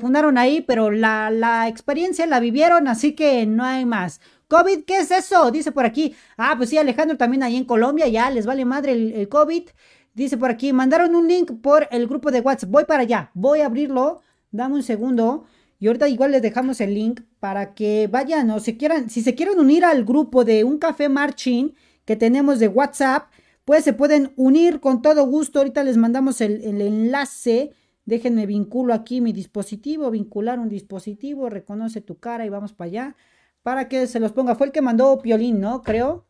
fundaron 0.00 0.38
ahí, 0.38 0.62
pero 0.62 0.90
la, 0.90 1.30
la 1.30 1.68
experiencia 1.68 2.26
la 2.26 2.40
vivieron, 2.40 2.88
así 2.88 3.14
que 3.14 3.44
no 3.46 3.64
hay 3.64 3.84
más. 3.84 4.20
COVID, 4.48 4.84
¿qué 4.84 4.98
es 4.98 5.10
eso? 5.10 5.50
Dice 5.50 5.72
por 5.72 5.84
aquí. 5.84 6.14
Ah, 6.36 6.54
pues 6.56 6.70
sí, 6.70 6.78
Alejandro 6.78 7.16
también 7.16 7.42
ahí 7.42 7.56
en 7.56 7.64
Colombia, 7.64 8.08
ya 8.08 8.30
les 8.30 8.46
vale 8.46 8.64
madre 8.64 8.92
el 8.92 9.28
COVID. 9.28 9.68
Dice 10.16 10.38
por 10.38 10.50
aquí, 10.50 10.72
mandaron 10.72 11.14
un 11.14 11.28
link 11.28 11.60
por 11.60 11.88
el 11.90 12.06
grupo 12.08 12.30
de 12.30 12.40
WhatsApp. 12.40 12.70
Voy 12.70 12.86
para 12.86 13.02
allá, 13.02 13.30
voy 13.34 13.60
a 13.60 13.66
abrirlo. 13.66 14.22
Dame 14.50 14.76
un 14.76 14.82
segundo. 14.82 15.44
Y 15.78 15.88
ahorita 15.88 16.08
igual 16.08 16.30
les 16.32 16.40
dejamos 16.40 16.80
el 16.80 16.94
link 16.94 17.20
para 17.38 17.74
que 17.74 18.08
vayan 18.10 18.50
o 18.50 18.58
se 18.58 18.78
quieran, 18.78 19.10
si 19.10 19.20
se 19.20 19.34
quieren 19.34 19.58
unir 19.58 19.84
al 19.84 20.06
grupo 20.06 20.42
de 20.46 20.64
un 20.64 20.78
café 20.78 21.10
marching 21.10 21.74
que 22.06 22.16
tenemos 22.16 22.58
de 22.58 22.68
WhatsApp, 22.68 23.30
pues 23.66 23.84
se 23.84 23.92
pueden 23.92 24.32
unir 24.36 24.80
con 24.80 25.02
todo 25.02 25.26
gusto. 25.26 25.58
Ahorita 25.58 25.84
les 25.84 25.98
mandamos 25.98 26.40
el, 26.40 26.62
enlace. 26.64 27.72
Déjenme 28.06 28.46
vinculo 28.46 28.94
aquí 28.94 29.20
mi 29.20 29.34
dispositivo, 29.34 30.10
vincular 30.10 30.58
un 30.58 30.70
dispositivo, 30.70 31.50
reconoce 31.50 32.00
tu 32.00 32.18
cara 32.18 32.46
y 32.46 32.48
vamos 32.48 32.72
para 32.72 32.88
allá. 32.88 33.16
Para 33.62 33.86
que 33.86 34.06
se 34.06 34.18
los 34.18 34.32
ponga. 34.32 34.54
Fue 34.54 34.68
el 34.68 34.72
que 34.72 34.80
mandó 34.80 35.18
Piolín, 35.18 35.60
¿no? 35.60 35.82
Creo. 35.82 36.24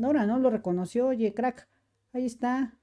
Ahora 0.00 0.24
no 0.24 0.38
lo 0.38 0.50
reconoció. 0.50 1.08
Oye, 1.08 1.34
crack. 1.34 1.66
Ahí 2.12 2.26
está. 2.26 2.78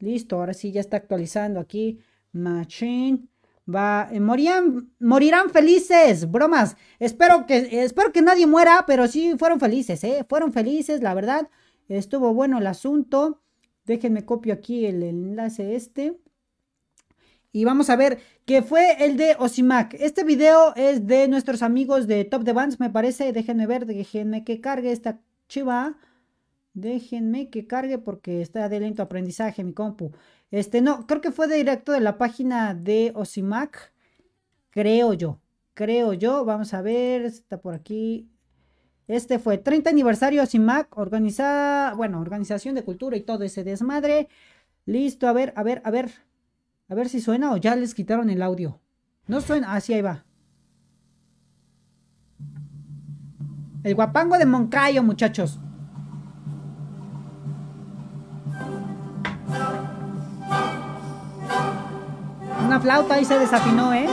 Listo, 0.00 0.36
ahora 0.36 0.54
sí 0.54 0.72
ya 0.72 0.80
está 0.80 0.96
actualizando 0.96 1.60
aquí. 1.60 2.00
Machine. 2.32 3.28
Va, 3.72 4.08
eh, 4.10 4.18
morían, 4.18 4.90
morirán 4.98 5.50
felices, 5.50 6.28
bromas. 6.28 6.76
Espero 6.98 7.46
que, 7.46 7.84
espero 7.84 8.12
que 8.12 8.22
nadie 8.22 8.46
muera, 8.46 8.84
pero 8.86 9.06
sí 9.06 9.34
fueron 9.38 9.60
felices, 9.60 10.02
¿eh? 10.02 10.24
Fueron 10.28 10.52
felices, 10.52 11.02
la 11.02 11.14
verdad. 11.14 11.48
Estuvo 11.88 12.34
bueno 12.34 12.58
el 12.58 12.66
asunto. 12.66 13.40
Déjenme 13.84 14.24
copio 14.24 14.54
aquí 14.54 14.86
el 14.86 15.02
enlace 15.02 15.76
este. 15.76 16.18
Y 17.52 17.64
vamos 17.64 17.90
a 17.90 17.96
ver 17.96 18.20
que 18.44 18.62
fue 18.62 19.04
el 19.04 19.16
de 19.16 19.36
Osimac. 19.38 19.94
Este 19.94 20.24
video 20.24 20.74
es 20.76 21.06
de 21.06 21.28
nuestros 21.28 21.62
amigos 21.62 22.06
de 22.06 22.24
Top 22.24 22.42
de 22.42 22.52
Bands, 22.52 22.80
me 22.80 22.90
parece. 22.90 23.32
Déjenme 23.32 23.66
ver, 23.66 23.86
déjenme 23.86 24.44
que 24.44 24.60
cargue 24.60 24.92
esta 24.92 25.20
chiva. 25.48 25.96
Déjenme 26.74 27.50
que 27.50 27.66
cargue 27.66 27.98
porque 27.98 28.42
está 28.42 28.68
de 28.68 28.80
lento 28.80 29.02
aprendizaje 29.02 29.64
mi 29.64 29.72
compu. 29.72 30.12
Este, 30.50 30.80
no, 30.80 31.06
creo 31.06 31.20
que 31.20 31.32
fue 31.32 31.48
directo 31.48 31.92
de 31.92 32.00
la 32.00 32.18
página 32.18 32.74
de 32.74 33.12
Osimac. 33.14 33.92
Creo 34.70 35.14
yo. 35.14 35.40
Creo 35.74 36.12
yo. 36.12 36.44
Vamos 36.44 36.72
a 36.74 36.82
ver. 36.82 37.22
Está 37.22 37.60
por 37.60 37.74
aquí. 37.74 38.28
Este 39.08 39.38
fue 39.40 39.58
30 39.58 39.90
aniversario 39.90 40.42
Osimac. 40.42 40.96
Organizada. 40.96 41.94
Bueno, 41.94 42.20
organización 42.20 42.74
de 42.74 42.84
cultura 42.84 43.16
y 43.16 43.22
todo 43.22 43.44
ese 43.44 43.64
desmadre. 43.64 44.28
Listo. 44.86 45.28
A 45.28 45.32
ver, 45.32 45.52
a 45.56 45.62
ver, 45.62 45.82
a 45.84 45.90
ver. 45.90 46.10
A 46.88 46.94
ver 46.94 47.08
si 47.08 47.20
suena 47.20 47.52
o 47.52 47.56
ya 47.56 47.76
les 47.76 47.94
quitaron 47.94 48.30
el 48.30 48.42
audio. 48.42 48.80
No 49.26 49.40
suena. 49.40 49.74
Así 49.74 49.92
ah, 49.92 49.96
ahí 49.96 50.02
va. 50.02 50.24
El 53.82 53.94
guapango 53.94 54.36
de 54.36 54.46
Moncayo, 54.46 55.02
muchachos. 55.02 55.58
Una 62.70 62.78
flauta 62.78 63.20
y 63.20 63.24
se 63.24 63.36
desafinó, 63.36 63.92
¿eh? 63.92 64.06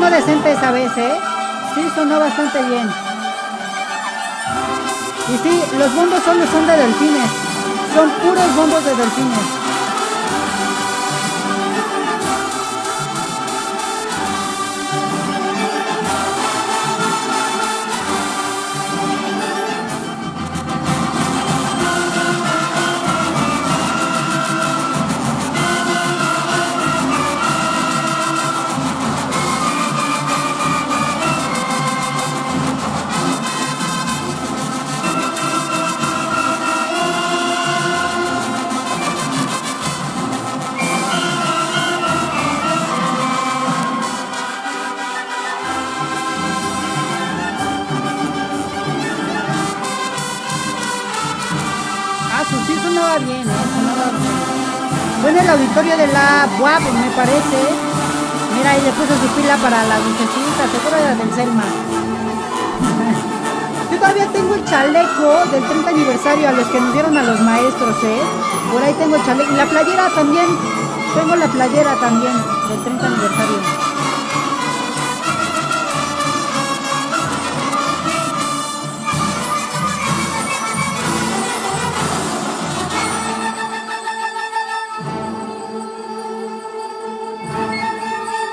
Sonó 0.00 0.16
decente 0.16 0.52
esa 0.52 0.70
vez, 0.70 0.90
¿eh? 0.96 1.12
Sí, 1.74 1.82
sonó 1.94 2.18
bastante 2.18 2.62
bien. 2.62 2.88
Y 5.28 5.38
sí, 5.38 5.62
los 5.78 5.94
bombos 5.94 6.22
solo 6.24 6.46
son 6.46 6.66
de 6.66 6.76
delfines. 6.76 7.30
Son 7.94 8.08
puros 8.10 8.56
bombos 8.56 8.82
de 8.82 8.94
delfines. 8.94 9.59
UAP, 56.60 56.82
me 56.82 57.10
parece. 57.16 57.56
Mira, 58.54 58.72
ahí 58.72 58.82
le 58.82 58.92
puso 58.92 59.14
su 59.16 59.28
pila 59.34 59.56
para 59.56 59.82
la 59.84 59.98
lucecita, 59.98 60.68
seguro 60.68 60.96
era 61.00 61.14
del 61.14 61.32
Selma. 61.32 61.64
Yo 63.90 63.96
todavía 63.96 64.26
tengo 64.26 64.54
el 64.54 64.62
chaleco 64.66 65.46
del 65.50 65.64
30 65.64 65.88
aniversario 65.88 66.46
a 66.48 66.52
los 66.52 66.68
que 66.68 66.78
nos 66.80 66.92
dieron 66.92 67.16
a 67.16 67.22
los 67.22 67.40
maestros, 67.40 67.96
¿eh? 68.04 68.20
Por 68.72 68.82
ahí 68.82 68.92
tengo 68.92 69.16
el 69.16 69.24
chaleco. 69.24 69.50
Y 69.52 69.56
la 69.56 69.64
playera 69.64 70.10
también. 70.14 70.44
Tengo 71.14 71.34
la 71.34 71.46
playera 71.46 71.94
también 71.96 72.34
del 72.68 72.84
30 72.84 73.06
aniversario. 73.06 73.89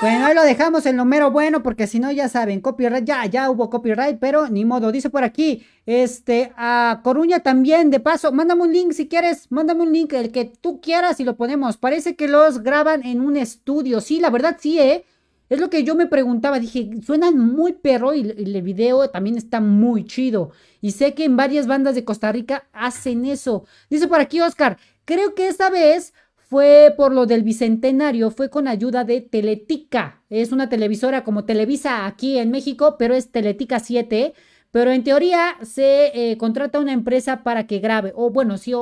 Bueno, 0.07 0.25
ahí 0.25 0.33
lo 0.33 0.43
dejamos 0.43 0.85
en 0.85 0.95
lo 0.95 1.03
mero 1.03 1.31
bueno, 1.31 1.61
porque 1.61 1.85
si 1.85 1.99
no, 1.99 2.09
ya 2.13 2.29
saben, 2.29 2.61
copyright, 2.61 3.03
ya, 3.03 3.25
ya 3.25 3.49
hubo 3.51 3.69
copyright, 3.69 4.19
pero 4.19 4.47
ni 4.47 4.63
modo. 4.63 4.93
Dice 4.93 5.09
por 5.09 5.25
aquí, 5.25 5.65
este, 5.85 6.53
a 6.55 7.01
Coruña 7.03 7.39
también, 7.41 7.89
de 7.89 7.99
paso, 7.99 8.31
mándame 8.31 8.61
un 8.61 8.71
link 8.71 8.93
si 8.93 9.09
quieres, 9.09 9.51
mándame 9.51 9.81
un 9.81 9.91
link, 9.91 10.13
el 10.13 10.31
que 10.31 10.45
tú 10.45 10.79
quieras 10.79 11.19
y 11.19 11.25
lo 11.25 11.35
ponemos. 11.35 11.75
Parece 11.75 12.15
que 12.15 12.29
los 12.29 12.63
graban 12.63 13.05
en 13.05 13.19
un 13.19 13.35
estudio. 13.35 13.99
Sí, 13.99 14.21
la 14.21 14.29
verdad 14.29 14.55
sí, 14.57 14.79
¿eh? 14.79 15.03
Es 15.49 15.59
lo 15.59 15.69
que 15.69 15.83
yo 15.83 15.93
me 15.95 16.07
preguntaba, 16.07 16.57
dije, 16.59 16.89
suenan 17.05 17.37
muy 17.37 17.73
perro 17.73 18.13
y, 18.13 18.21
y 18.21 18.55
el 18.55 18.61
video 18.61 19.09
también 19.09 19.35
está 19.35 19.59
muy 19.59 20.05
chido. 20.05 20.51
Y 20.79 20.91
sé 20.91 21.15
que 21.15 21.25
en 21.25 21.35
varias 21.35 21.67
bandas 21.67 21.95
de 21.95 22.05
Costa 22.05 22.31
Rica 22.31 22.65
hacen 22.71 23.25
eso. 23.25 23.65
Dice 23.89 24.07
por 24.07 24.21
aquí 24.21 24.39
Oscar, 24.39 24.77
creo 25.03 25.35
que 25.35 25.49
esta 25.49 25.69
vez 25.69 26.13
fue 26.49 26.93
por 26.95 27.13
lo 27.13 27.25
del 27.25 27.43
bicentenario, 27.43 28.31
fue 28.31 28.49
con 28.49 28.67
ayuda 28.67 29.03
de 29.03 29.21
Teletica. 29.21 30.23
Es 30.29 30.51
una 30.51 30.69
televisora 30.69 31.23
como 31.23 31.45
Televisa 31.45 32.05
aquí 32.05 32.37
en 32.37 32.51
México, 32.51 32.95
pero 32.97 33.15
es 33.15 33.31
Teletica 33.31 33.79
7. 33.79 34.33
Pero 34.71 34.91
en 34.91 35.03
teoría 35.03 35.57
se 35.61 36.31
eh, 36.31 36.37
contrata 36.37 36.79
una 36.79 36.93
empresa 36.93 37.43
para 37.43 37.67
que 37.67 37.79
grabe. 37.79 38.13
O 38.15 38.29
bueno, 38.29 38.57
sí, 38.57 38.73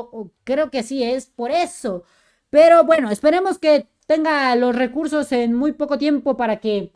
creo 0.43 0.69
que 0.69 0.83
sí 0.83 1.03
es 1.03 1.27
por 1.27 1.51
eso. 1.51 2.03
Pero 2.49 2.83
bueno, 2.83 3.09
esperemos 3.11 3.57
que 3.59 3.87
tenga 4.07 4.55
los 4.55 4.75
recursos 4.75 5.31
en 5.31 5.53
muy 5.53 5.71
poco 5.71 5.97
tiempo 5.97 6.37
para 6.37 6.57
que 6.59 6.91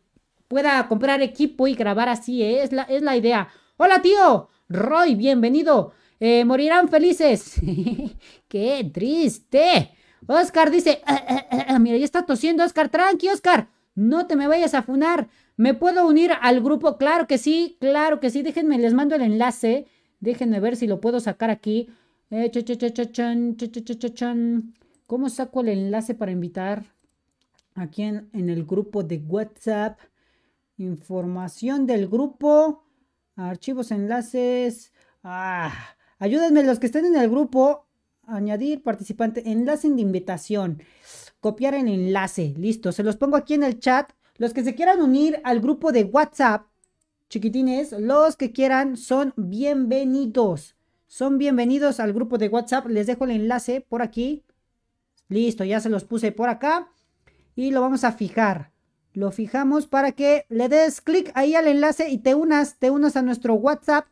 pueda 0.47 0.87
comprar 0.87 1.21
equipo 1.21 1.67
y 1.67 1.75
grabar 1.75 2.09
así. 2.09 2.43
¿eh? 2.43 2.63
Es, 2.63 2.71
la, 2.71 2.83
es 2.83 3.01
la 3.01 3.15
idea. 3.17 3.49
Hola 3.77 4.01
tío, 4.01 4.49
Roy, 4.67 5.15
bienvenido. 5.15 5.93
Eh, 6.19 6.45
morirán 6.45 6.89
felices. 6.89 7.55
Qué 8.47 8.89
triste. 8.93 9.95
Oscar 10.27 10.71
dice, 10.71 11.01
ah, 11.05 11.23
ah, 11.27 11.65
ah, 11.69 11.79
mira, 11.79 11.97
ya 11.97 12.05
está 12.05 12.25
tosiendo 12.25 12.63
Oscar, 12.63 12.89
tranqui 12.89 13.29
Oscar, 13.29 13.69
no 13.95 14.27
te 14.27 14.35
me 14.35 14.47
vayas 14.47 14.73
a 14.73 14.83
funar. 14.83 15.29
¿Me 15.57 15.73
puedo 15.73 16.07
unir 16.07 16.31
al 16.41 16.61
grupo? 16.61 16.97
Claro 16.97 17.27
que 17.27 17.37
sí, 17.37 17.75
claro 17.81 18.21
que 18.21 18.29
sí. 18.29 18.43
Déjenme, 18.43 18.77
les 18.77 18.93
mando 18.93 19.15
el 19.15 19.21
enlace. 19.21 19.87
Déjenme 20.21 20.61
ver 20.61 20.77
si 20.77 20.87
lo 20.87 21.01
puedo 21.01 21.19
sacar 21.19 21.49
aquí. 21.49 21.89
Eh, 22.31 22.49
¿Cómo 25.05 25.29
saco 25.29 25.61
el 25.61 25.67
enlace 25.67 26.15
para 26.15 26.31
invitar? 26.31 26.85
Aquí 27.75 28.03
en, 28.03 28.29
en, 28.31 28.49
el 28.49 28.63
grupo 28.63 29.03
de 29.03 29.17
WhatsApp. 29.17 29.99
Información 30.77 31.85
del 31.85 32.07
grupo. 32.07 32.85
Archivos, 33.35 33.91
enlaces. 33.91 34.93
Ah, 35.23 35.73
ayúdenme 36.19 36.63
los 36.63 36.79
que 36.79 36.85
estén 36.85 37.05
en 37.05 37.17
el 37.17 37.29
grupo 37.29 37.88
añadir 38.29 38.83
participante, 38.83 39.51
enlace 39.51 39.89
de 39.89 40.01
invitación, 40.01 40.81
copiar 41.39 41.73
el 41.73 41.87
enlace, 41.87 42.53
listo, 42.57 42.91
se 42.91 43.03
los 43.03 43.17
pongo 43.17 43.37
aquí 43.37 43.53
en 43.53 43.63
el 43.63 43.79
chat. 43.79 44.11
Los 44.37 44.53
que 44.53 44.63
se 44.63 44.75
quieran 44.75 45.01
unir 45.01 45.41
al 45.43 45.59
grupo 45.59 45.91
de 45.91 46.05
WhatsApp, 46.05 46.67
chiquitines, 47.29 47.91
los 47.91 48.37
que 48.37 48.51
quieran 48.51 48.95
son 48.95 49.33
bienvenidos. 49.35 50.75
Son 51.07 51.37
bienvenidos 51.37 51.99
al 51.99 52.13
grupo 52.13 52.37
de 52.37 52.49
WhatsApp. 52.49 52.87
Les 52.87 53.07
dejo 53.07 53.25
el 53.25 53.31
enlace 53.31 53.81
por 53.81 54.01
aquí. 54.01 54.43
Listo, 55.27 55.63
ya 55.63 55.79
se 55.79 55.89
los 55.89 56.03
puse 56.03 56.31
por 56.31 56.49
acá. 56.49 56.89
Y 57.55 57.71
lo 57.71 57.81
vamos 57.81 58.03
a 58.03 58.11
fijar. 58.11 58.71
Lo 59.13 59.31
fijamos 59.31 59.87
para 59.87 60.11
que 60.11 60.45
le 60.49 60.69
des 60.69 61.01
clic 61.01 61.31
ahí 61.33 61.55
al 61.55 61.67
enlace 61.67 62.09
y 62.09 62.19
te 62.19 62.35
unas, 62.35 62.77
te 62.77 62.91
unas 62.91 63.17
a 63.17 63.21
nuestro 63.21 63.55
WhatsApp 63.55 64.05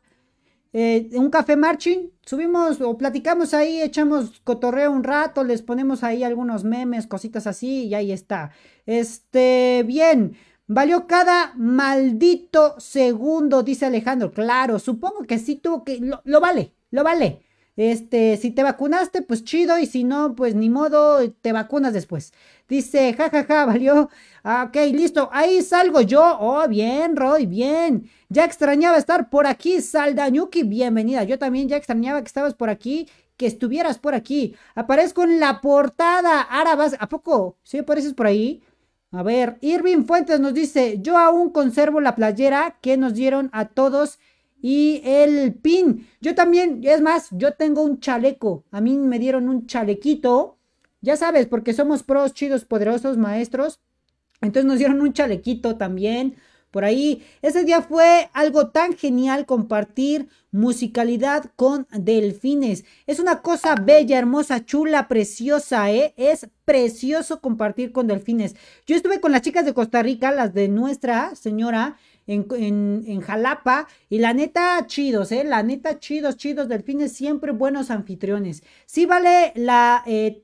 eh, 0.74 1.09
un 1.13 1.30
café 1.30 1.55
marching, 1.55 2.09
subimos 2.26 2.82
o 2.82 2.97
platicamos 2.97 3.53
ahí, 3.53 3.82
echamos 3.82 4.41
cotorreo 4.43 4.91
un 4.91 5.03
rato, 5.03 5.43
les 5.43 5.61
ponemos 5.61 6.03
ahí 6.03 6.24
algunos 6.24 6.63
memes, 6.63 7.07
cositas 7.07 7.47
así 7.47 7.86
y 7.86 7.95
ahí 7.95 8.11
está. 8.11 8.51
Este, 8.86 9.84
bien, 9.86 10.36
valió 10.68 11.07
cada 11.07 11.53
maldito 11.55 12.80
segundo, 12.80 13.63
dice 13.63 13.86
Alejandro. 13.86 14.32
Claro, 14.32 14.80
supongo 14.80 15.24
que 15.24 15.39
sí 15.39 15.55
tuvo 15.55 15.84
que, 15.84 15.99
lo 15.99 16.39
vale, 16.41 16.74
lo 16.91 17.03
vale. 17.03 17.47
Este, 17.78 18.38
si 18.38 18.50
te 18.52 18.64
vacunaste, 18.64 19.22
pues 19.22 19.44
chido, 19.44 19.78
y 19.78 19.86
si 19.86 20.04
no, 20.04 20.36
pues 20.36 20.56
ni 20.56 20.68
modo, 20.70 21.32
te 21.32 21.52
vacunas 21.54 21.94
después. 21.94 22.34
Dice, 22.68 23.14
jajaja, 23.14 23.44
ja, 23.44 23.56
ja, 23.60 23.66
valió. 23.68 24.10
Ah, 24.44 24.66
ok, 24.68 24.76
listo, 24.94 25.30
ahí 25.32 25.62
salgo 25.62 26.02
yo. 26.02 26.38
Oh, 26.40 26.68
bien, 26.68 27.16
Roy, 27.16 27.46
bien. 27.46 28.10
Ya 28.30 28.46
extrañaba 28.46 28.98
estar 28.98 29.30
por 29.30 29.46
aquí, 29.46 29.80
Saldañuki, 29.82 30.64
bienvenida. 30.64 31.24
Yo 31.24 31.38
también 31.38 31.70
ya 31.70 31.78
extrañaba 31.78 32.20
que 32.22 32.28
estabas 32.28 32.56
por 32.56 32.70
aquí, 32.70 33.08
que 33.38 33.46
estuvieras 33.46 34.00
por 34.00 34.16
aquí. 34.16 34.56
Aparezco 34.74 35.24
en 35.24 35.40
la 35.40 35.62
portada. 35.62 36.42
Ahora 36.42 36.76
vas, 36.76 36.96
¿a 37.00 37.08
poco? 37.08 37.58
¿Sí 37.64 37.78
apareces 37.78 38.14
por 38.16 38.26
ahí? 38.26 38.64
A 39.12 39.24
ver, 39.24 39.58
Irving 39.62 40.04
Fuentes 40.06 40.40
nos 40.40 40.54
dice, 40.54 40.98
yo 41.00 41.18
aún 41.18 41.52
conservo 41.52 42.02
la 42.02 42.16
playera 42.16 42.78
que 42.82 42.98
nos 42.98 43.14
dieron 43.14 43.50
a 43.54 43.66
todos 43.66 44.20
y 44.70 45.01
el 45.05 45.53
pin. 45.53 46.09
Yo 46.20 46.36
también, 46.36 46.82
es 46.84 46.99
más, 46.99 47.30
yo 47.32 47.53
tengo 47.53 47.84
un 47.84 48.01
chaleco. 48.01 48.65
A 48.70 48.82
mí 48.82 48.97
me 48.97 49.18
dieron 49.18 49.47
un 49.47 49.65
chalequito. 49.65 50.57
Ya 50.99 51.15
sabes, 51.15 51.45
porque 51.45 51.72
somos 51.72 52.03
pros, 52.03 52.34
chidos, 52.34 52.65
poderosos, 52.65 53.15
maestros. 53.15 53.80
Entonces 54.41 54.65
nos 54.65 54.78
dieron 54.78 54.99
un 54.99 55.13
chalequito 55.13 55.78
también. 55.78 56.36
Por 56.70 56.84
ahí, 56.84 57.24
ese 57.41 57.63
día 57.63 57.82
fue 57.82 58.30
algo 58.34 58.68
tan 58.72 58.91
genial 58.97 59.45
compartir 59.45 60.28
musicalidad 60.51 61.45
con 61.55 61.88
delfines. 61.91 62.84
Es 63.05 63.20
una 63.22 63.41
cosa 63.41 63.76
bella, 63.76 64.20
hermosa, 64.20 64.65
chula, 64.65 65.07
preciosa, 65.07 65.89
¿eh? 65.93 66.13
Es 66.18 66.49
precioso 66.65 67.39
compartir 67.39 67.93
con 67.93 68.07
delfines. 68.07 68.57
Yo 68.86 68.97
estuve 68.97 69.22
con 69.22 69.32
las 69.32 69.43
chicas 69.43 69.63
de 69.63 69.74
Costa 69.74 70.03
Rica, 70.03 70.34
las 70.34 70.53
de 70.53 70.68
nuestra 70.68 71.36
señora, 71.36 71.95
en, 72.28 73.22
Jalapa. 73.22 73.88
Y 74.10 74.20
la 74.20 74.34
neta, 74.34 74.86
chidos, 74.86 75.32
¿eh? 75.32 75.44
La 75.44 75.64
neta, 75.64 76.00
chidos, 76.00 76.38
chidos. 76.38 76.68
Delfines, 76.68 77.14
siempre 77.14 77.52
buenos 77.52 77.90
anfitriones. 77.90 78.64
Sí 78.86 79.06
vale 79.06 79.54
la 79.56 80.04
eh, 80.06 80.44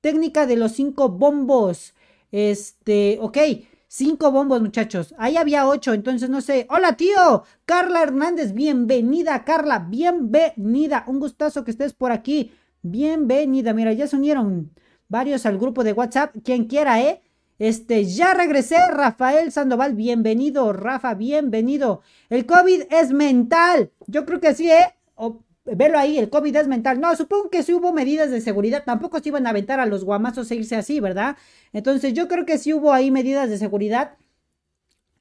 técnica 0.00 0.46
de 0.46 0.56
los 0.56 0.72
cinco 0.72 1.08
bombos. 1.08 1.94
Este, 2.32 3.18
ok. 3.20 3.38
Cinco 3.86 4.30
bombos, 4.30 4.60
muchachos. 4.60 5.14
Ahí 5.18 5.36
había 5.36 5.66
ocho, 5.66 5.92
entonces 5.94 6.30
no 6.30 6.40
sé. 6.40 6.66
Hola, 6.70 6.96
tío. 6.96 7.42
Carla 7.64 8.02
Hernández, 8.02 8.52
bienvenida, 8.52 9.44
Carla. 9.44 9.80
Bienvenida. 9.80 11.04
Un 11.08 11.18
gustazo 11.18 11.64
que 11.64 11.72
estés 11.72 11.92
por 11.92 12.12
aquí. 12.12 12.52
Bienvenida. 12.82 13.72
Mira, 13.74 13.92
ya 13.92 14.06
se 14.06 14.16
unieron 14.16 14.72
varios 15.08 15.44
al 15.44 15.58
grupo 15.58 15.82
de 15.82 15.92
WhatsApp. 15.92 16.36
Quien 16.44 16.66
quiera, 16.66 17.00
¿eh? 17.02 17.20
Este, 17.60 18.06
ya 18.06 18.32
regresé, 18.32 18.88
Rafael 18.88 19.52
Sandoval, 19.52 19.94
bienvenido, 19.94 20.72
Rafa, 20.72 21.12
bienvenido. 21.12 22.00
El 22.30 22.46
COVID 22.46 22.84
es 22.88 23.12
mental. 23.12 23.92
Yo 24.06 24.24
creo 24.24 24.40
que 24.40 24.54
sí, 24.54 24.70
¿eh? 24.70 24.94
Velo 25.66 25.98
ahí, 25.98 26.16
el 26.16 26.30
COVID 26.30 26.56
es 26.56 26.68
mental. 26.68 27.02
No, 27.02 27.14
supongo 27.16 27.50
que 27.50 27.62
sí 27.62 27.74
hubo 27.74 27.92
medidas 27.92 28.30
de 28.30 28.40
seguridad. 28.40 28.84
Tampoco 28.86 29.20
se 29.20 29.28
iban 29.28 29.46
a 29.46 29.50
aventar 29.50 29.78
a 29.78 29.84
los 29.84 30.04
guamazos 30.04 30.50
e 30.50 30.54
irse 30.54 30.74
así, 30.74 31.00
¿verdad? 31.00 31.36
Entonces 31.74 32.14
yo 32.14 32.28
creo 32.28 32.46
que 32.46 32.56
sí 32.56 32.72
hubo 32.72 32.94
ahí 32.94 33.10
medidas 33.10 33.50
de 33.50 33.58
seguridad. 33.58 34.16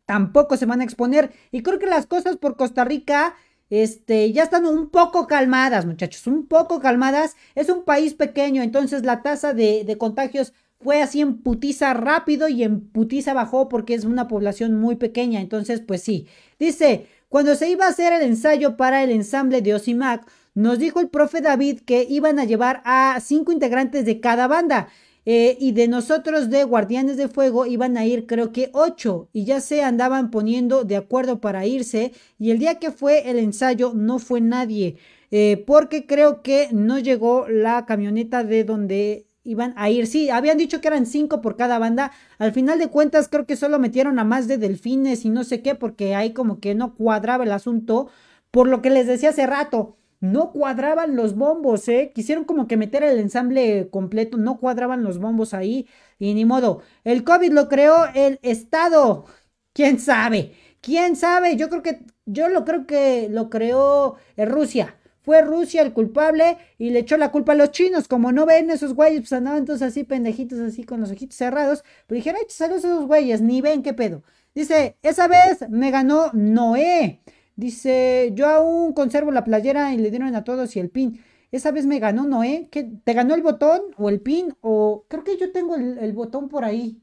Tampoco 0.06 0.56
se 0.56 0.66
van 0.66 0.80
a 0.80 0.86
exponer. 0.86 1.34
Y 1.52 1.62
creo 1.62 1.78
que 1.78 1.88
las 1.88 2.06
cosas 2.06 2.38
por 2.38 2.56
Costa 2.56 2.86
Rica 2.86 3.36
este, 3.70 4.32
ya 4.32 4.44
están 4.44 4.66
un 4.66 4.90
poco 4.90 5.28
calmadas, 5.28 5.86
muchachos, 5.86 6.26
un 6.26 6.48
poco 6.48 6.80
calmadas. 6.80 7.36
Es 7.54 7.68
un 7.68 7.84
país 7.84 8.14
pequeño, 8.14 8.64
entonces 8.64 9.04
la 9.04 9.24
tasa 9.24 9.54
de, 9.54 9.84
de 9.84 9.98
contagios 9.98 10.54
fue 10.82 11.02
así 11.02 11.22
en 11.22 11.38
putiza 11.40 11.94
rápido 11.94 12.48
y 12.48 12.64
en 12.64 12.80
putiza 12.82 13.34
bajó 13.34 13.68
porque 13.68 13.94
es 13.94 14.06
una 14.06 14.28
población 14.28 14.80
muy 14.80 14.96
pequeña. 14.96 15.42
Entonces, 15.42 15.82
pues 15.82 16.02
sí. 16.02 16.28
Dice, 16.58 17.08
cuando 17.28 17.56
se 17.56 17.70
iba 17.70 17.86
a 17.86 17.90
hacer 17.90 18.14
el 18.14 18.22
ensayo 18.22 18.78
para 18.78 19.04
el 19.04 19.12
ensamble 19.12 19.62
de 19.62 19.74
Osimac, 19.74 20.26
nos 20.56 20.80
dijo 20.80 21.00
el 21.00 21.10
profe 21.10 21.42
David 21.42 21.82
que 21.82 22.06
iban 22.10 22.40
a 22.40 22.46
llevar 22.46 22.82
a 22.86 23.20
cinco 23.22 23.52
integrantes 23.52 24.06
de 24.06 24.20
cada 24.20 24.48
banda. 24.48 24.88
Eh, 25.26 25.58
y 25.60 25.74
de 25.74 25.90
nosotros 25.90 26.50
de 26.50 26.64
Guardianes 26.64 27.18
de 27.18 27.28
Fuego 27.28 27.66
iban 27.66 27.98
a 27.98 28.06
ir 28.06 28.26
creo 28.26 28.54
que 28.54 28.70
ocho 28.74 29.28
y 29.34 29.44
ya 29.44 29.60
se 29.60 29.84
andaban 29.84 30.32
poniendo 30.32 30.86
de 30.86 30.96
acuerdo 30.96 31.42
para 31.42 31.66
irse 31.68 32.14
y 32.40 32.52
el 32.52 32.58
día 32.58 32.80
que 32.80 32.90
fue 32.90 33.30
el 33.30 33.38
ensayo 33.38 33.92
no 33.94 34.18
fue 34.20 34.40
nadie 34.40 34.96
eh, 35.30 35.62
porque 35.68 36.08
creo 36.08 36.42
que 36.42 36.70
no 36.72 37.00
llegó 37.00 37.48
la 37.50 37.86
camioneta 37.86 38.46
de 38.46 38.64
donde 38.64 39.29
iban 39.50 39.74
a 39.78 39.90
ir. 39.90 40.08
Sí, 40.08 40.30
habían 40.30 40.58
dicho 40.58 40.80
que 40.82 40.88
eran 40.88 41.06
cinco 41.06 41.42
por 41.42 41.58
cada 41.58 41.80
banda. 41.80 42.12
Al 42.38 42.54
final 42.54 42.80
de 42.80 42.90
cuentas 42.90 43.28
creo 43.30 43.46
que 43.46 43.56
solo 43.56 43.80
metieron 43.80 44.20
a 44.20 44.24
más 44.24 44.48
de 44.48 44.58
delfines 44.58 45.26
y 45.26 45.30
no 45.30 45.44
sé 45.44 45.62
qué 45.62 45.76
porque 45.76 46.16
ahí 46.16 46.34
como 46.34 46.60
que 46.60 46.76
no 46.76 46.96
cuadraba 46.96 47.44
el 47.46 47.52
asunto. 47.52 48.10
Por 48.52 48.68
lo 48.68 48.82
que 48.82 48.90
les 48.90 49.08
decía 49.08 49.30
hace 49.30 49.48
rato, 49.48 49.98
no 50.20 50.52
cuadraban 50.52 51.16
los 51.16 51.36
bombos, 51.36 51.88
¿eh? 51.88 52.12
Quisieron 52.14 52.44
como 52.46 52.68
que 52.68 52.78
meter 52.78 53.04
el 53.04 53.20
ensamble 53.20 53.90
completo, 53.90 54.38
no 54.38 54.60
cuadraban 54.60 55.04
los 55.04 55.20
bombos 55.20 55.54
ahí 55.54 55.88
y 56.20 56.34
ni 56.34 56.46
modo. 56.46 56.82
El 57.04 57.24
COVID 57.24 57.52
lo 57.52 57.70
creó 57.70 58.06
el 58.14 58.40
Estado. 58.44 59.26
¿Quién 59.74 60.00
sabe? 60.00 60.54
¿Quién 60.82 61.16
sabe? 61.16 61.56
Yo 61.56 61.70
creo 61.70 61.82
que, 61.84 62.02
yo 62.26 62.50
lo 62.50 62.66
creo 62.66 62.86
que 62.86 63.30
lo 63.30 63.50
creó 63.50 64.18
eh, 64.38 64.46
Rusia. 64.46 64.99
Fue 65.22 65.42
Rusia 65.42 65.82
el 65.82 65.94
culpable 65.94 66.58
y 66.78 66.90
le 66.92 67.00
echó 67.00 67.18
la 67.18 67.32
culpa 67.32 67.52
a 67.54 67.56
los 67.56 67.72
chinos. 67.72 68.08
Como 68.08 68.32
no 68.32 68.46
ven 68.46 68.70
esos 68.70 68.94
güeyes, 68.94 69.22
pues 69.22 69.34
andaban 69.34 69.66
todos 69.66 69.82
así 69.82 70.04
pendejitos, 70.04 70.60
así 70.60 70.84
con 70.84 71.02
los 71.02 71.12
ojitos 71.12 71.36
cerrados. 71.38 71.84
Pero 72.08 72.18
dijeron, 72.18 72.40
ay, 72.42 72.48
saludos 72.50 72.86
a 72.86 72.88
esos 72.88 73.06
güeyes, 73.06 73.42
ni 73.42 73.62
ven 73.62 73.84
qué 73.84 73.94
pedo. 73.94 74.24
Dice, 74.56 74.98
esa 75.04 75.28
vez 75.28 75.70
me 75.70 75.92
ganó 75.92 76.32
Noé. 76.34 77.22
Dice, 77.56 78.32
yo 78.36 78.48
aún 78.48 78.94
conservo 78.94 79.32
la 79.32 79.44
playera 79.44 79.94
y 79.94 79.98
le 79.98 80.10
dieron 80.10 80.36
a 80.36 80.44
todos 80.44 80.76
y 80.76 80.80
el 80.80 80.90
pin. 80.90 81.22
Esa 81.52 81.72
vez 81.72 81.86
me 81.86 82.00
ganó 82.00 82.26
Noé. 82.26 82.70
¿Qué, 82.72 82.84
¿Te 83.04 83.14
ganó 83.14 83.36
el 83.36 83.42
botón 83.42 83.82
o 83.98 84.10
el 84.10 84.22
pin? 84.22 84.56
O 84.62 85.06
creo 85.08 85.24
que 85.24 85.38
yo 85.38 85.52
tengo 85.52 85.76
el, 85.76 86.14
botón 86.14 86.50
por 86.50 86.64
ahí. 86.64 87.02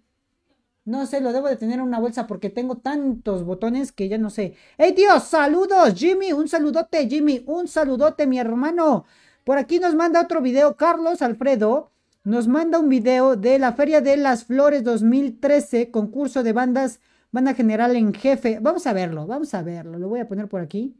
No 0.86 1.04
sé, 1.04 1.20
lo 1.20 1.34
debo 1.34 1.48
de 1.48 1.56
tener 1.56 1.80
en 1.80 1.84
una 1.84 1.98
bolsa 1.98 2.26
porque 2.26 2.48
tengo 2.48 2.76
tantos 2.76 3.44
botones 3.44 3.92
que 3.92 4.08
ya 4.08 4.16
no 4.16 4.30
sé. 4.30 4.54
¡Hey, 4.78 4.94
Dios! 4.96 5.24
¡Saludos, 5.24 5.92
Jimmy! 5.94 6.32
Un 6.32 6.48
saludote, 6.48 7.06
Jimmy. 7.08 7.42
Un 7.46 7.68
saludote, 7.68 8.26
mi 8.26 8.38
hermano. 8.38 9.04
Por 9.44 9.58
aquí 9.58 9.78
nos 9.78 9.94
manda 9.94 10.22
otro 10.22 10.40
video. 10.40 10.76
Carlos 10.76 11.20
Alfredo 11.20 11.90
nos 12.24 12.48
manda 12.48 12.78
un 12.78 12.88
video 12.88 13.36
de 13.36 13.58
la 13.58 13.74
Feria 13.74 14.00
de 14.00 14.16
las 14.16 14.44
Flores 14.44 14.82
2013, 14.82 15.90
concurso 15.90 16.42
de 16.42 16.54
bandas 16.54 17.00
Banda 17.36 17.52
general 17.52 17.96
en 17.96 18.14
jefe. 18.14 18.60
Vamos 18.62 18.86
a 18.86 18.94
verlo, 18.94 19.26
vamos 19.26 19.52
a 19.52 19.62
verlo. 19.62 19.98
Lo 19.98 20.08
voy 20.08 20.20
a 20.20 20.26
poner 20.26 20.48
por 20.48 20.62
aquí. 20.62 20.96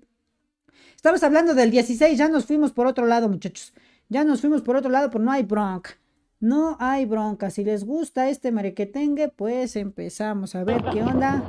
Estamos 0.95 1.23
hablando 1.23 1.55
del 1.55 1.71
16, 1.71 2.19
ya 2.19 2.29
nos 2.29 2.45
fuimos 2.45 2.73
por 2.73 2.87
otro 2.87 3.07
lado, 3.07 3.29
muchachos. 3.29 3.73
Ya 4.11 4.23
nos 4.23 4.43
fuimos 4.43 4.61
por 4.61 4.77
otro 4.77 4.91
lado, 4.91 5.09
pero 5.11 5.25
no 5.25 5.33
hay 5.33 5.45
bronca. 5.45 5.97
No 6.41 6.77
hay 6.81 7.07
bronca. 7.07 7.51
Si 7.51 7.65
les 7.65 7.85
gusta 7.85 8.29
este 8.29 8.53
marequetengue, 8.53 9.29
pues 9.29 9.75
empezamos 9.77 10.55
a 10.55 10.65
ver 10.65 10.85
qué 10.93 11.03
onda. 11.03 11.43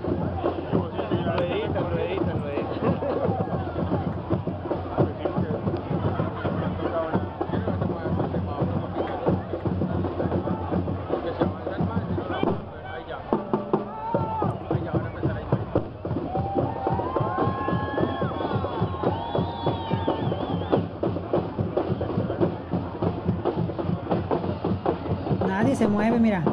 Se 25.75 25.87
mueve, 25.87 26.19
mira. 26.19 26.43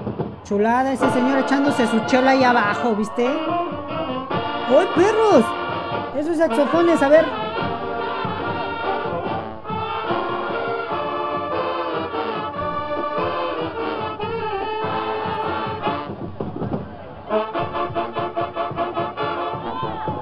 Chulada 0.44 0.92
ese 0.92 1.10
señor 1.10 1.38
echándose 1.38 1.86
su 1.86 2.00
chela 2.06 2.32
ahí 2.32 2.44
abajo, 2.44 2.94
¿viste? 2.94 3.26
¡Uy, 3.26 4.86
perros! 4.94 5.44
Esos 6.16 6.36
saxofones, 6.36 7.02
a 7.02 7.08
ver. 7.08 7.24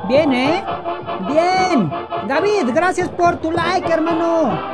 Bien, 0.09 0.33
¿eh? 0.33 0.65
Bien. 1.27 1.91
David, 2.29 2.71
gracias 2.75 3.09
por 3.09 3.37
tu 3.37 3.51
like, 3.51 3.91
hermano. 3.91 4.72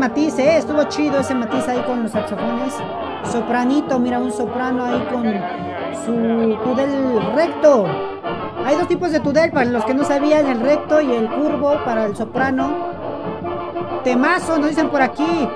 Matiz, 0.00 0.38
¿eh? 0.38 0.56
Estuvo 0.56 0.82
chido 0.84 1.20
ese 1.20 1.34
matiz 1.34 1.68
ahí 1.68 1.80
con 1.82 2.02
los 2.02 2.10
saxofones. 2.10 2.74
Sopranito, 3.30 3.98
mira, 3.98 4.18
un 4.18 4.32
soprano 4.32 4.82
ahí 4.86 5.06
con 5.12 5.24
su 6.04 6.58
tudel 6.64 7.20
recto. 7.34 7.86
Hay 8.64 8.76
dos 8.76 8.88
tipos 8.88 9.12
de 9.12 9.20
tudel, 9.20 9.52
para 9.52 9.66
los 9.66 9.84
que 9.84 9.92
no 9.92 10.04
sabían, 10.04 10.46
el 10.46 10.60
recto 10.60 11.02
y 11.02 11.12
el 11.12 11.28
curvo 11.28 11.74
para 11.84 12.06
el 12.06 12.16
soprano. 12.16 12.88
Temazo, 14.02 14.58
nos 14.58 14.70
dicen 14.70 14.88
por 14.88 15.02
aquí. 15.02 15.48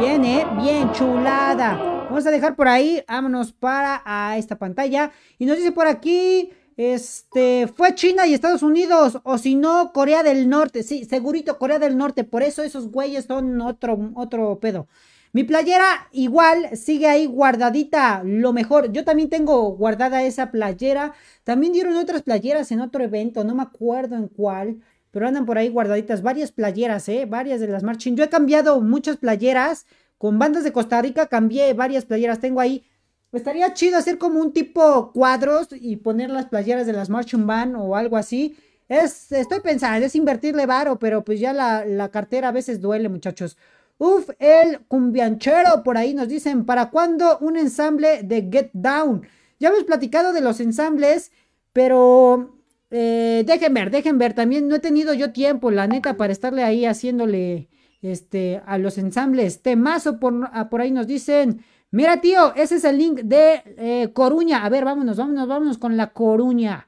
Bien, 0.00 0.24
¿eh? 0.24 0.46
Bien, 0.60 0.90
chulada. 0.90 1.78
Vamos 2.08 2.26
a 2.26 2.30
dejar 2.30 2.56
por 2.56 2.66
ahí, 2.66 3.04
vámonos 3.06 3.52
para 3.52 4.02
a 4.04 4.36
esta 4.36 4.56
pantalla. 4.56 5.12
Y 5.38 5.46
nos 5.46 5.58
dice 5.58 5.70
por 5.70 5.86
aquí, 5.86 6.50
este, 6.78 7.66
fue 7.66 7.96
China 7.96 8.28
y 8.28 8.34
Estados 8.34 8.62
Unidos, 8.62 9.18
o 9.24 9.36
si 9.36 9.56
no, 9.56 9.92
Corea 9.92 10.22
del 10.22 10.48
Norte. 10.48 10.84
Sí, 10.84 11.04
segurito 11.04 11.58
Corea 11.58 11.80
del 11.80 11.98
Norte. 11.98 12.22
Por 12.22 12.44
eso 12.44 12.62
esos 12.62 12.92
güeyes 12.92 13.24
son 13.24 13.60
otro, 13.60 14.12
otro 14.14 14.60
pedo. 14.60 14.86
Mi 15.32 15.42
playera 15.42 16.08
igual 16.12 16.76
sigue 16.76 17.08
ahí 17.08 17.26
guardadita, 17.26 18.22
lo 18.24 18.52
mejor. 18.52 18.92
Yo 18.92 19.04
también 19.04 19.28
tengo 19.28 19.72
guardada 19.72 20.22
esa 20.22 20.52
playera. 20.52 21.14
También 21.42 21.72
dieron 21.72 21.96
otras 21.96 22.22
playeras 22.22 22.70
en 22.70 22.80
otro 22.80 23.02
evento, 23.02 23.42
no 23.42 23.56
me 23.56 23.62
acuerdo 23.64 24.14
en 24.14 24.28
cuál, 24.28 24.80
pero 25.10 25.26
andan 25.26 25.46
por 25.46 25.58
ahí 25.58 25.70
guardaditas 25.70 26.22
varias 26.22 26.52
playeras, 26.52 27.08
¿eh? 27.08 27.26
Varias 27.26 27.58
de 27.58 27.66
las 27.66 27.82
marching. 27.82 28.14
Yo 28.14 28.22
he 28.22 28.28
cambiado 28.28 28.80
muchas 28.80 29.16
playeras. 29.16 29.84
Con 30.16 30.38
bandas 30.38 30.62
de 30.62 30.72
Costa 30.72 31.02
Rica 31.02 31.26
cambié 31.26 31.74
varias 31.74 32.04
playeras. 32.04 32.38
Tengo 32.38 32.60
ahí 32.60 32.84
Estaría 33.32 33.74
chido 33.74 33.98
hacer 33.98 34.16
como 34.16 34.40
un 34.40 34.52
tipo 34.52 35.12
cuadros 35.12 35.68
y 35.72 35.96
poner 35.96 36.30
las 36.30 36.46
playeras 36.46 36.86
de 36.86 36.94
las 36.94 37.10
Marching 37.10 37.46
Band 37.46 37.76
o 37.76 37.94
algo 37.94 38.16
así. 38.16 38.56
Es, 38.88 39.30
estoy 39.32 39.60
pensando, 39.60 40.06
es 40.06 40.14
invertirle 40.14 40.64
varo, 40.64 40.98
pero 40.98 41.22
pues 41.24 41.38
ya 41.38 41.52
la, 41.52 41.84
la 41.84 42.10
cartera 42.10 42.48
a 42.48 42.52
veces 42.52 42.80
duele, 42.80 43.10
muchachos. 43.10 43.58
Uf, 43.98 44.30
el 44.38 44.80
cumbianchero, 44.86 45.82
por 45.84 45.98
ahí 45.98 46.14
nos 46.14 46.28
dicen, 46.28 46.64
¿para 46.64 46.88
cuándo 46.90 47.38
un 47.40 47.56
ensamble 47.58 48.22
de 48.22 48.48
Get 48.50 48.70
Down? 48.72 49.26
Ya 49.58 49.68
hemos 49.68 49.84
platicado 49.84 50.32
de 50.32 50.40
los 50.40 50.60
ensambles, 50.60 51.32
pero 51.72 52.56
eh, 52.90 53.44
dejen 53.46 53.74
ver, 53.74 53.90
dejen 53.90 54.18
ver. 54.18 54.32
También 54.34 54.68
no 54.68 54.76
he 54.76 54.78
tenido 54.80 55.12
yo 55.14 55.32
tiempo, 55.32 55.70
la 55.70 55.86
neta, 55.86 56.16
para 56.16 56.32
estarle 56.32 56.62
ahí 56.62 56.86
haciéndole 56.86 57.68
este, 58.00 58.62
a 58.64 58.78
los 58.78 58.96
ensambles. 58.96 59.60
Temazo, 59.62 60.18
por 60.18 60.80
ahí 60.80 60.90
nos 60.90 61.06
dicen. 61.06 61.62
Mira, 61.90 62.20
tío, 62.20 62.54
ese 62.54 62.76
es 62.76 62.84
el 62.84 62.98
link 62.98 63.20
de 63.20 63.62
eh, 63.78 64.10
Coruña. 64.12 64.64
A 64.64 64.68
ver, 64.68 64.84
vámonos, 64.84 65.16
vámonos, 65.16 65.48
vámonos 65.48 65.78
con 65.78 65.96
la 65.96 66.12
Coruña. 66.12 66.86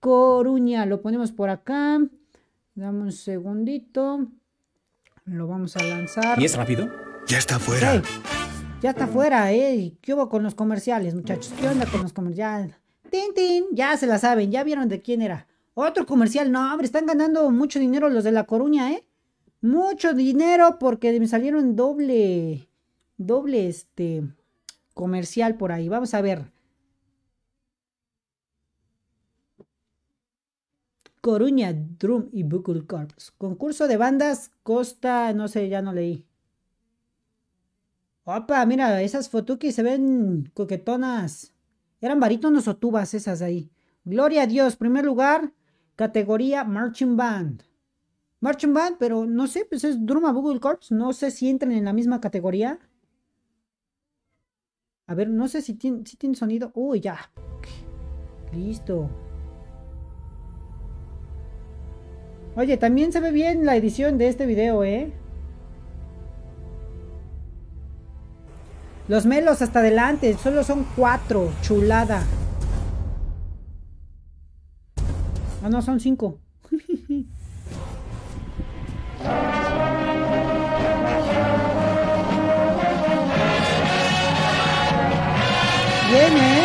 Coruña, 0.00 0.86
lo 0.86 1.00
ponemos 1.02 1.30
por 1.30 1.50
acá. 1.50 2.00
Dame 2.74 3.02
un 3.02 3.12
segundito. 3.12 4.26
Lo 5.24 5.46
vamos 5.46 5.76
a 5.76 5.84
lanzar. 5.84 6.40
¿Y 6.40 6.46
es 6.46 6.56
rápido? 6.56 6.88
Ya 7.28 7.38
está 7.38 7.60
fuera. 7.60 8.02
ya 8.82 8.90
está 8.90 9.06
fuera, 9.06 9.52
¿eh? 9.52 9.94
¿Qué 10.00 10.14
hubo 10.14 10.28
con 10.28 10.42
los 10.42 10.56
comerciales, 10.56 11.14
muchachos? 11.14 11.52
¿Qué 11.60 11.68
onda 11.68 11.86
con 11.86 12.02
los 12.02 12.12
comerciales? 12.12 12.74
Tin, 13.10 13.34
tin, 13.34 13.64
ya 13.72 13.96
se 13.96 14.06
la 14.06 14.18
saben, 14.18 14.50
ya 14.50 14.64
vieron 14.64 14.88
de 14.88 15.00
quién 15.00 15.22
era. 15.22 15.46
Otro 15.74 16.06
comercial, 16.06 16.50
no, 16.50 16.72
hombre, 16.72 16.86
están 16.86 17.06
ganando 17.06 17.48
mucho 17.50 17.78
dinero 17.78 18.08
los 18.08 18.24
de 18.24 18.32
la 18.32 18.44
Coruña, 18.44 18.92
¿eh? 18.92 19.04
Mucho 19.60 20.14
dinero 20.14 20.78
porque 20.80 21.18
me 21.20 21.28
salieron 21.28 21.76
doble, 21.76 22.68
doble, 23.16 23.68
este, 23.68 24.24
comercial 25.00 25.56
por 25.56 25.72
ahí. 25.72 25.88
Vamos 25.88 26.12
a 26.12 26.20
ver. 26.20 26.52
Coruña 31.22 31.72
Drum 31.72 32.28
y 32.32 32.42
Buckle 32.42 32.86
Corps. 32.86 33.30
Concurso 33.38 33.88
de 33.88 33.96
bandas 33.96 34.50
Costa, 34.62 35.32
no 35.32 35.48
sé, 35.48 35.70
ya 35.70 35.80
no 35.80 35.94
leí. 35.94 36.26
Opa, 38.24 38.66
mira, 38.66 39.00
esas 39.00 39.30
fotukis 39.30 39.74
se 39.74 39.82
ven 39.82 40.50
coquetonas. 40.52 41.54
Eran 42.02 42.20
barítonos 42.20 42.68
o 42.68 42.76
tubas 42.76 43.14
esas 43.14 43.40
ahí. 43.40 43.70
Gloria 44.04 44.42
a 44.42 44.46
Dios, 44.46 44.76
primer 44.76 45.06
lugar, 45.06 45.54
categoría 45.96 46.62
Marching 46.64 47.16
Band. 47.16 47.62
Marching 48.40 48.74
Band, 48.74 48.96
pero 48.98 49.24
no 49.24 49.46
sé, 49.46 49.64
pues 49.64 49.82
es 49.84 50.04
Drum 50.04 50.26
a 50.26 50.32
Bugle 50.32 50.60
Corps. 50.60 50.90
No 50.90 51.14
sé 51.14 51.30
si 51.30 51.48
entran 51.48 51.72
en 51.72 51.86
la 51.86 51.94
misma 51.94 52.20
categoría. 52.20 52.78
A 55.10 55.14
ver, 55.14 55.28
no 55.28 55.48
sé 55.48 55.60
si 55.60 55.74
tiene, 55.74 56.06
si 56.06 56.16
tiene 56.16 56.36
sonido. 56.36 56.70
Uy, 56.72 57.00
ya. 57.00 57.18
Listo. 58.52 59.10
Oye, 62.54 62.76
también 62.76 63.10
se 63.10 63.18
ve 63.18 63.32
bien 63.32 63.66
la 63.66 63.74
edición 63.74 64.18
de 64.18 64.28
este 64.28 64.46
video, 64.46 64.84
¿eh? 64.84 65.12
Los 69.08 69.26
melos 69.26 69.62
hasta 69.62 69.80
adelante, 69.80 70.34
solo 70.34 70.62
son 70.62 70.86
cuatro. 70.94 71.50
Chulada. 71.60 72.22
Ah, 75.64 75.68
no, 75.68 75.82
son 75.82 75.98
cinco. 75.98 76.38
Bien, 86.10 86.36
¿eh? 86.36 86.64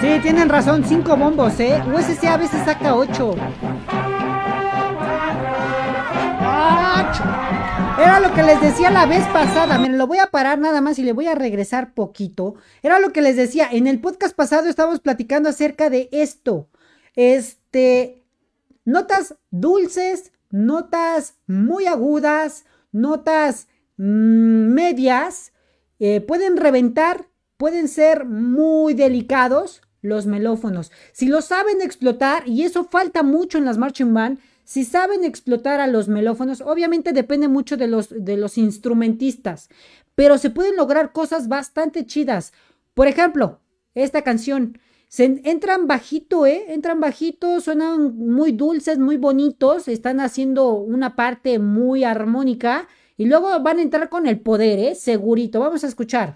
Sí, 0.00 0.18
tienen 0.20 0.48
razón, 0.48 0.84
cinco 0.84 1.16
bombos, 1.16 1.60
¿eh? 1.60 1.80
USC 1.94 2.24
a 2.24 2.36
veces 2.36 2.64
saca 2.64 2.96
ocho. 2.96 3.36
Era 7.98 8.18
lo 8.18 8.34
que 8.34 8.42
les 8.42 8.60
decía 8.60 8.90
la 8.90 9.06
vez 9.06 9.24
pasada. 9.28 9.78
Miren, 9.78 9.98
lo 9.98 10.08
voy 10.08 10.18
a 10.18 10.26
parar 10.26 10.58
nada 10.58 10.80
más 10.80 10.98
y 10.98 11.04
le 11.04 11.12
voy 11.12 11.28
a 11.28 11.36
regresar 11.36 11.94
poquito. 11.94 12.56
Era 12.82 12.98
lo 12.98 13.12
que 13.12 13.22
les 13.22 13.36
decía. 13.36 13.68
En 13.70 13.86
el 13.86 14.00
podcast 14.00 14.34
pasado 14.34 14.68
estábamos 14.68 14.98
platicando 14.98 15.48
acerca 15.48 15.88
de 15.88 16.08
esto. 16.10 16.68
Este. 17.14 18.24
Notas 18.84 19.36
dulces, 19.52 20.31
notas 20.52 21.34
muy 21.48 21.86
agudas, 21.86 22.64
notas 22.92 23.66
mm, 23.96 24.72
medias. 24.72 25.52
Eh, 25.98 26.20
pueden 26.20 26.56
reventar, 26.56 27.28
pueden 27.56 27.88
ser 27.88 28.24
muy 28.24 28.94
delicados 28.94 29.82
los 30.02 30.26
melófonos. 30.26 30.92
Si 31.12 31.26
lo 31.26 31.42
saben 31.42 31.80
explotar, 31.80 32.46
y 32.46 32.62
eso 32.62 32.84
falta 32.84 33.22
mucho 33.22 33.58
en 33.58 33.64
las 33.64 33.78
marching 33.78 34.14
band, 34.14 34.38
si 34.64 34.84
saben 34.84 35.24
explotar 35.24 35.80
a 35.80 35.86
los 35.86 36.08
melófonos, 36.08 36.60
obviamente 36.60 37.12
depende 37.12 37.48
mucho 37.48 37.76
de 37.76 37.88
los, 37.88 38.08
de 38.10 38.36
los 38.36 38.58
instrumentistas, 38.58 39.68
pero 40.14 40.38
se 40.38 40.50
pueden 40.50 40.76
lograr 40.76 41.12
cosas 41.12 41.48
bastante 41.48 42.06
chidas. 42.06 42.52
Por 42.94 43.08
ejemplo, 43.08 43.60
esta 43.94 44.22
canción. 44.22 44.78
Se 45.12 45.24
entran 45.44 45.86
bajito, 45.86 46.46
¿eh? 46.46 46.72
Entran 46.72 46.98
bajito, 46.98 47.60
suenan 47.60 48.16
muy 48.16 48.52
dulces, 48.52 48.98
muy 48.98 49.18
bonitos, 49.18 49.86
están 49.88 50.20
haciendo 50.20 50.70
una 50.72 51.16
parte 51.16 51.58
muy 51.58 52.02
armónica 52.02 52.88
y 53.18 53.26
luego 53.26 53.60
van 53.60 53.78
a 53.78 53.82
entrar 53.82 54.08
con 54.08 54.26
el 54.26 54.40
poder, 54.40 54.78
¿eh? 54.78 54.94
Segurito. 54.94 55.60
Vamos 55.60 55.84
a 55.84 55.88
escuchar. 55.88 56.32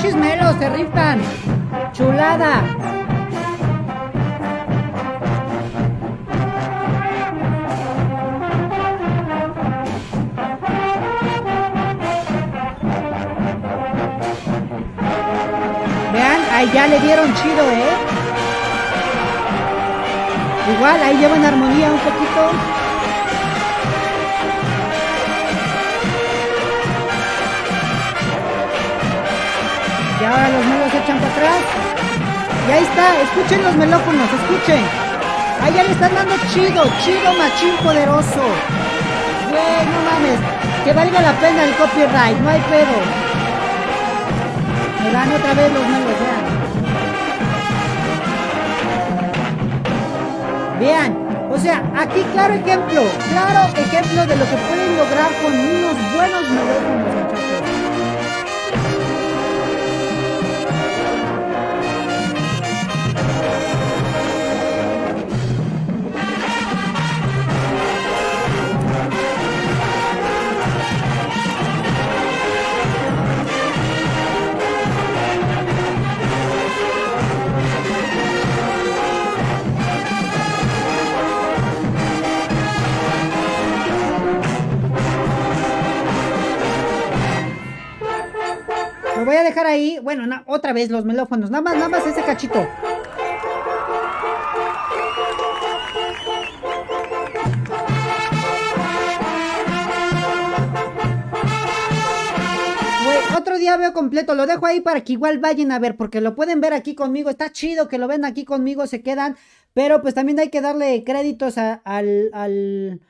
Chismelos, 0.00 0.56
se 0.58 0.68
rifan. 0.70 1.20
Chulada. 1.92 2.62
Vean, 16.12 16.40
ahí 16.52 16.70
ya 16.72 16.86
le 16.88 16.98
dieron 17.00 17.34
chido, 17.34 17.70
¿eh? 17.70 17.96
Igual, 20.76 21.02
ahí 21.02 21.16
llevan 21.18 21.44
armonía 21.44 21.90
un 21.90 21.98
poquito. 21.98 22.81
Y 30.22 30.24
ahora 30.24 30.48
los 30.50 30.64
melos 30.66 30.88
se 30.92 30.98
echan 30.98 31.18
para 31.18 31.32
atrás. 31.34 31.62
Y 32.68 32.70
ahí 32.70 32.84
está, 32.84 33.20
escuchen 33.22 33.64
los 33.64 33.74
melófonos, 33.74 34.28
escuchen. 34.30 34.84
Ahí 35.60 35.74
ya 35.74 35.82
le 35.82 35.90
están 35.90 36.14
dando 36.14 36.36
chido, 36.54 36.84
chido, 37.02 37.34
machín 37.34 37.74
poderoso. 37.82 38.44
Güey, 39.50 39.82
no 39.90 39.98
mames. 40.06 40.38
Que 40.84 40.92
valga 40.92 41.20
la 41.22 41.32
pena 41.32 41.64
el 41.64 41.74
copyright, 41.74 42.38
no 42.38 42.50
hay 42.50 42.60
pedo. 42.70 43.02
Me 45.02 45.10
dan 45.10 45.32
otra 45.32 45.54
vez 45.54 45.72
los 45.72 45.88
melos, 45.90 46.16
vean. 46.22 46.44
Vean, 50.78 51.50
o 51.50 51.58
sea, 51.58 51.82
aquí 51.98 52.22
claro 52.32 52.54
ejemplo, 52.54 53.02
claro 53.32 53.74
ejemplo 53.76 54.24
de 54.24 54.36
lo 54.36 54.44
que 54.44 54.56
pueden 54.70 54.96
lograr 54.98 55.32
con 55.42 55.52
unos 55.52 55.96
buenos 56.14 56.48
melófonos, 56.48 57.10
muchachos. 57.10 57.61
Voy 89.32 89.40
a 89.40 89.44
dejar 89.44 89.66
ahí. 89.66 89.98
Bueno, 90.02 90.42
otra 90.46 90.74
vez 90.74 90.90
los 90.90 91.06
melófonos. 91.06 91.50
Nada 91.50 91.62
más, 91.62 91.74
nada 91.74 91.88
más 91.88 92.06
ese 92.06 92.22
cachito. 92.22 92.66
otro 103.34 103.56
día 103.56 103.76
veo 103.76 103.92
completo, 103.92 104.34
lo 104.34 104.46
dejo 104.46 104.66
ahí 104.66 104.80
para 104.80 105.02
que 105.02 105.14
igual 105.14 105.38
vayan 105.38 105.72
a 105.72 105.78
ver, 105.78 105.96
porque 105.96 106.20
lo 106.20 106.34
pueden 106.34 106.60
ver 106.60 106.74
aquí 106.74 106.94
conmigo, 106.94 107.30
está 107.30 107.50
chido 107.50 107.88
que 107.88 107.98
lo 107.98 108.06
ven 108.06 108.24
aquí 108.24 108.44
conmigo, 108.44 108.86
se 108.86 109.02
quedan, 109.02 109.36
pero 109.72 110.00
pues 110.02 110.14
también 110.14 110.38
hay 110.38 110.50
que 110.50 110.60
darle 110.60 111.02
créditos 111.02 111.56
al, 111.58 111.80
al, 112.32 113.00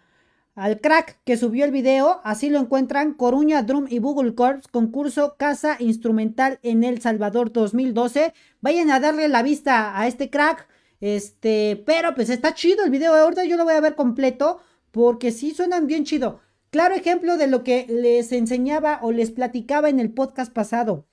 al 0.55 0.81
crack 0.81 1.19
que 1.25 1.37
subió 1.37 1.65
el 1.65 1.71
video, 1.71 2.21
así 2.25 2.51
lo 2.51 2.59
encuentran, 2.59 3.15
Coruña 3.15 3.63
Drum 3.63 3.87
y 3.89 3.99
Google 3.99 4.35
Corps, 4.35 4.67
concurso 4.69 5.37
Casa 5.39 5.77
Instrumental 5.79 6.59
en 6.63 6.85
El 6.85 7.01
Salvador 7.01 7.53
2012. 7.53 8.35
Vayan 8.61 8.91
a 8.91 9.01
darle 9.01 9.29
la 9.29 9.43
vista 9.43 9.99
a 9.99 10.07
este 10.07 10.29
crack, 10.29 10.69
este, 11.01 11.83
pero 11.87 12.15
pues 12.15 12.29
está 12.29 12.55
chido 12.55 12.85
el 12.85 12.91
video, 12.91 13.15
ahorita 13.15 13.45
yo 13.45 13.57
lo 13.57 13.65
voy 13.65 13.75
a 13.75 13.81
ver 13.81 13.95
completo, 13.95 14.61
porque 14.91 15.33
sí 15.33 15.53
suenan 15.53 15.87
bien 15.87 16.05
chido. 16.05 16.41
Claro 16.71 16.95
ejemplo 16.95 17.37
de 17.37 17.47
lo 17.47 17.65
que 17.65 17.87
les 17.89 18.33
enseñaba 18.33 19.01
o 19.03 19.13
les 19.13 19.31
platicaba 19.31 19.89
en 19.89 20.01
el 20.01 20.13
podcast 20.13 20.53
pasado. 20.53 21.07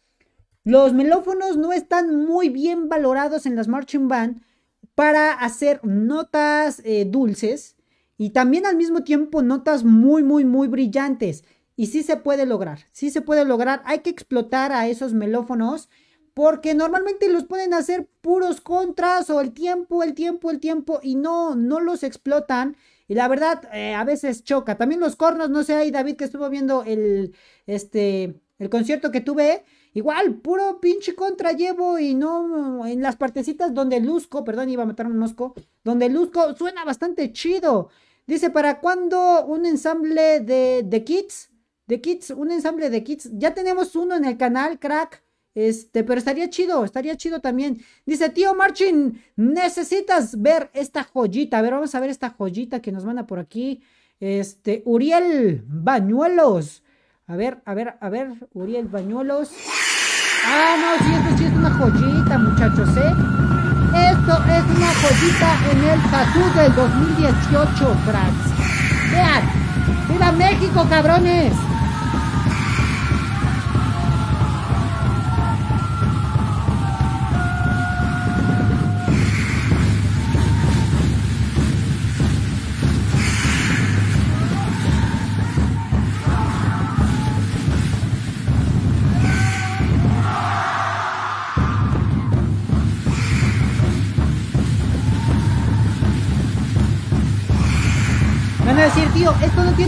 Los 0.64 0.94
melófonos 0.94 1.58
no 1.58 1.72
están 1.72 2.16
muy 2.26 2.50
bien 2.50 2.90
valorados 2.90 3.46
en 3.46 3.56
las 3.56 3.68
marching 3.68 4.08
band 4.08 4.42
para 4.96 5.32
hacer 5.32 5.80
notas 5.84 6.82
eh, 6.84 7.06
dulces, 7.06 7.78
y 8.20 8.32
también 8.32 8.66
al 8.66 8.76
mismo 8.76 9.04
tiempo 9.06 9.42
notas 9.42 9.86
muy, 9.86 10.24
muy, 10.24 10.44
muy 10.44 10.68
brillantes. 10.68 11.46
Y 11.78 11.86
sí 11.88 12.04
se 12.04 12.18
puede 12.18 12.46
lograr, 12.46 12.80
sí 12.92 13.12
se 13.12 13.22
puede 13.22 13.46
lograr. 13.46 13.82
Hay 13.86 14.00
que 14.00 14.10
explotar 14.10 14.74
a 14.74 14.90
esos 14.90 15.14
melófonos 15.14 15.88
porque 16.34 16.76
normalmente 16.76 17.30
los 17.30 17.46
pueden 17.46 17.74
hacer 17.74 18.10
puros 18.20 18.60
contras 18.60 19.30
o 19.30 19.40
el 19.40 19.54
tiempo, 19.54 20.04
el 20.04 20.16
tiempo, 20.16 20.52
el 20.52 20.60
tiempo 20.60 21.00
y 21.02 21.16
no, 21.16 21.56
no 21.56 21.80
los 21.80 22.04
explotan. 22.04 22.76
Y 23.08 23.14
la 23.14 23.30
verdad, 23.30 23.62
eh, 23.72 23.96
a 23.96 24.04
veces 24.04 24.44
choca. 24.44 24.78
También 24.78 25.00
los 25.00 25.16
cornos, 25.16 25.50
no 25.50 25.64
sé, 25.64 25.76
ahí 25.76 25.90
David 25.90 26.18
que 26.18 26.26
estuvo 26.26 26.50
viendo 26.50 26.84
el, 26.84 27.34
este, 27.68 28.42
el 28.58 28.70
concierto 28.70 29.12
que 29.12 29.22
tuve. 29.22 29.64
Igual, 29.94 30.36
puro 30.42 30.82
pinche 30.82 31.16
contra 31.16 31.54
llevo 31.54 31.98
y 32.00 32.16
no 32.16 32.86
en 32.86 33.02
las 33.02 33.16
partecitas 33.16 33.74
donde 33.74 34.02
luzco, 34.02 34.44
perdón, 34.44 34.70
iba 34.70 34.84
a 34.84 34.86
matar 34.86 35.08
un 35.08 35.18
mosco, 35.18 35.56
donde 35.86 36.10
luzco 36.10 36.54
suena 36.56 36.84
bastante 36.84 37.32
chido. 37.32 37.90
Dice, 38.30 38.52
¿para 38.52 38.80
cuándo 38.80 39.44
un 39.48 39.66
ensamble 39.66 40.40
de, 40.42 40.84
de 40.86 41.04
kits? 41.04 41.50
De 41.88 42.00
kits, 42.00 42.30
un 42.30 42.52
ensamble 42.52 42.92
de 42.92 43.04
kits. 43.04 43.28
Ya 43.34 43.56
tenemos 43.56 43.96
uno 43.96 44.16
en 44.16 44.24
el 44.24 44.38
canal, 44.38 44.78
crack. 44.78 45.24
Este, 45.56 46.04
pero 46.04 46.20
estaría 46.20 46.48
chido, 46.48 46.86
estaría 46.86 47.18
chido 47.18 47.42
también. 47.42 47.82
Dice, 48.06 48.30
tío 48.30 48.54
Marchin, 48.54 49.20
necesitas 49.36 50.40
ver 50.40 50.70
esta 50.76 51.04
joyita. 51.04 51.58
A 51.58 51.64
ver, 51.64 51.74
vamos 51.74 51.96
a 51.96 52.00
ver 52.00 52.12
esta 52.12 52.30
joyita 52.30 52.84
que 52.84 52.92
nos 52.92 53.04
manda 53.04 53.26
por 53.26 53.40
aquí. 53.40 53.82
Este, 54.20 54.84
Uriel 54.86 55.64
Bañuelos. 55.66 56.84
A 57.26 57.36
ver, 57.36 57.64
a 57.66 57.74
ver, 57.74 57.96
a 58.00 58.10
ver, 58.10 58.48
Uriel 58.54 58.90
Bañuelos. 58.90 59.50
Ah, 60.46 60.78
no, 60.80 61.04
sí, 61.04 61.12
esto 61.16 61.36
sí 61.40 61.46
es 61.46 61.54
una 61.54 61.72
joyita, 61.72 62.38
muchachos, 62.38 62.90
¿eh? 62.96 63.39
Esto 63.94 64.44
es 64.46 64.64
una 64.78 64.92
joyita 65.02 65.58
en 65.72 65.84
el 65.84 66.02
tatú 66.12 66.44
del 66.56 66.76
2018, 66.76 67.98
cracks. 68.06 69.12
Vean, 69.12 69.44
¡Viva 70.08 70.32
México, 70.32 70.86
cabrones! 70.90 71.54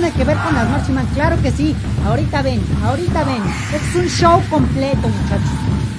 Tiene 0.01 0.17
que 0.17 0.23
ver 0.23 0.37
con 0.37 0.55
las 0.55 0.67
Marchman. 0.67 1.05
Claro 1.13 1.39
que 1.43 1.51
sí. 1.51 1.75
Ahorita 2.07 2.41
ven, 2.41 2.59
ahorita 2.83 3.23
ven. 3.23 3.43
es 3.71 3.95
un 3.95 4.07
show 4.07 4.41
completo, 4.49 5.07
muchachos. 5.07 5.90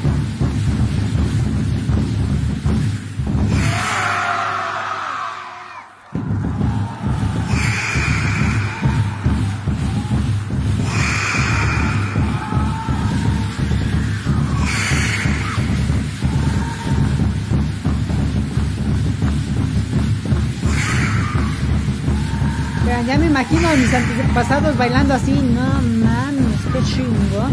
A 23.72 23.76
mis 23.76 23.94
antepasados 23.94 24.76
bailando 24.76 25.14
así. 25.14 25.32
No 25.32 25.62
mames, 26.04 26.60
qué 26.72 26.82
chingo. 26.84 27.48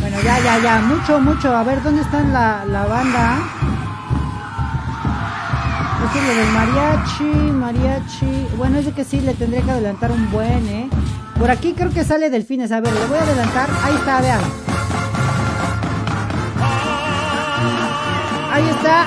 Bueno, 0.00 0.16
ya, 0.22 0.38
ya, 0.40 0.58
ya. 0.58 0.80
Mucho, 0.80 1.18
mucho. 1.20 1.56
A 1.56 1.62
ver, 1.62 1.82
¿dónde 1.82 2.02
está 2.02 2.20
la, 2.22 2.64
la 2.66 2.84
banda? 2.84 3.38
Este 6.04 6.18
es 6.18 6.26
lo 6.26 6.34
del 6.34 6.52
mariachi, 6.52 7.52
mariachi. 7.52 8.48
Bueno, 8.58 8.78
es 8.78 8.84
de 8.86 8.92
que 8.92 9.04
sí, 9.04 9.20
le 9.20 9.32
tendría 9.32 9.62
que 9.62 9.70
adelantar 9.70 10.12
un 10.12 10.30
buen, 10.30 10.68
¿eh? 10.68 10.90
Por 11.38 11.50
aquí 11.50 11.72
creo 11.72 11.90
que 11.90 12.04
sale 12.04 12.28
Delfines. 12.28 12.70
A 12.70 12.80
ver, 12.80 12.92
le 12.92 13.06
voy 13.06 13.16
a 13.16 13.22
adelantar. 13.22 13.70
Ahí 13.82 13.94
está, 13.94 14.20
vean. 14.20 14.40
Ahí 18.52 18.68
está. 18.68 19.06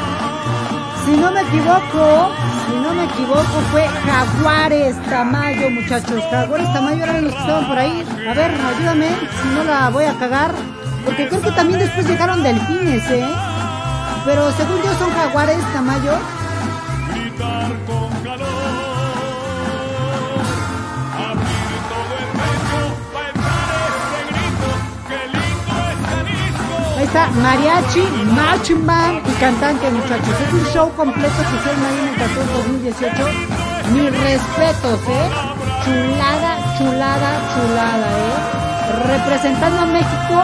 Si 1.05 1.11
no 1.11 1.31
me 1.31 1.41
equivoco, 1.41 2.31
si 2.65 2.75
no 2.81 2.93
me 2.95 3.03
equivoco, 3.03 3.61
fue 3.71 3.87
Jaguares 3.87 4.95
Tamayo, 5.07 5.69
muchachos. 5.69 6.23
Jaguares 6.31 6.73
Tamayo 6.73 7.03
eran 7.03 7.25
los 7.25 7.33
que 7.33 7.39
estaban 7.41 7.67
por 7.67 7.77
ahí. 7.77 8.03
A 8.27 8.33
ver, 8.33 8.51
ayúdame, 8.51 9.09
si 9.39 9.47
no 9.49 9.63
la 9.63 9.89
voy 9.89 10.05
a 10.05 10.13
cagar. 10.17 10.51
Porque 11.05 11.27
creo 11.27 11.41
que 11.43 11.51
también 11.51 11.79
después 11.79 12.07
llegaron 12.07 12.41
delfines, 12.41 13.07
¿eh? 13.11 13.27
Pero 14.25 14.51
según 14.53 14.81
yo 14.81 14.91
son 14.97 15.13
Jaguares 15.13 15.61
Tamayo. 15.73 16.13
Mariachi, 27.15 28.03
Marching 28.35 28.85
Band 28.85 29.21
y 29.25 29.31
cantante, 29.39 29.89
muchachos. 29.89 30.35
Es 30.45 30.53
un 30.53 30.65
show 30.73 30.91
completo 30.95 31.35
que 31.37 31.55
hicieron 31.55 31.85
ahí 31.85 31.97
en 31.99 32.21
el 32.21 32.47
2018. 32.53 33.23
Mis 33.93 34.11
respetos, 34.19 34.99
¿eh? 35.07 35.29
Chulada, 35.85 36.51
chulada, 36.77 37.31
chulada, 37.53 38.07
¿eh? 38.19 38.35
Representando 39.07 39.81
a 39.81 39.85
México 39.85 40.43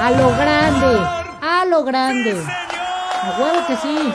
a 0.00 0.10
lo 0.10 0.28
grande, 0.36 1.00
a 1.42 1.64
lo 1.66 1.84
grande. 1.84 2.32
A 2.32 3.40
huevo 3.40 3.66
que 3.66 3.76
sí. 3.76 4.14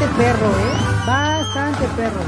Bastante 0.00 0.22
perro, 0.22 0.48
¿eh? 0.48 1.06
Bastante 1.06 1.84
perro. 1.96 2.20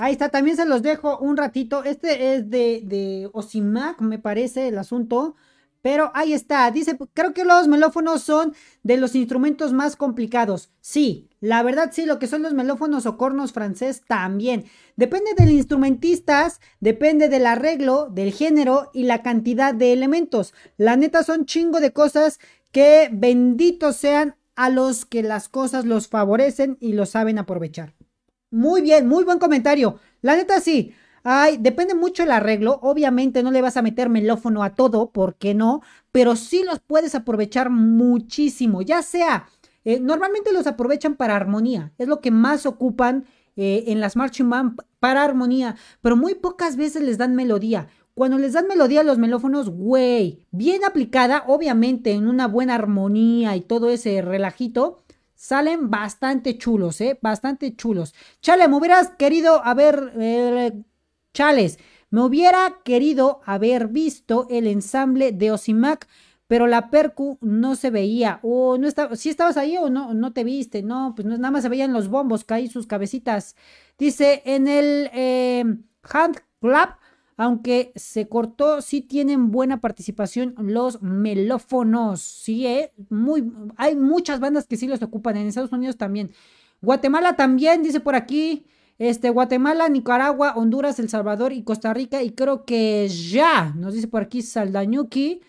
Ahí 0.00 0.12
está, 0.12 0.28
también 0.28 0.56
se 0.56 0.66
los 0.66 0.82
dejo 0.82 1.18
un 1.18 1.36
ratito. 1.36 1.84
Este 1.84 2.34
es 2.34 2.50
de, 2.50 2.82
de 2.84 3.30
Osimac, 3.32 4.00
me 4.00 4.18
parece 4.18 4.68
el 4.68 4.78
asunto. 4.78 5.34
Pero 5.80 6.10
ahí 6.14 6.32
está, 6.32 6.70
dice, 6.70 6.98
creo 7.14 7.32
que 7.32 7.44
los 7.44 7.68
melófonos 7.68 8.22
son 8.22 8.54
de 8.82 8.96
los 8.96 9.14
instrumentos 9.14 9.72
más 9.72 9.94
complicados. 9.94 10.70
Sí, 10.80 11.30
la 11.40 11.62
verdad 11.62 11.90
sí, 11.92 12.04
lo 12.04 12.18
que 12.18 12.26
son 12.26 12.42
los 12.42 12.52
melófonos 12.52 13.06
o 13.06 13.16
cornos 13.16 13.52
francés 13.52 14.02
también. 14.06 14.64
Depende 14.96 15.34
del 15.36 15.50
instrumentistas, 15.50 16.60
depende 16.80 17.28
del 17.28 17.46
arreglo, 17.46 18.08
del 18.10 18.32
género 18.32 18.90
y 18.92 19.04
la 19.04 19.22
cantidad 19.22 19.72
de 19.72 19.92
elementos. 19.92 20.52
La 20.76 20.96
neta 20.96 21.22
son 21.22 21.46
chingo 21.46 21.78
de 21.78 21.92
cosas 21.92 22.40
que 22.72 23.08
benditos 23.12 23.96
sean 23.96 24.36
a 24.56 24.70
los 24.70 25.06
que 25.06 25.22
las 25.22 25.48
cosas 25.48 25.84
los 25.84 26.08
favorecen 26.08 26.76
y 26.80 26.94
lo 26.94 27.06
saben 27.06 27.38
aprovechar. 27.38 27.94
Muy 28.50 28.82
bien, 28.82 29.06
muy 29.06 29.22
buen 29.22 29.38
comentario. 29.38 30.00
La 30.22 30.34
neta 30.34 30.60
sí. 30.60 30.92
Ay, 31.30 31.58
depende 31.58 31.94
mucho 31.94 32.22
el 32.22 32.30
arreglo. 32.30 32.78
Obviamente 32.80 33.42
no 33.42 33.50
le 33.50 33.60
vas 33.60 33.76
a 33.76 33.82
meter 33.82 34.08
melófono 34.08 34.62
a 34.62 34.74
todo, 34.74 35.10
¿por 35.10 35.34
qué 35.36 35.52
no? 35.52 35.82
Pero 36.10 36.36
sí 36.36 36.62
los 36.64 36.80
puedes 36.80 37.14
aprovechar 37.14 37.68
muchísimo, 37.68 38.80
ya 38.80 39.02
sea, 39.02 39.46
eh, 39.84 40.00
normalmente 40.00 40.54
los 40.54 40.66
aprovechan 40.66 41.16
para 41.16 41.36
armonía, 41.36 41.92
es 41.98 42.08
lo 42.08 42.22
que 42.22 42.30
más 42.30 42.64
ocupan 42.64 43.26
eh, 43.56 43.84
en 43.88 44.00
las 44.00 44.16
marching 44.16 44.48
band 44.48 44.80
para 45.00 45.22
armonía, 45.22 45.76
pero 46.00 46.16
muy 46.16 46.34
pocas 46.34 46.76
veces 46.76 47.02
les 47.02 47.18
dan 47.18 47.34
melodía. 47.34 47.88
Cuando 48.14 48.38
les 48.38 48.54
dan 48.54 48.66
melodía 48.66 49.00
a 49.00 49.04
los 49.04 49.18
melófonos, 49.18 49.68
güey, 49.68 50.46
bien 50.50 50.82
aplicada, 50.82 51.44
obviamente 51.46 52.12
en 52.12 52.26
una 52.26 52.48
buena 52.48 52.74
armonía 52.74 53.54
y 53.54 53.60
todo 53.60 53.90
ese 53.90 54.22
relajito, 54.22 55.02
salen 55.34 55.90
bastante 55.90 56.56
chulos, 56.56 57.02
¿eh? 57.02 57.18
Bastante 57.20 57.76
chulos. 57.76 58.14
Chale, 58.40 58.66
me 58.66 58.76
hubieras 58.76 59.10
querido 59.10 59.62
haber 59.62 60.12
eh, 60.18 60.72
Chales, 61.38 61.78
me 62.10 62.22
hubiera 62.22 62.80
querido 62.82 63.42
haber 63.44 63.86
visto 63.86 64.48
el 64.50 64.66
ensamble 64.66 65.30
de 65.30 65.52
Osimac, 65.52 66.08
pero 66.48 66.66
la 66.66 66.90
percu 66.90 67.38
no 67.40 67.76
se 67.76 67.90
veía. 67.90 68.40
O 68.42 68.76
no 68.76 68.88
estaba, 68.88 69.14
si 69.14 69.28
estabas 69.28 69.56
ahí 69.56 69.76
o 69.76 69.88
no, 69.88 70.14
no 70.14 70.32
te 70.32 70.42
viste. 70.42 70.82
No, 70.82 71.12
pues 71.14 71.28
nada 71.28 71.52
más 71.52 71.62
se 71.62 71.68
veían 71.68 71.92
los 71.92 72.08
bombos, 72.08 72.42
caí 72.42 72.66
sus 72.66 72.88
cabecitas. 72.88 73.54
Dice, 73.96 74.42
en 74.46 74.66
el 74.66 75.10
eh, 75.14 75.62
hand 76.12 76.38
clap, 76.60 76.98
aunque 77.36 77.92
se 77.94 78.28
cortó, 78.28 78.82
sí 78.82 79.00
tienen 79.00 79.52
buena 79.52 79.80
participación 79.80 80.56
los 80.58 81.00
melófonos. 81.02 82.20
Sí, 82.20 82.66
eh, 82.66 82.92
muy, 83.10 83.48
hay 83.76 83.94
muchas 83.94 84.40
bandas 84.40 84.66
que 84.66 84.76
sí 84.76 84.88
los 84.88 85.02
ocupan. 85.02 85.36
En 85.36 85.46
Estados 85.46 85.70
Unidos 85.70 85.96
también. 85.96 86.32
Guatemala 86.82 87.36
también, 87.36 87.84
dice 87.84 88.00
por 88.00 88.16
aquí. 88.16 88.66
Este, 88.98 89.30
Guatemala, 89.30 89.88
Nicaragua, 89.88 90.54
Honduras, 90.56 90.98
El 90.98 91.08
Salvador 91.08 91.52
y 91.52 91.62
Costa 91.62 91.94
Rica. 91.94 92.22
Y 92.22 92.30
creo 92.32 92.64
que 92.64 93.08
ya, 93.08 93.72
nos 93.76 93.94
dice 93.94 94.08
por 94.08 94.22
aquí 94.22 94.42
Saldañuki. 94.42 95.40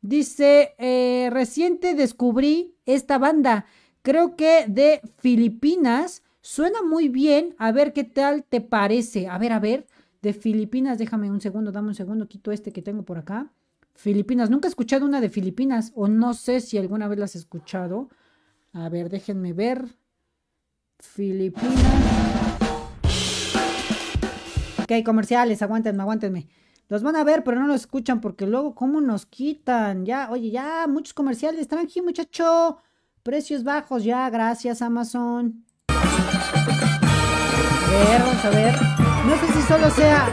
Dice, 0.00 0.74
eh, 0.78 1.28
reciente 1.32 1.94
descubrí 1.94 2.74
esta 2.86 3.18
banda. 3.18 3.66
Creo 4.02 4.36
que 4.36 4.66
de 4.68 5.00
Filipinas. 5.18 6.22
Suena 6.40 6.82
muy 6.82 7.08
bien. 7.08 7.54
A 7.58 7.72
ver 7.72 7.92
qué 7.92 8.04
tal 8.04 8.44
te 8.44 8.60
parece. 8.60 9.28
A 9.28 9.38
ver, 9.38 9.52
a 9.52 9.58
ver. 9.58 9.86
de 10.20 10.32
Filipinas. 10.32 10.98
Déjame 10.98 11.30
un 11.30 11.40
segundo, 11.40 11.70
dame 11.72 11.88
un 11.88 11.94
segundo, 11.94 12.26
quito 12.26 12.50
este 12.50 12.72
que 12.72 12.82
tengo 12.82 13.04
por 13.04 13.18
acá. 13.18 13.52
Filipinas, 13.94 14.48
nunca 14.50 14.68
he 14.68 14.70
escuchado 14.70 15.06
una 15.06 15.20
de 15.20 15.28
Filipinas 15.28 15.92
o 15.94 16.06
no 16.06 16.34
sé 16.34 16.60
si 16.60 16.78
alguna 16.78 17.08
vez 17.08 17.18
las 17.18 17.34
he 17.34 17.38
escuchado. 17.38 18.08
A 18.72 18.88
ver, 18.88 19.08
déjenme 19.08 19.52
ver. 19.52 19.86
Filipinas. 20.98 22.37
Ok, 24.90 25.04
comerciales, 25.04 25.60
aguántenme, 25.60 26.00
aguántenme. 26.00 26.48
Los 26.88 27.02
van 27.02 27.14
a 27.16 27.22
ver, 27.22 27.44
pero 27.44 27.60
no 27.60 27.66
los 27.66 27.82
escuchan 27.82 28.22
porque 28.22 28.46
luego, 28.46 28.74
¿cómo 28.74 29.02
nos 29.02 29.26
quitan? 29.26 30.06
Ya, 30.06 30.30
oye, 30.30 30.50
ya, 30.50 30.86
muchos 30.88 31.12
comerciales. 31.12 31.68
Aquí, 31.70 32.00
muchacho. 32.00 32.78
Precios 33.22 33.64
bajos, 33.64 34.02
ya, 34.02 34.30
gracias, 34.30 34.80
Amazon. 34.80 35.66
A 35.88 35.94
ver, 37.90 38.22
vamos 38.22 38.42
a 38.42 38.48
ver. 38.48 38.74
No 39.26 39.36
sé 39.36 39.52
si 39.52 39.60
solo 39.68 39.90
sea. 39.90 40.26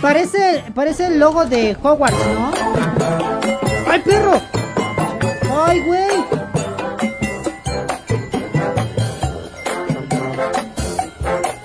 Parece, 0.00 0.64
parece 0.74 1.08
el 1.08 1.18
logo 1.20 1.44
de 1.44 1.76
Hogwarts, 1.82 2.26
¿no? 2.32 2.52
¡Ay, 3.86 4.00
perro! 4.00 4.40
¡Ay, 5.66 5.82
güey! 5.82 6.49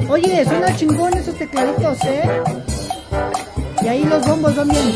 Oye, 0.09 0.45
suena 0.45 0.75
chingón 0.75 1.13
esos 1.17 1.35
tecladitos, 1.35 1.97
¿eh? 2.05 2.23
Y 3.81 3.87
ahí 3.87 4.03
los 4.03 4.25
bombos 4.27 4.55
van 4.55 4.67
bien. 4.69 4.95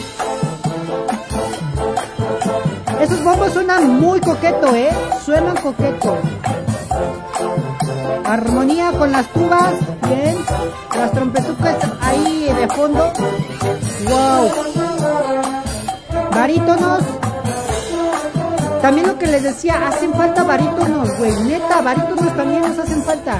Esos 3.01 3.23
bombos 3.23 3.53
suenan 3.53 3.99
muy 3.99 4.19
coqueto, 4.19 4.75
¿eh? 4.75 4.89
Suenan 5.25 5.57
coqueto. 5.57 6.17
Armonía 8.25 8.91
con 8.91 9.11
las 9.11 9.27
tubas, 9.33 9.73
bien. 10.07 10.37
Las 10.95 11.11
trompetucas 11.11 11.77
ahí 12.01 12.49
de 12.59 12.67
fondo. 12.67 13.11
Wow. 14.07 14.51
Barítonos. 16.31 17.03
También 18.81 19.07
lo 19.07 19.17
que 19.17 19.27
les 19.27 19.43
decía, 19.43 19.87
hacen 19.87 20.13
falta 20.13 20.43
barítonos, 20.43 21.17
güey. 21.17 21.33
Neta, 21.43 21.81
barítonos 21.81 22.35
también 22.35 22.61
nos 22.61 22.77
hacen 22.77 23.03
falta. 23.03 23.39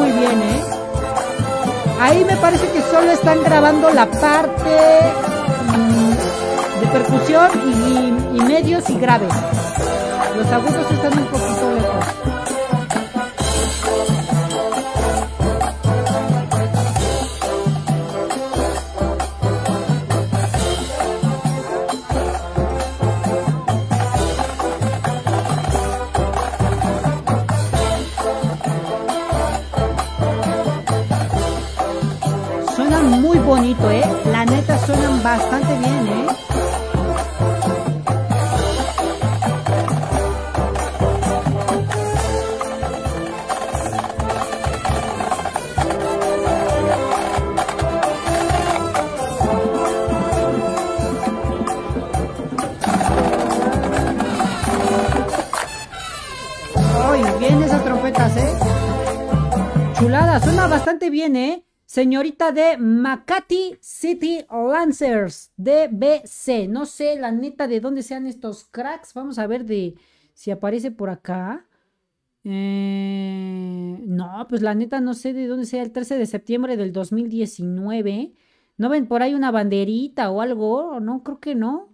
Muy 0.00 0.12
bien, 0.12 0.42
¿eh? 0.42 0.60
Ahí 2.00 2.24
me 2.24 2.34
parece 2.36 2.66
que 2.72 2.80
solo 2.80 3.10
están 3.12 3.42
grabando 3.42 3.90
la 3.90 4.10
parte 4.10 4.74
mm, 5.76 6.80
de 6.80 6.86
percusión 6.90 7.50
y, 8.34 8.40
medios 8.40 8.88
y 8.88 8.98
graves. 8.98 9.32
Los 10.36 10.46
agudos 10.46 10.90
están 10.90 11.18
un 11.18 11.26
poquito 11.26 11.59
¿eh? 33.78 34.02
La 34.32 34.44
neta 34.44 34.78
suenan 34.84 35.22
bastante 35.22 35.78
bien, 35.78 36.08
¿eh? 36.08 36.26
Bien 57.38 57.62
esas 57.62 57.82
trompetas, 57.84 58.36
¿eh? 58.36 58.52
Chulada, 59.98 60.40
suena 60.40 60.66
bastante 60.66 61.08
bien, 61.08 61.36
¿eh? 61.36 61.64
Señorita 61.90 62.52
de 62.52 62.78
Makati 62.78 63.76
City 63.80 64.44
Lancers, 64.48 65.50
DBC. 65.56 66.68
No 66.68 66.86
sé 66.86 67.18
la 67.18 67.32
neta 67.32 67.66
de 67.66 67.80
dónde 67.80 68.04
sean 68.04 68.28
estos 68.28 68.62
cracks. 68.62 69.12
Vamos 69.12 69.40
a 69.40 69.48
ver 69.48 69.64
de 69.64 69.96
si 70.32 70.52
aparece 70.52 70.92
por 70.92 71.10
acá. 71.10 71.66
Eh, 72.44 73.98
no, 74.06 74.46
pues 74.48 74.62
la 74.62 74.76
neta 74.76 75.00
no 75.00 75.14
sé 75.14 75.32
de 75.32 75.48
dónde 75.48 75.66
sea 75.66 75.82
el 75.82 75.90
13 75.90 76.16
de 76.16 76.26
septiembre 76.26 76.76
del 76.76 76.92
2019. 76.92 78.34
¿No 78.76 78.88
ven 78.88 79.08
por 79.08 79.24
ahí 79.24 79.34
una 79.34 79.50
banderita 79.50 80.30
o 80.30 80.42
algo? 80.42 81.00
No, 81.00 81.24
creo 81.24 81.40
que 81.40 81.56
no. 81.56 81.92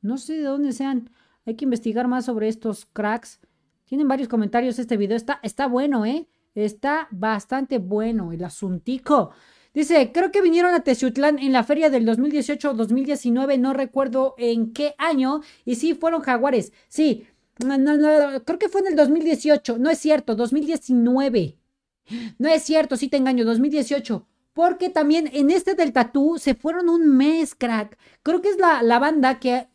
No 0.00 0.16
sé 0.16 0.34
de 0.34 0.44
dónde 0.44 0.70
sean. 0.70 1.10
Hay 1.44 1.56
que 1.56 1.64
investigar 1.64 2.06
más 2.06 2.26
sobre 2.26 2.46
estos 2.46 2.86
cracks. 2.86 3.40
Tienen 3.84 4.06
varios 4.06 4.28
comentarios 4.28 4.78
este 4.78 4.96
video. 4.96 5.16
Está, 5.16 5.40
está 5.42 5.66
bueno, 5.66 6.06
¿eh? 6.06 6.28
Está 6.54 7.08
bastante 7.10 7.78
bueno 7.78 8.32
el 8.32 8.44
asuntico. 8.44 9.30
Dice, 9.74 10.12
creo 10.12 10.30
que 10.30 10.40
vinieron 10.40 10.72
a 10.72 10.84
Teciutlán 10.84 11.40
en 11.40 11.52
la 11.52 11.64
feria 11.64 11.90
del 11.90 12.06
2018 12.06 12.70
o 12.70 12.74
2019, 12.74 13.58
no 13.58 13.72
recuerdo 13.72 14.36
en 14.38 14.72
qué 14.72 14.94
año. 14.98 15.40
Y 15.64 15.74
sí, 15.74 15.94
fueron 15.94 16.22
jaguares. 16.22 16.72
Sí, 16.88 17.26
no, 17.58 18.44
creo 18.44 18.58
que 18.58 18.68
fue 18.68 18.82
en 18.82 18.88
el 18.88 18.96
2018. 18.96 19.78
No 19.78 19.90
es 19.90 19.98
cierto, 19.98 20.36
2019. 20.36 21.58
No 22.38 22.48
es 22.48 22.62
cierto, 22.62 22.96
sí 22.96 23.08
te 23.08 23.16
engaño, 23.16 23.44
2018. 23.44 24.24
Porque 24.52 24.90
también 24.90 25.28
en 25.32 25.50
este 25.50 25.74
del 25.74 25.92
tatú 25.92 26.36
se 26.38 26.54
fueron 26.54 26.88
un 26.88 27.16
mes, 27.16 27.56
crack. 27.56 27.98
Creo 28.22 28.40
que 28.40 28.50
es 28.50 28.58
la, 28.58 28.80
la 28.84 29.00
banda 29.00 29.40
que... 29.40 29.66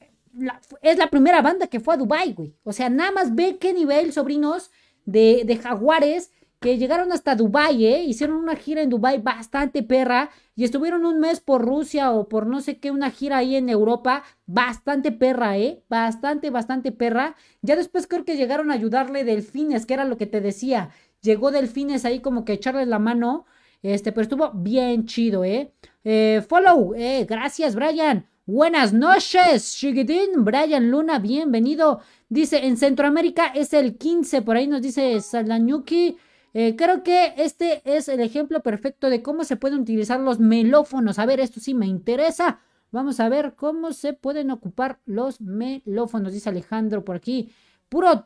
es 0.82 0.98
la 0.98 1.10
primera 1.10 1.42
banda 1.42 1.68
que 1.68 1.82
fue 1.82 1.96
a 1.96 1.98
Dubai, 1.98 2.32
güey. 2.32 2.56
O 2.64 2.72
sea, 2.72 2.90
nada 2.90 3.12
más 3.12 3.36
ve 3.36 3.58
qué 3.58 3.74
nivel, 3.74 4.14
sobrinos, 4.14 4.72
de, 5.04 5.44
de 5.46 5.58
jaguares 5.58 6.32
que 6.60 6.78
llegaron 6.78 7.12
hasta 7.12 7.36
Dubai, 7.36 7.86
¿eh? 7.86 8.04
Hicieron 8.04 8.38
una 8.38 8.56
gira 8.56 8.82
en 8.82 8.90
Dubai 8.90 9.22
bastante 9.22 9.82
perra 9.82 10.30
y 10.56 10.66
estuvieron 10.66 11.06
un 11.06 11.20
mes 11.20 11.40
por 11.40 11.64
Rusia 11.64 12.12
o 12.12 12.28
por 12.28 12.48
no 12.48 12.60
sé 12.60 12.80
qué, 12.80 12.92
una 12.92 13.12
gira 13.12 13.38
ahí 13.38 13.56
en 13.56 13.70
Europa 13.70 14.24
bastante 14.46 15.12
perra, 15.12 15.58
¿eh? 15.58 15.84
Bastante, 15.90 16.50
bastante 16.50 16.92
perra. 16.92 17.36
Ya 17.62 17.78
después 17.78 18.08
creo 18.08 18.26
que 18.26 18.36
llegaron 18.36 18.72
a 18.72 18.74
ayudarle 18.74 19.24
Delfines, 19.24 19.86
que 19.86 19.94
era 19.94 20.04
lo 20.04 20.18
que 20.18 20.28
te 20.28 20.42
decía. 20.42 20.90
Llegó 21.22 21.52
Delfines 21.52 22.04
ahí 22.04 22.20
como 22.20 22.44
que 22.44 22.54
echarle 22.54 22.86
la 22.86 23.00
mano, 23.00 23.46
este, 23.82 24.12
pero 24.12 24.24
estuvo 24.24 24.52
bien 24.54 25.06
chido, 25.06 25.46
¿eh? 25.46 25.74
eh 26.04 26.44
follow, 26.48 26.94
eh, 26.96 27.26
gracias, 27.28 27.76
Brian. 27.76 28.26
Buenas 28.46 28.94
noches, 28.94 29.76
chiquitín. 29.78 30.44
Brian 30.44 30.90
Luna, 30.92 31.20
bienvenido. 31.20 32.02
Dice, 32.28 32.66
en 32.66 32.78
Centroamérica 32.78 33.48
es 33.48 33.74
el 33.74 33.98
15, 33.98 34.42
por 34.42 34.58
ahí 34.58 34.68
nos 34.68 34.82
dice 34.82 35.22
Salanyuki. 35.22 36.18
Eh, 36.54 36.76
creo 36.76 37.04
que 37.04 37.34
este 37.38 37.82
es 37.86 38.10
el 38.10 38.20
ejemplo 38.22 38.62
perfecto 38.62 39.10
de 39.10 39.22
cómo 39.22 39.44
se 39.44 39.56
pueden 39.56 39.82
utilizar 39.82 40.20
los 40.20 40.40
melófonos. 40.40 41.20
A 41.20 41.26
ver, 41.26 41.40
esto 41.40 41.60
sí 41.60 41.74
me 41.74 41.86
interesa. 41.86 42.60
Vamos 42.92 43.20
a 43.20 43.30
ver 43.30 43.54
cómo 43.56 43.94
se 43.94 44.14
pueden 44.14 44.50
ocupar 44.50 45.00
los 45.06 45.42
melófonos, 45.42 46.34
dice 46.34 46.50
Alejandro 46.50 47.06
por 47.06 47.18
aquí. 47.18 47.54
Puro 47.88 48.26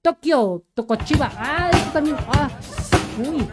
Tokio, 0.00 0.64
Tocochiba. 0.72 1.30
Ah, 1.36 1.70
esto 1.72 1.90
también. 1.92 2.16
Ah, 2.28 2.48
uy. 3.18 3.46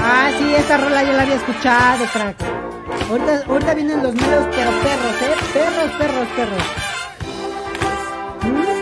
Ah, 0.00 0.30
sí, 0.38 0.54
esta 0.54 0.76
rola 0.78 1.04
ya 1.04 1.12
la 1.12 1.22
había 1.22 1.34
escuchado, 1.36 2.04
crack. 2.12 2.36
Ahorita, 3.48 3.74
vienen 3.74 4.02
los 4.02 4.14
melos, 4.14 4.46
pero 4.50 4.70
perros, 4.82 5.22
¿eh? 5.22 5.34
Perros, 5.52 5.90
perros, 5.98 6.28
perros. 6.36 6.62
¿Mm? 8.42 8.77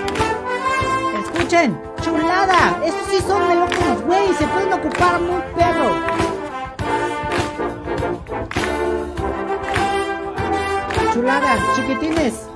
Chulada. 1.48 2.82
Estos 2.84 3.06
sí 3.08 3.20
son 3.24 3.46
melófonos, 3.46 4.02
güey. 4.02 4.34
Se 4.34 4.48
pueden 4.48 4.72
ocupar 4.72 5.20
muy 5.20 5.40
perro. 5.54 5.94
Chulada, 11.12 11.56
chiquitines. 11.76 12.48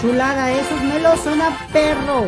Chulada, 0.00 0.50
esos 0.50 0.82
melos 0.82 1.20
son 1.20 1.42
a 1.42 1.50
perro. 1.72 2.24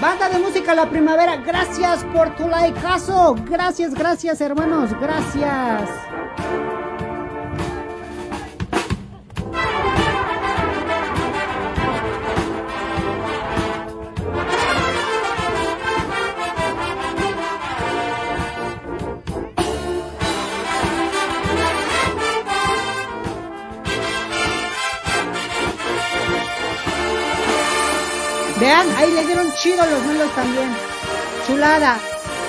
Banda 0.00 0.28
de 0.28 0.38
música 0.40 0.74
La 0.74 0.90
Primavera, 0.90 1.36
gracias 1.36 2.02
por 2.12 2.34
tu 2.34 2.48
likeazo. 2.48 3.36
Gracias, 3.48 3.94
gracias, 3.94 4.40
hermanos, 4.40 4.90
gracias. 5.00 5.88
Vean, 28.64 28.88
ahí 28.96 29.12
le 29.12 29.26
dieron 29.26 29.52
chido 29.52 29.84
los 29.84 30.06
melos 30.06 30.34
también. 30.34 30.70
Chulada. 31.46 32.00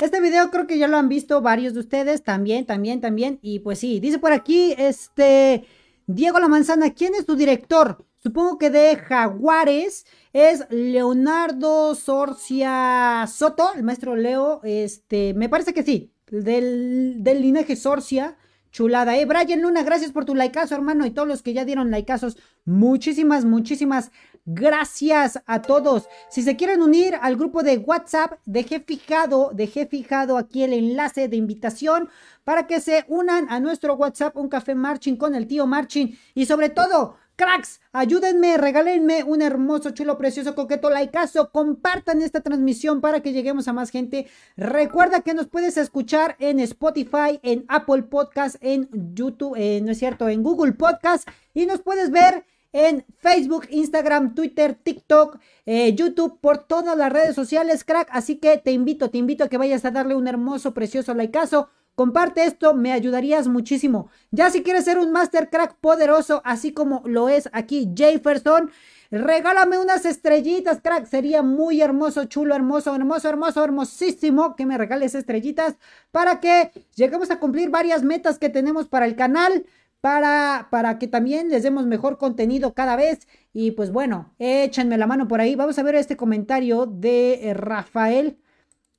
Este 0.02 0.22
video 0.22 0.50
creo 0.50 0.66
que 0.66 0.78
ya 0.78 0.88
lo 0.88 0.96
han 0.96 1.10
visto 1.10 1.42
varios 1.42 1.74
de 1.74 1.82
ustedes. 1.82 2.24
También, 2.24 2.66
también, 2.66 3.02
también. 3.02 3.38
Y 3.42 3.60
pues 3.60 3.80
sí, 3.80 4.00
dice 4.00 4.18
por 4.18 4.32
aquí, 4.32 4.74
este... 4.78 5.66
Diego 6.08 6.40
La 6.40 6.48
Manzana, 6.48 6.94
¿quién 6.94 7.16
es 7.16 7.26
tu 7.26 7.36
director? 7.36 8.06
Supongo 8.16 8.58
que 8.58 8.70
de 8.70 8.96
Jaguares 8.96 10.06
es 10.32 10.66
Leonardo 10.70 11.96
Sorcia 11.96 13.26
Soto, 13.28 13.74
el 13.76 13.84
maestro 13.84 14.16
Leo. 14.16 14.62
Este, 14.64 15.34
me 15.34 15.50
parece 15.50 15.74
que 15.74 15.84
sí, 15.84 16.14
del, 16.32 17.16
del 17.26 17.42
linaje 17.42 17.76
Sorcia. 17.76 18.38
Chulada, 18.72 19.18
eh. 19.18 19.26
Brian 19.26 19.62
Luna, 19.62 19.84
gracias 19.84 20.12
por 20.12 20.24
tu 20.24 20.34
likeazo, 20.34 20.76
hermano. 20.76 21.06
Y 21.06 21.12
todos 21.12 21.28
los 21.28 21.42
que 21.42 21.54
ya 21.54 21.66
dieron 21.66 21.92
likeazos, 21.92 22.38
muchísimas, 22.64 23.44
muchísimas 23.44 24.12
gracias 24.46 25.42
a 25.46 25.62
todos. 25.62 26.08
Si 26.30 26.42
se 26.44 26.56
quieren 26.56 26.82
unir 26.82 27.18
al 27.22 27.36
grupo 27.36 27.64
de 27.64 27.78
WhatsApp, 27.78 28.40
dejé 28.46 28.80
fijado, 28.80 29.52
dejé 29.54 29.86
fijado 29.88 30.38
aquí 30.38 30.64
el 30.64 30.74
enlace 30.74 31.28
de 31.28 31.38
invitación 31.38 32.10
para 32.44 32.68
que 32.68 32.80
se 32.80 33.06
unan 33.08 33.48
a 33.50 33.60
nuestro 33.60 33.96
WhatsApp, 33.96 34.38
un 34.38 34.50
café 34.50 34.76
marching 34.76 35.18
con 35.18 35.36
el 35.36 35.48
tío 35.48 35.66
Marching. 35.66 36.18
Y 36.36 36.46
sobre 36.46 36.70
todo, 36.70 37.18
Cracks, 37.38 37.82
ayúdenme, 37.92 38.56
regálenme 38.56 39.24
un 39.26 39.42
hermoso, 39.42 39.90
chulo, 39.90 40.18
precioso, 40.18 40.56
coqueto 40.56 40.90
likeazo. 40.90 41.52
Compartan 41.52 42.22
esta 42.22 42.40
transmisión 42.40 43.02
para 43.02 43.20
que 43.20 43.34
lleguemos 43.34 43.68
a 43.68 43.74
más 43.74 43.90
gente. 43.90 44.28
Recuerda 44.56 45.20
que 45.20 45.34
nos 45.34 45.48
puedes 45.48 45.76
escuchar 45.76 46.38
en 46.40 46.62
Spotify, 46.62 47.42
en 47.44 47.66
Apple 47.68 48.04
Podcast, 48.04 48.56
en 48.62 48.88
YouTube, 49.14 49.56
eh, 49.58 49.82
no 49.84 49.92
es 49.92 50.00
cierto, 50.00 50.30
en 50.30 50.44
Google 50.44 50.74
Podcast. 50.74 51.28
Y 51.54 51.66
nos 51.66 51.82
puedes 51.82 52.10
ver 52.10 52.46
en 52.76 53.06
Facebook, 53.20 53.68
Instagram, 53.70 54.36
Twitter, 54.36 54.76
TikTok, 54.76 55.40
eh, 55.66 55.96
YouTube, 55.96 56.42
por 56.42 56.58
todas 56.58 56.98
las 56.98 57.10
redes 57.10 57.34
sociales, 57.34 57.86
crack. 57.86 58.10
Así 58.12 58.36
que 58.36 58.58
te 58.58 58.74
invito, 58.74 59.10
te 59.10 59.18
invito 59.18 59.46
a 59.46 59.48
que 59.48 59.58
vayas 59.58 59.86
a 59.86 59.92
darle 59.92 60.14
un 60.14 60.28
hermoso, 60.28 60.74
precioso 60.74 61.14
likeazo. 61.14 61.70
Comparte 61.96 62.44
esto, 62.44 62.74
me 62.74 62.92
ayudarías 62.92 63.48
muchísimo. 63.48 64.10
Ya 64.32 64.50
si 64.50 64.62
quieres 64.62 64.84
ser 64.84 64.98
un 64.98 65.14
Master 65.14 65.50
Crack 65.50 65.76
poderoso, 65.76 66.42
así 66.44 66.74
como 66.74 67.02
lo 67.06 67.30
es 67.30 67.48
aquí 67.54 67.94
Jefferson, 67.96 68.70
regálame 69.10 69.80
unas 69.80 70.06
estrellitas, 70.06 70.82
crack. 70.82 71.06
Sería 71.06 71.42
muy 71.44 71.82
hermoso, 71.82 72.26
chulo, 72.26 72.56
hermoso, 72.56 72.94
hermoso, 72.94 73.30
hermoso, 73.30 73.64
hermosísimo 73.64 74.58
que 74.58 74.66
me 74.66 74.78
regales 74.78 75.16
estrellitas 75.16 75.76
para 76.12 76.42
que 76.42 76.72
lleguemos 76.96 77.32
a 77.32 77.40
cumplir 77.40 77.70
varias 77.70 78.04
metas 78.04 78.38
que 78.38 78.50
tenemos 78.50 78.90
para 78.90 79.06
el 79.06 79.16
canal. 79.16 79.66
Para, 80.06 80.68
para 80.70 81.00
que 81.00 81.08
también 81.08 81.50
les 81.50 81.64
demos 81.64 81.88
mejor 81.88 82.20
contenido 82.20 82.76
cada 82.76 82.96
vez. 82.96 83.28
Y 83.54 83.72
pues 83.72 83.92
bueno, 83.92 84.36
échenme 84.38 85.00
la 85.00 85.08
mano 85.08 85.28
por 85.28 85.42
ahí. 85.42 85.56
Vamos 85.56 85.80
a 85.80 85.84
ver 85.84 85.96
este 85.96 86.16
comentario 86.16 86.86
de 86.86 87.54
Rafael 87.56 88.38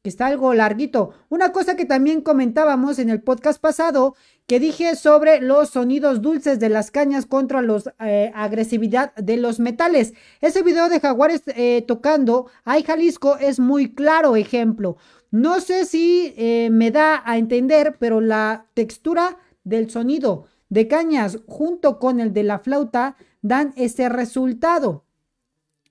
está 0.09 0.27
algo 0.27 0.55
larguito. 0.55 1.11
Una 1.29 1.53
cosa 1.53 1.77
que 1.77 1.85
también 1.85 2.21
comentábamos 2.21 2.99
en 2.99 3.11
el 3.11 3.23
podcast 3.23 3.61
pasado, 3.61 4.15
que 4.47 4.61
dije 4.61 4.97
sobre 4.97 5.41
los 5.41 5.71
sonidos 5.71 6.23
dulces 6.23 6.59
de 6.59 6.69
las 6.69 6.91
cañas 6.91 7.27
contra 7.27 7.63
la 7.63 7.83
eh, 8.01 8.33
agresividad 8.35 9.15
de 9.15 9.37
los 9.37 9.61
metales. 9.61 10.15
Ese 10.41 10.63
video 10.63 10.89
de 10.89 11.01
Jaguares 11.01 11.43
eh, 11.47 11.85
tocando 11.87 12.47
Ay 12.65 12.83
Jalisco 12.83 13.37
es 13.39 13.59
muy 13.59 13.95
claro 13.95 14.37
ejemplo. 14.37 14.97
No 15.31 15.61
sé 15.61 15.85
si 15.85 16.35
eh, 16.37 16.69
me 16.71 16.91
da 16.91 17.23
a 17.25 17.39
entender, 17.39 17.97
pero 17.99 18.21
la 18.21 18.67
textura 18.75 19.39
del 19.65 19.91
sonido 19.91 20.47
de 20.69 20.89
cañas 20.89 21.39
junto 21.47 21.99
con 21.99 22.21
el 22.21 22.33
de 22.33 22.43
la 22.43 22.59
flauta 22.59 23.17
dan 23.43 23.73
ese 23.77 24.09
resultado. 24.09 25.05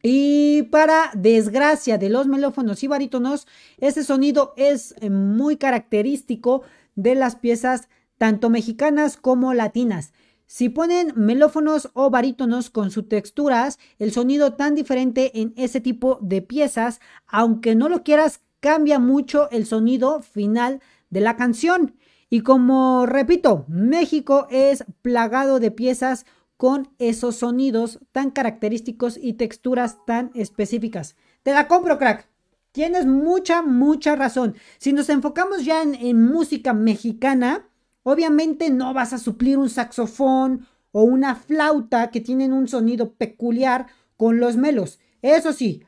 Y 0.04 0.64
para 0.64 1.10
desgracia 1.16 1.98
de 1.98 2.10
los 2.10 2.28
melófonos 2.28 2.84
y 2.84 2.88
barítonos, 2.88 3.48
ese 3.80 4.04
sonido 4.04 4.54
es 4.56 4.94
eh, 5.00 5.10
muy 5.10 5.58
característico 5.58 6.62
de 6.96 7.16
las 7.16 7.36
piezas 7.36 7.90
tanto 8.18 8.50
mexicanas 8.50 9.18
como 9.18 9.54
latinas. 9.54 10.14
Si 10.48 10.70
ponen 10.70 11.14
melófonos 11.16 11.90
o 11.94 12.12
barítonos 12.12 12.70
con 12.70 12.92
sus 12.92 13.10
texturas, 13.10 13.80
el 13.98 14.12
sonido 14.12 14.54
tan 14.54 14.76
diferente 14.76 15.42
en 15.42 15.54
ese 15.58 15.82
tipo 15.82 16.20
de 16.22 16.44
piezas, 16.44 17.00
aunque 17.26 17.74
no 17.74 17.90
lo 17.90 18.04
quieras, 18.04 18.42
cambia 18.60 19.00
mucho 19.00 19.50
el 19.50 19.66
sonido 19.66 20.22
final 20.22 20.82
de 21.10 21.22
la 21.22 21.36
canción. 21.36 21.96
Y 22.30 22.42
como 22.42 23.06
repito, 23.06 23.66
México 23.68 24.48
es 24.50 24.84
plagado 25.02 25.60
de 25.60 25.72
piezas 25.72 26.26
con 26.58 26.90
esos 27.00 27.36
sonidos 27.38 28.00
tan 28.12 28.32
característicos 28.32 29.18
y 29.22 29.34
texturas 29.34 30.06
tan 30.06 30.32
específicas. 30.34 31.16
Te 31.44 31.54
la 31.54 31.68
compro, 31.68 31.98
crack. 31.98 32.28
Tienes 32.72 33.06
mucha, 33.06 33.62
mucha 33.62 34.16
razón. 34.16 34.56
Si 34.80 34.92
nos 34.92 35.10
enfocamos 35.10 35.64
ya 35.64 35.82
en, 35.82 36.26
música 36.26 36.74
mexicana, 36.74 37.70
obviamente 38.04 38.70
no 38.70 38.94
vas 38.94 39.14
a 39.14 39.18
suplir 39.18 39.58
un 39.58 39.70
saxofón 39.70 40.68
o 40.92 41.04
una 41.04 41.36
flauta 41.36 42.10
que 42.12 42.22
tienen 42.22 42.52
un 42.52 42.68
sonido 42.68 43.14
peculiar 43.14 43.88
con 44.18 44.40
los 44.40 44.58
melos. 44.58 45.00
Eso 45.22 45.54
sí, 45.54 45.84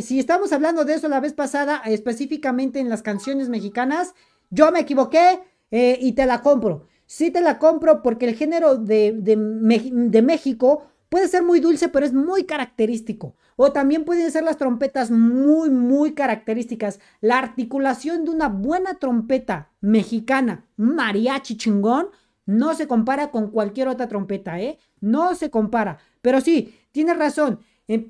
si 0.00 0.18
estamos 0.18 0.52
hablando 0.52 0.84
de 0.84 0.94
eso 0.94 1.08
la 1.08 1.20
vez 1.20 1.32
pasada, 1.32 1.82
específicamente 1.84 2.78
en 2.78 2.88
las 2.88 3.02
canciones 3.02 3.48
mexicanas, 3.48 4.14
yo 4.50 4.70
me 4.70 4.80
equivoqué 4.80 5.40
eh, 5.72 5.98
y 6.00 6.12
te 6.12 6.26
la 6.26 6.40
compro 6.42 6.86
sí 7.12 7.30
te 7.30 7.42
la 7.42 7.58
compro 7.58 8.02
porque 8.02 8.26
el 8.26 8.34
género 8.34 8.76
de, 8.76 9.12
de, 9.12 10.22
México 10.22 10.84
puede 11.10 11.28
ser 11.28 11.42
muy 11.42 11.60
dulce, 11.60 11.90
pero 11.90 12.06
es 12.06 12.14
muy 12.14 12.44
característico. 12.44 13.36
O 13.56 13.70
también 13.70 14.06
pueden 14.06 14.30
ser 14.30 14.44
las 14.44 14.56
trompetas 14.56 15.10
muy, 15.10 15.68
muy 15.68 16.14
características. 16.14 17.00
La 17.20 17.38
articulación 17.38 18.24
de 18.24 18.30
una 18.30 18.48
buena 18.48 18.94
trompeta 18.94 19.70
mexicana, 19.82 20.64
mariachi 20.78 21.58
chingón, 21.58 22.06
no 22.46 22.72
se 22.72 22.86
compara 22.86 23.30
con 23.30 23.50
cualquier 23.50 23.88
otra 23.88 24.08
trompeta, 24.08 24.58
¿eh? 24.58 24.78
No 25.02 25.34
se 25.34 25.50
compara. 25.50 25.98
Pero 26.22 26.40
sí, 26.40 26.74
tienes 26.92 27.18
razón. 27.18 27.60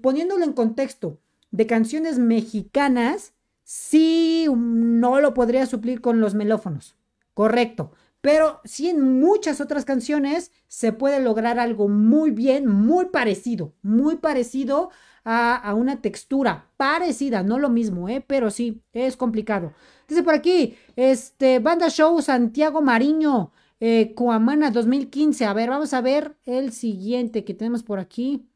poniéndolo 0.01 0.45
en 0.45 0.53
contexto 0.53 1.19
de 1.51 1.67
canciones 1.67 2.21
mexicanas, 2.21 3.33
sí 3.65 4.47
no 4.57 5.21
lo 5.21 5.35
podría 5.35 5.67
suplir 5.67 6.01
con 6.01 6.21
los 6.21 6.37
melófonos. 6.37 7.02
Correcto. 7.35 7.93
Pero 8.21 8.61
sí 8.65 8.89
en 8.89 9.21
muchas 9.21 9.61
otras 9.61 9.85
canciones 9.85 10.53
se 10.69 10.93
puede 10.93 11.21
lograr 11.21 11.59
algo 11.59 11.89
muy 11.89 12.31
bien, 12.31 12.69
muy 12.69 13.07
parecido, 13.07 13.75
muy 13.83 14.17
parecido 14.17 14.91
a, 15.25 15.75
una 15.77 16.01
textura 16.01 16.71
parecida, 16.77 17.43
no 17.43 17.59
lo 17.59 17.69
mismo, 17.69 18.09
¿eh? 18.09 18.25
pero 18.27 18.51
sí, 18.51 18.81
es 18.93 19.17
complicado. 19.17 19.73
Dice 20.09 20.23
por 20.23 20.35
aquí, 20.35 20.77
este, 20.95 21.59
Banda 21.59 21.89
Show 21.89 22.21
Santiago 22.23 22.81
Mariño, 22.81 23.53
eh, 23.81 24.15
Coamana 24.15 24.71
2015. 24.71 25.45
A 25.45 25.53
ver, 25.53 25.71
vamos 25.71 25.93
a 25.93 26.01
ver 26.01 26.37
el 26.45 26.73
siguiente 26.73 27.45
que 27.45 27.55
tenemos 27.55 27.83
por 27.83 27.99
aquí. 27.99 28.47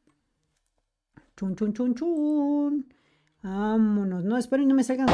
Chun, 1.36 1.56
chun, 1.56 1.72
chun, 1.72 1.94
chun. 1.94 2.86
Vámonos, 3.42 4.24
no, 4.24 4.38
espero 4.38 4.62
y 4.62 4.66
no 4.66 4.74
me 4.74 4.84
salgan. 4.84 5.06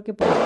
Creo 0.00 0.04
que 0.04 0.14
por 0.14 0.39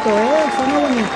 bastante 0.00 0.08
bonito, 0.08 0.18
¿eh? 0.18 0.50
Sonó 0.56 0.80
bonito. 0.80 1.09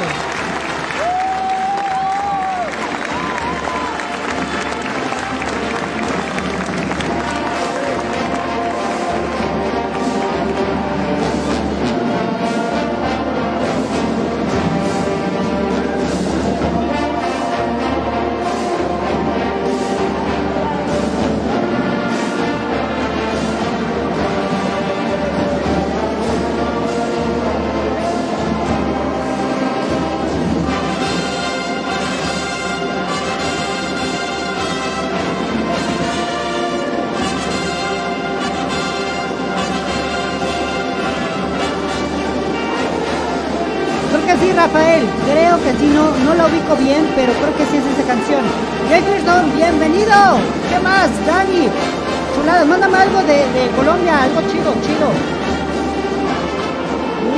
No, 46.24 46.34
la 46.34 46.46
ubico 46.46 46.76
bien, 46.76 47.06
pero 47.14 47.32
creo 47.32 47.56
que 47.56 47.66
sí 47.66 47.76
es 47.76 47.84
esa 47.84 48.06
canción. 48.06 48.42
Jefferson, 48.88 49.54
bienvenido. 49.54 50.14
¿Qué 50.70 50.80
más, 50.82 51.10
Dani? 51.26 51.68
Chulada, 52.34 52.64
mándame 52.64 52.96
algo 52.96 53.20
de, 53.20 53.46
de 53.52 53.70
Colombia, 53.76 54.22
algo 54.22 54.40
chido, 54.42 54.72
chido. 54.82 55.10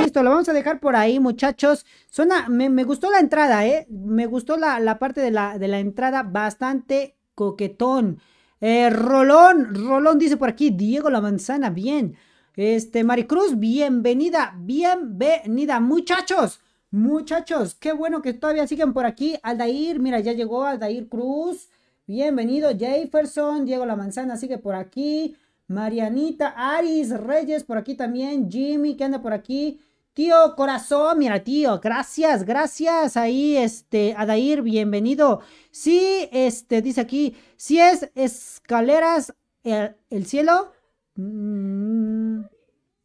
Listo, 0.01 0.23
lo 0.23 0.31
vamos 0.31 0.49
a 0.49 0.53
dejar 0.53 0.81
por 0.81 0.97
ahí, 0.97 1.19
muchachos. 1.21 1.85
Suena, 2.11 2.49
me, 2.49 2.71
me 2.71 2.85
gustó 2.85 3.11
la 3.11 3.19
entrada, 3.19 3.67
¿eh? 3.67 3.87
Me 3.91 4.27
gustó 4.27 4.57
la, 4.57 4.79
la 4.81 4.99
parte 4.99 5.21
de 5.21 5.31
la, 5.31 5.59
de 5.59 5.69
la 5.69 5.81
entrada 5.81 6.23
bastante 6.23 7.17
coquetón. 7.35 8.21
Eh, 8.61 8.89
Rolón, 8.91 9.75
Rolón 9.75 10.19
dice 10.19 10.37
por 10.37 10.49
aquí, 10.49 10.71
Diego 10.71 11.11
La 11.11 11.21
Manzana, 11.21 11.71
bien. 11.71 12.17
Este, 12.57 13.05
Maricruz, 13.05 13.59
bienvenida, 13.59 14.55
bienvenida, 14.57 15.79
muchachos, 15.79 16.61
muchachos, 16.97 17.75
qué 17.75 17.93
bueno 17.93 18.23
que 18.23 18.33
todavía 18.33 18.67
siguen 18.67 18.93
por 18.93 19.07
aquí. 19.07 19.39
Aldair, 19.43 20.01
mira, 20.01 20.19
ya 20.21 20.33
llegó 20.33 20.65
Aldair 20.65 21.09
Cruz, 21.09 21.69
bienvenido, 22.07 22.71
Jefferson, 22.77 23.67
Diego 23.67 23.85
La 23.85 23.97
Manzana 23.97 24.37
sigue 24.37 24.59
por 24.59 24.75
aquí. 24.75 25.37
Marianita, 25.69 26.55
Aris, 26.57 27.11
Reyes 27.11 27.65
por 27.65 27.77
aquí 27.77 27.97
también, 27.97 28.51
Jimmy, 28.51 28.97
que 28.97 29.05
anda 29.05 29.21
por 29.21 29.33
aquí. 29.35 29.81
Tío 30.15 30.55
Corazón, 30.57 31.19
mira, 31.19 31.45
tío, 31.45 31.81
gracias, 31.81 32.45
gracias. 32.45 33.19
Ahí, 33.19 33.57
este, 33.57 34.15
Adair, 34.17 34.63
bienvenido. 34.63 35.41
Sí, 35.71 36.29
este, 36.33 36.81
dice 36.81 37.03
aquí, 37.03 37.37
si 37.57 37.79
es 37.79 38.11
escaleras 38.15 39.35
el, 39.65 39.97
el 40.09 40.25
cielo. 40.27 40.73
Mm, 41.17 42.16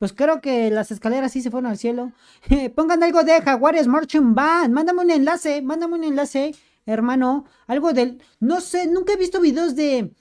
pues 0.02 0.14
creo 0.14 0.42
que 0.42 0.72
las 0.72 0.90
escaleras 0.90 1.32
sí 1.32 1.44
se 1.44 1.52
fueron 1.52 1.70
al 1.70 1.78
cielo. 1.78 2.12
Pongan 2.76 3.04
algo 3.04 3.22
de 3.22 3.40
Jaguares 3.40 3.86
Marching 3.86 4.34
Band. 4.34 4.74
Mándame 4.74 5.04
un 5.04 5.12
enlace, 5.12 5.62
mándame 5.62 5.94
un 5.94 6.04
enlace, 6.04 6.56
hermano. 6.88 7.46
Algo 7.68 7.94
del, 7.94 8.20
no 8.40 8.62
sé, 8.62 8.88
nunca 8.88 9.14
he 9.14 9.16
visto 9.16 9.40
videos 9.40 9.76
de, 9.76 10.12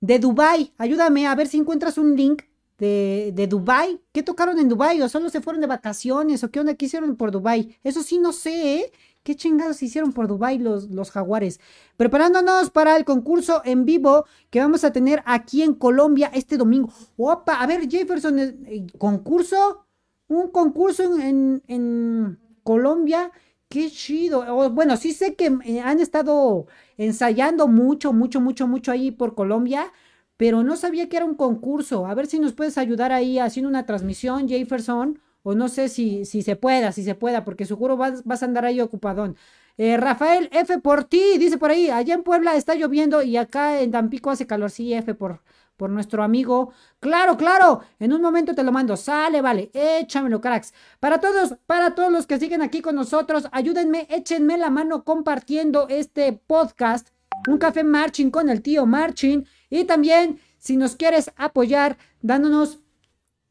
de 0.00 0.18
Dubai. 0.18 0.72
Ayúdame 0.78 1.26
a 1.26 1.34
ver 1.34 1.48
si 1.48 1.58
encuentras 1.58 1.98
un 1.98 2.16
link 2.16 2.44
de, 2.78 3.30
de 3.34 3.46
Dubai. 3.46 4.00
¿Qué 4.10 4.22
tocaron 4.22 4.58
en 4.58 4.70
Dubai? 4.70 5.02
¿O 5.02 5.08
solo 5.10 5.28
se 5.28 5.42
fueron 5.42 5.60
de 5.60 5.66
vacaciones? 5.66 6.42
¿O 6.42 6.50
qué 6.50 6.60
onda? 6.60 6.72
¿Qué 6.72 6.86
hicieron 6.86 7.14
por 7.14 7.30
Dubai? 7.30 7.78
Eso 7.84 8.02
sí, 8.02 8.18
no 8.18 8.32
sé, 8.32 8.76
¿eh? 8.76 8.92
¿Qué 9.26 9.34
chingados 9.34 9.82
hicieron 9.82 10.12
por 10.12 10.28
Dubai 10.28 10.60
los, 10.60 10.88
los 10.88 11.10
jaguares? 11.10 11.58
Preparándonos 11.96 12.70
para 12.70 12.96
el 12.96 13.04
concurso 13.04 13.60
en 13.64 13.84
vivo 13.84 14.24
que 14.50 14.60
vamos 14.60 14.84
a 14.84 14.92
tener 14.92 15.20
aquí 15.26 15.62
en 15.62 15.74
Colombia 15.74 16.30
este 16.32 16.56
domingo. 16.56 16.90
Opa, 17.16 17.54
a 17.54 17.66
ver, 17.66 17.88
Jefferson, 17.90 18.38
eh, 18.38 18.86
¿concurso? 18.98 19.84
Un 20.28 20.52
concurso 20.52 21.02
en, 21.02 21.20
en, 21.20 21.62
en 21.66 22.38
Colombia. 22.62 23.32
Qué 23.68 23.90
chido. 23.90 24.70
Bueno, 24.70 24.96
sí 24.96 25.12
sé 25.12 25.34
que 25.34 25.58
eh, 25.64 25.80
han 25.80 25.98
estado 25.98 26.68
ensayando 26.96 27.66
mucho, 27.66 28.12
mucho, 28.12 28.40
mucho, 28.40 28.68
mucho 28.68 28.92
ahí 28.92 29.10
por 29.10 29.34
Colombia, 29.34 29.92
pero 30.36 30.62
no 30.62 30.76
sabía 30.76 31.08
que 31.08 31.16
era 31.16 31.26
un 31.26 31.34
concurso. 31.34 32.06
A 32.06 32.14
ver 32.14 32.28
si 32.28 32.38
nos 32.38 32.52
puedes 32.52 32.78
ayudar 32.78 33.10
ahí 33.10 33.40
haciendo 33.40 33.68
una 33.68 33.86
transmisión, 33.86 34.46
Jefferson, 34.46 35.18
o 35.48 35.54
no 35.54 35.68
sé 35.68 35.88
si, 35.88 36.24
si 36.24 36.42
se 36.42 36.56
pueda, 36.56 36.90
si 36.90 37.04
se 37.04 37.14
pueda, 37.14 37.44
porque 37.44 37.66
seguro 37.66 37.96
vas, 37.96 38.24
vas 38.24 38.42
a 38.42 38.46
andar 38.46 38.64
ahí 38.64 38.80
ocupadón. 38.80 39.36
Eh, 39.76 39.96
Rafael, 39.96 40.48
F 40.50 40.78
por 40.80 41.04
ti, 41.04 41.38
dice 41.38 41.56
por 41.56 41.70
ahí, 41.70 41.88
allá 41.88 42.14
en 42.14 42.24
Puebla 42.24 42.56
está 42.56 42.74
lloviendo 42.74 43.22
y 43.22 43.36
acá 43.36 43.80
en 43.80 43.92
Tampico 43.92 44.30
hace 44.30 44.48
calor, 44.48 44.72
sí, 44.72 44.92
F 44.92 45.14
por, 45.14 45.42
por 45.76 45.88
nuestro 45.90 46.24
amigo. 46.24 46.72
Claro, 46.98 47.36
claro, 47.36 47.82
en 48.00 48.12
un 48.12 48.22
momento 48.22 48.56
te 48.56 48.64
lo 48.64 48.72
mando, 48.72 48.96
sale, 48.96 49.40
vale, 49.40 49.70
échamelo, 49.72 50.40
cracks. 50.40 50.74
Para 50.98 51.20
todos, 51.20 51.54
para 51.66 51.94
todos 51.94 52.10
los 52.10 52.26
que 52.26 52.40
siguen 52.40 52.60
aquí 52.60 52.80
con 52.80 52.96
nosotros, 52.96 53.46
ayúdenme, 53.52 54.08
échenme 54.10 54.58
la 54.58 54.70
mano 54.70 55.04
compartiendo 55.04 55.86
este 55.88 56.32
podcast, 56.32 57.10
un 57.46 57.58
café 57.58 57.84
marching 57.84 58.32
con 58.32 58.50
el 58.50 58.62
tío 58.62 58.84
marching, 58.84 59.46
y 59.70 59.84
también, 59.84 60.40
si 60.58 60.76
nos 60.76 60.96
quieres 60.96 61.30
apoyar, 61.36 61.98
dándonos 62.20 62.80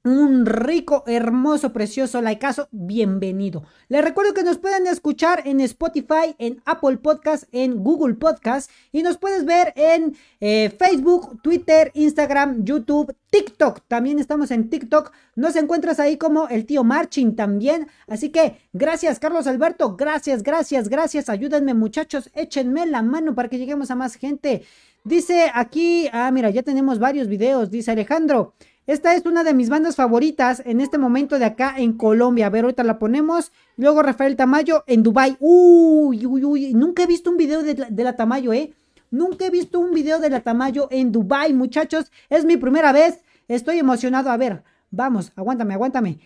un 0.05 0.45
rico, 0.45 1.03
hermoso, 1.07 1.73
precioso 1.73 2.21
likeazo, 2.21 2.69
bienvenido. 2.71 3.63
Les 3.89 4.03
recuerdo 4.03 4.35
que 4.35 4.43
nos 4.43 4.59
pueden 4.59 4.85
escuchar 4.85 5.41
en 5.45 5.59
Spotify, 5.61 6.35
en 6.37 6.61
Apple 6.63 6.97
Podcast, 6.97 7.45
en 7.51 7.83
Google 7.83 8.13
Podcast 8.13 8.69
y 8.91 9.01
nos 9.01 9.17
puedes 9.17 9.45
ver 9.45 9.73
en 9.75 10.15
eh, 10.39 10.71
Facebook, 10.77 11.41
Twitter, 11.41 11.89
Instagram, 11.95 12.63
YouTube, 12.63 13.15
TikTok. 13.31 13.81
También 13.87 14.19
estamos 14.19 14.51
en 14.51 14.69
TikTok. 14.69 15.11
Nos 15.35 15.55
encuentras 15.55 15.99
ahí 15.99 16.17
como 16.17 16.47
el 16.49 16.67
tío 16.67 16.83
Marching 16.83 17.35
también. 17.35 17.87
Así 18.07 18.29
que 18.29 18.59
gracias, 18.73 19.17
Carlos 19.17 19.47
Alberto. 19.47 19.95
Gracias, 19.95 20.43
gracias, 20.43 20.87
gracias. 20.87 21.29
Ayúdenme, 21.29 21.73
muchachos. 21.73 22.29
Échenme 22.35 22.85
la 22.85 23.01
mano 23.01 23.33
para 23.33 23.49
que 23.49 23.57
lleguemos 23.57 23.89
a 23.89 23.95
más 23.95 24.17
gente. 24.17 24.63
Dice 25.03 25.51
aquí, 25.51 26.07
ah, 26.13 26.29
mira, 26.31 26.51
ya 26.51 26.61
tenemos 26.61 26.99
varios 26.99 27.27
videos. 27.27 27.71
Dice 27.71 27.89
Alejandro. 27.89 28.53
Esta 28.87 29.15
es 29.15 29.25
una 29.25 29.43
de 29.43 29.55
mis 29.55 29.69
bandas 29.69 29.95
favoritas 29.95 30.61
en 30.63 30.79
este 30.79 30.99
momento 30.99 31.39
de 31.39 31.45
acá 31.45 31.73
en 31.77 31.93
Colombia. 31.93 32.45
A 32.45 32.49
ver, 32.51 32.65
ahorita 32.65 32.83
la 32.83 32.99
ponemos. 32.99 33.51
Luego 33.77 34.03
Rafael 34.03 34.35
Tamayo 34.35 34.83
en 34.85 35.01
Dubai. 35.01 35.37
Uy, 35.39 36.27
uy, 36.27 36.43
uy. 36.43 36.73
Nunca 36.75 37.03
he 37.03 37.07
visto 37.07 37.31
un 37.31 37.37
video 37.37 37.63
de 37.63 38.03
la, 38.03 38.15
Tamayo, 38.15 38.53
¿eh? 38.53 38.73
Nunca 39.09 39.47
he 39.47 39.49
visto 39.49 39.79
un 39.79 39.91
video 39.91 40.19
de 40.19 40.29
la 40.29 40.41
Tamayo 40.41 40.87
en 40.91 41.11
Dubai, 41.11 41.51
muchachos. 41.53 42.11
Es 42.29 42.45
mi 42.45 42.57
primera 42.57 42.91
vez. 42.91 43.23
Estoy 43.47 43.79
emocionado. 43.79 44.29
A 44.29 44.37
ver, 44.37 44.63
vamos, 44.91 45.31
aguántame, 45.35 45.73
aguántame. 45.73 46.19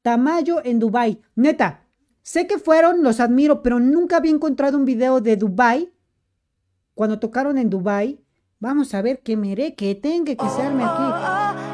Tamayo 0.00 0.64
en 0.64 0.78
Dubai. 0.78 1.20
Neta, 1.34 1.82
sé 2.22 2.46
que 2.46 2.56
fueron, 2.56 3.02
los 3.02 3.20
admiro, 3.20 3.62
pero 3.62 3.78
nunca 3.78 4.16
había 4.16 4.32
encontrado 4.32 4.78
un 4.78 4.86
video 4.86 5.20
de 5.20 5.36
Dubai. 5.36 5.92
Cuando 6.94 7.18
tocaron 7.18 7.58
en 7.58 7.68
Dubai. 7.68 8.20
Vamos 8.58 8.94
a 8.94 9.02
ver 9.02 9.20
qué 9.20 9.36
meré, 9.36 9.74
que 9.74 9.94
tenga 9.94 10.34
que 10.34 10.48
se 10.48 10.62
arme 10.62 10.82
aquí. 10.82 11.65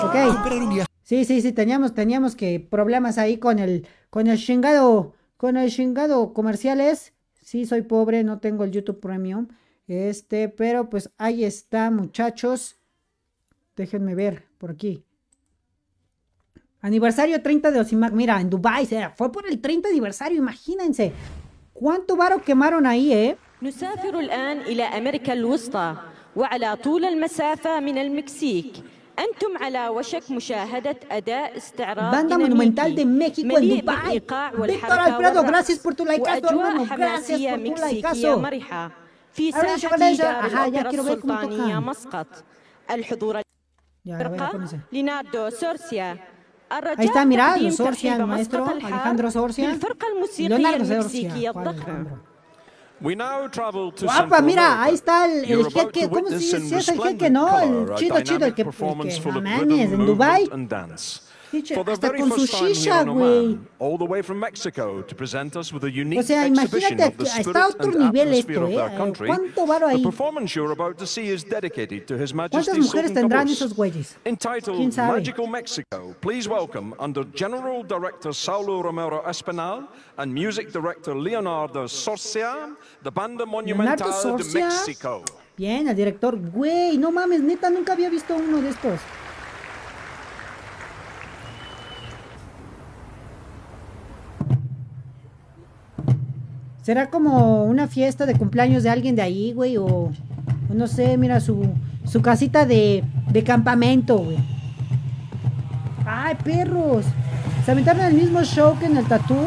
Ok. 0.00 0.86
Sí, 1.02 1.24
sí, 1.24 1.40
sí, 1.40 1.52
teníamos, 1.52 1.94
teníamos 1.94 2.34
que 2.34 2.58
problemas 2.58 3.18
ahí 3.18 3.38
con 3.38 3.58
el, 3.58 3.86
con 4.10 4.26
el 4.26 4.38
chingado, 4.38 5.14
con 5.36 5.56
el 5.56 5.70
chingado 5.70 6.32
comerciales. 6.32 7.12
Sí, 7.40 7.64
soy 7.64 7.82
pobre, 7.82 8.24
no 8.24 8.40
tengo 8.40 8.64
el 8.64 8.72
YouTube 8.72 9.00
Premium. 9.00 9.46
Este, 9.86 10.48
pero 10.48 10.90
pues 10.90 11.10
ahí 11.16 11.44
está, 11.44 11.90
muchachos. 11.90 12.76
Déjenme 13.76 14.14
ver 14.14 14.44
por 14.58 14.72
aquí. 14.72 15.04
Aniversario 16.80 17.40
30 17.40 17.70
de 17.70 17.80
Osimac. 17.80 18.12
Mira, 18.12 18.40
en 18.40 18.50
Dubai, 18.50 18.88
fue 19.14 19.30
por 19.30 19.46
el 19.48 19.60
30 19.60 19.88
aniversario, 19.88 20.38
imagínense. 20.38 21.12
¿Cuánto 21.72 22.16
varo 22.16 22.42
quemaron 22.42 22.86
ahí, 22.86 23.12
eh? 23.12 23.36
نسافر 23.62 24.18
الآن 24.18 24.60
إلى 24.60 24.82
أمريكا 24.82 25.32
الوسطى 25.32 25.96
وعلى 26.36 26.76
طول 26.76 27.04
المسافة 27.04 27.80
من 27.80 27.98
المكسيك 27.98 28.72
أنتم 29.19 29.57
على 29.63 29.87
وشك 29.87 30.31
مشاهدة 30.31 30.95
أداء 31.11 31.57
استعراض 31.57 32.13
Banda 32.13 32.37
Monumental 32.37 32.95
de 32.95 33.05
México 33.05 33.57
en 33.57 33.69
Dubai. 33.69 34.19
Víctor 34.67 34.99
Alfredo, 34.99 35.43
gracias 35.43 35.79
por 35.79 35.95
tu 35.95 36.05
likeazo, 36.05 36.49
hermano. 36.49 36.85
Gracias 36.85 37.39
por 37.39 37.63
tu 37.63 37.85
likeazo. 37.87 38.37
مرحة 38.37 38.91
في 39.33 39.51
ساحة 39.51 39.97
دار 39.97 40.89
السلطانية 40.89 41.79
مسقط 41.79 42.27
الحضور 42.91 43.41
الفرقة 44.07 44.67
ليناردو 44.91 45.49
سورسيا 45.49 46.17
Ahí 46.97 47.07
está, 47.07 47.25
mira, 47.25 47.57
Sorcia, 47.71 48.15
el 48.15 48.25
maestro 48.25 48.65
Alejandro 48.65 49.29
Sorcia. 49.29 49.77
الموسيقية 50.13 50.75
المكسيكية 50.75 51.49
الضخم 51.49 52.05
Guapa, 54.05 54.41
mira, 54.41 54.83
ahí 54.83 54.93
está 54.93 55.25
el, 55.25 55.45
el 55.59 55.71
jeque. 55.71 56.07
¿Cómo 56.09 56.29
se 56.29 56.37
dice? 56.37 56.59
Si 56.59 56.75
es 56.75 56.87
el 56.89 57.01
jeque, 57.01 57.29
¿no? 57.31 57.59
El 57.59 57.95
chido, 57.95 58.21
chido, 58.21 58.45
el 58.45 58.53
que, 58.53 58.61
el 58.61 58.67
que 59.23 59.31
no 59.31 59.41
mames, 59.41 59.91
en 59.91 60.05
Dubai. 60.05 60.49
Hasta 61.91 62.13
con 62.15 62.31
su 62.39 62.45
shisha, 62.45 63.03
güey. 63.03 63.59
O 66.19 66.23
sea, 66.23 66.47
imagínate, 66.47 67.15
está 67.23 67.63
a 67.63 67.67
otro 67.67 67.91
nivel 67.91 68.33
esto, 68.33 68.67
¿eh? 68.67 68.75
¿Cuánto 69.27 69.65
varo 69.67 69.87
ahí? 69.87 70.01
¿Cuántas 72.51 72.77
mujeres 72.79 73.13
tendrán 73.13 73.47
esos 73.49 73.73
güeyes? 73.75 74.17
¿Quién 74.23 74.91
sabe? 74.91 75.13
Magical 75.19 75.47
Mexico, 75.49 76.15
please 76.21 76.47
welcome 76.49 76.93
under 76.99 77.25
General 77.33 77.83
Director 77.83 78.33
Saulo 78.33 78.81
Romero 78.81 79.23
Espinal 79.29 79.87
and 80.17 80.31
Music 80.33 80.71
Director 80.71 81.15
Leonardo 81.15 81.87
Sorcia, 81.87 82.75
the 83.03 83.09
Banda 83.11 83.45
Monumental 83.45 84.37
de 84.37 84.43
Mexico. 84.61 85.23
Bien, 85.57 85.87
el 85.87 85.95
director, 85.95 86.37
güey, 86.37 86.97
no 86.97 87.11
mames, 87.11 87.41
neta, 87.41 87.69
nunca 87.69 87.93
había 87.93 88.09
visto 88.09 88.35
uno 88.35 88.61
de 88.61 88.69
estos. 88.69 88.99
¿Será 96.81 97.09
como 97.09 97.63
una 97.65 97.87
fiesta 97.87 98.25
de 98.25 98.35
cumpleaños 98.35 98.83
de 98.83 98.89
alguien 98.89 99.15
de 99.15 99.21
ahí, 99.21 99.53
güey? 99.53 99.77
O, 99.77 100.11
no 100.69 100.87
sé, 100.87 101.15
mira, 101.17 101.39
su, 101.39 101.67
su 102.05 102.21
casita 102.21 102.65
de, 102.65 103.03
de 103.29 103.43
campamento, 103.43 104.17
güey. 104.17 104.37
¡Ay, 106.05 106.35
perros! 106.43 107.05
¿Se 107.65 107.71
aventaron 107.71 108.03
el 108.03 108.15
mismo 108.15 108.43
show 108.43 108.77
que 108.79 108.87
en 108.87 108.97
el 108.97 109.05
tatú? 109.05 109.37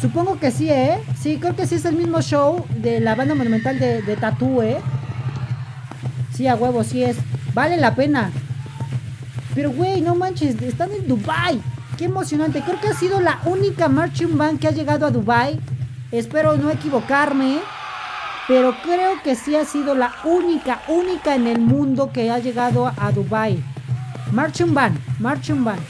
Supongo 0.00 0.38
que 0.40 0.50
sí, 0.50 0.70
¿eh? 0.70 0.98
Sí, 1.20 1.36
creo 1.38 1.54
que 1.54 1.66
sí 1.66 1.74
es 1.74 1.84
el 1.84 1.96
mismo 1.96 2.22
show 2.22 2.64
de 2.78 3.00
la 3.00 3.14
banda 3.14 3.34
monumental 3.34 3.78
de, 3.78 4.00
de 4.00 4.16
tatú, 4.16 4.62
¿eh? 4.62 4.78
Sí, 6.32 6.48
a 6.48 6.54
huevo, 6.54 6.82
sí 6.82 7.04
es. 7.04 7.18
Vale 7.52 7.76
la 7.76 7.94
pena. 7.94 8.30
Pero, 9.54 9.70
güey, 9.70 10.00
no 10.00 10.14
manches, 10.14 10.60
están 10.62 10.90
en 10.92 11.06
Dubai. 11.06 11.60
Qué 12.02 12.06
emocionante. 12.06 12.62
Creo 12.62 12.80
que 12.80 12.88
ha 12.88 12.94
sido 12.94 13.20
la 13.20 13.38
única 13.44 13.88
marching 13.88 14.36
band 14.36 14.58
que 14.58 14.66
ha 14.66 14.72
llegado 14.72 15.06
a 15.06 15.12
Dubai. 15.12 15.60
Espero 16.10 16.56
no 16.56 16.68
equivocarme. 16.68 17.60
Pero 18.48 18.74
creo 18.82 19.22
que 19.22 19.36
sí 19.36 19.54
ha 19.54 19.64
sido 19.64 19.94
la 19.94 20.12
única, 20.24 20.82
única 20.88 21.36
en 21.36 21.46
el 21.46 21.60
mundo 21.60 22.10
que 22.12 22.28
ha 22.28 22.40
llegado 22.40 22.88
a 22.88 23.12
Dubai. 23.12 23.62
Marching 24.32 24.74
band, 24.74 24.98
marching 25.20 25.62
band. 25.62 25.80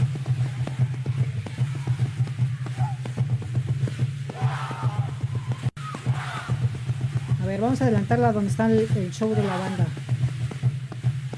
A 7.42 7.46
ver, 7.46 7.58
vamos 7.58 7.80
a 7.80 7.84
adelantarla 7.84 8.34
donde 8.34 8.50
está 8.50 8.66
el, 8.66 8.86
show 9.12 9.34
de 9.34 9.42
la 9.42 9.56
banda. 9.56 9.86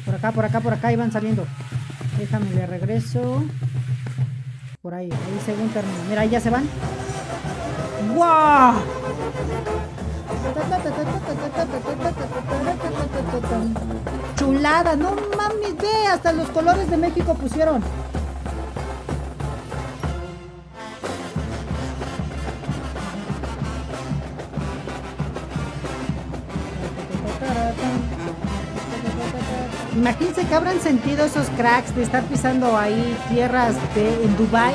Por 0.05 0.17
acá, 0.17 0.33
por 0.33 0.45
acá, 0.45 0.59
por 0.59 0.73
acá 0.73 0.93
iban 0.93 1.13
saliendo. 1.13 1.47
Déjame, 2.19 2.51
le 2.55 2.67
regreso. 2.67 3.45
Por 4.85 4.93
ahí, 4.93 5.11
ahí 5.11 5.41
según 5.47 5.71
termina. 5.71 5.99
Mira, 6.11 6.21
ahí 6.21 6.29
ya 6.29 6.41
se 6.43 6.51
van. 6.51 6.69
¡Wow! 8.15 8.75
Chulada, 14.37 14.95
no 14.95 15.17
mames, 15.39 15.75
ve, 15.79 16.07
hasta 16.07 16.35
los 16.35 16.51
colores 16.51 16.91
de 16.91 16.99
México 16.99 17.33
pusieron. 17.33 17.83
Imagínense 30.05 30.45
que 30.45 30.55
habrán 30.55 30.83
sentido 30.83 31.25
esos 31.25 31.47
cracks 31.57 31.97
de 31.97 32.03
estar 32.03 32.23
pisando 32.25 32.77
ahí 32.77 33.17
tierras 33.31 33.75
de, 33.95 34.23
en 34.23 34.37
Dubai 34.37 34.75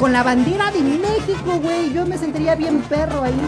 con 0.00 0.12
la 0.12 0.24
bandera 0.24 0.72
de 0.72 0.80
México, 0.80 1.60
güey. 1.62 1.92
Yo 1.92 2.04
me 2.06 2.18
sentiría 2.18 2.56
bien 2.56 2.80
perro 2.88 3.22
ahí. 3.22 3.40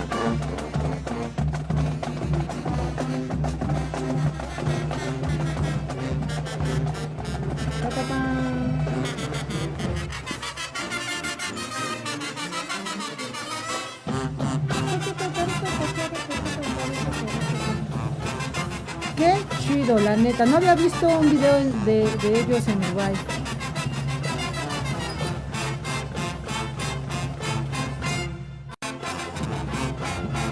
No 20.47 20.57
había 20.57 20.77
visto 20.77 21.09
un 21.09 21.29
video 21.29 21.59
de, 21.85 22.05
ellos 22.39 22.69
en 22.69 22.81
Dubai. 22.81 23.13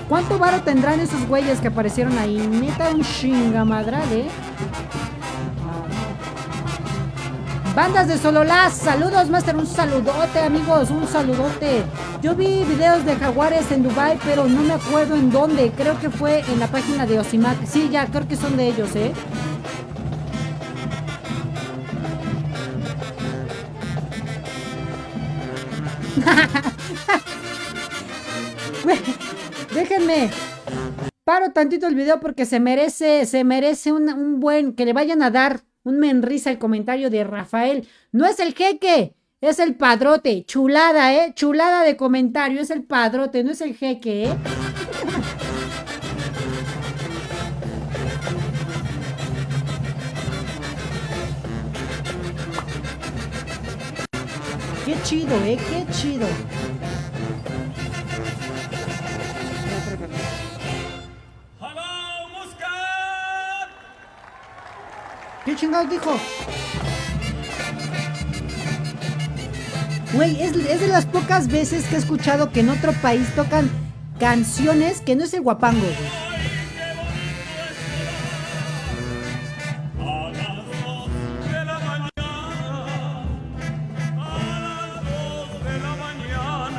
¿Cuánto 0.08 0.40
varo 0.40 0.60
tendrán 0.62 0.98
esos 0.98 1.24
güeyes 1.28 1.60
que 1.60 1.68
aparecieron 1.68 2.18
ahí? 2.18 2.36
Neta, 2.36 2.90
un 2.90 3.02
chingamadral, 3.02 4.12
¿eh? 4.12 4.26
Bandas 7.76 8.08
de 8.08 8.18
Sololás, 8.18 8.72
saludos, 8.72 9.30
Master, 9.30 9.54
un 9.54 9.66
saludote, 9.66 10.40
amigos, 10.40 10.90
un 10.90 11.06
saludote. 11.06 11.84
Yo 12.22 12.34
vi 12.34 12.64
videos 12.64 13.04
de 13.04 13.14
jaguares 13.14 13.70
en 13.70 13.84
Dubai, 13.84 14.18
pero 14.24 14.48
no 14.48 14.62
me 14.62 14.72
acuerdo 14.72 15.14
en 15.14 15.30
dónde. 15.30 15.70
Creo 15.76 15.98
que 16.00 16.10
fue 16.10 16.40
en 16.40 16.58
la 16.58 16.66
página 16.66 17.06
de 17.06 17.20
Osimac. 17.20 17.64
Sí, 17.66 17.88
ya, 17.90 18.06
creo 18.06 18.26
que 18.26 18.36
son 18.36 18.56
de 18.56 18.66
ellos, 18.66 18.96
¿eh? 18.96 19.12
Déjenme. 29.74 30.30
Paro 31.24 31.50
tantito 31.52 31.88
el 31.88 31.96
video 31.96 32.20
porque 32.20 32.46
se 32.46 32.60
merece, 32.60 33.26
se 33.26 33.44
merece 33.44 33.92
un, 33.92 34.38
buen, 34.38 34.74
que 34.74 34.84
le 34.84 34.92
vayan 34.92 35.22
a 35.22 35.30
dar 35.30 35.62
un 35.82 35.98
menrisa 35.98 36.50
el 36.50 36.58
comentario 36.58 37.10
de 37.10 37.24
Rafael. 37.24 37.88
No 38.12 38.26
es 38.26 38.38
el 38.38 38.54
jeque, 38.54 39.14
es 39.40 39.58
el 39.58 39.74
padrote. 39.74 40.44
Chulada, 40.44 41.14
¿eh? 41.14 41.32
Chulada 41.34 41.82
de 41.82 41.96
comentario, 41.96 42.60
es 42.60 42.70
el 42.70 42.84
padrote, 42.84 43.42
no 43.42 43.50
es 43.50 43.60
el 43.60 43.74
jeque, 43.74 44.24
¿eh? 44.24 44.36
Chido, 55.06 55.36
¿eh? 55.44 55.56
Qué 55.56 55.86
chido. 55.92 56.26
¿Qué 65.44 65.54
chingados 65.54 65.88
dijo? 65.88 66.10
Güey, 70.12 70.42
es, 70.42 70.56
es 70.56 70.80
de 70.80 70.88
las 70.88 71.06
pocas 71.06 71.46
veces 71.46 71.86
que 71.86 71.94
he 71.94 71.98
escuchado 71.98 72.50
que 72.50 72.60
en 72.60 72.70
otro 72.70 72.92
país 72.94 73.32
tocan 73.36 73.70
canciones 74.18 75.02
que 75.02 75.14
no 75.14 75.22
es 75.22 75.32
el 75.34 75.42
guapango. 75.42 75.86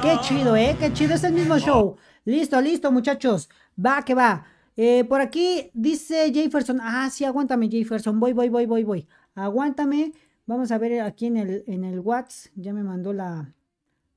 Qué 0.07 0.17
chido, 0.21 0.55
¿eh? 0.55 0.73
Qué 0.79 0.93
chido, 0.93 1.15
es 1.15 1.23
el 1.25 1.33
mismo 1.33 1.59
show. 1.59 1.97
Listo, 2.23 2.61
listo, 2.61 2.93
muchachos. 2.93 3.49
Va, 3.77 4.05
que 4.05 4.13
va. 4.15 4.45
Eh, 4.77 5.03
por 5.03 5.19
aquí 5.19 5.69
dice 5.73 6.31
Jefferson. 6.33 6.79
Ah, 6.81 7.09
sí, 7.09 7.25
aguántame, 7.25 7.67
Jefferson. 7.69 8.17
Voy, 8.17 8.31
voy, 8.31 8.47
voy, 8.47 8.65
voy, 8.65 8.85
voy. 8.85 9.07
Aguántame. 9.35 10.13
Vamos 10.45 10.71
a 10.71 10.77
ver 10.77 11.01
aquí 11.01 11.25
en 11.25 11.35
el, 11.35 11.65
en 11.67 11.83
el 11.83 11.99
WhatsApp. 11.99 12.53
Ya 12.55 12.71
me 12.71 12.83
mandó 12.83 13.11
la, 13.11 13.53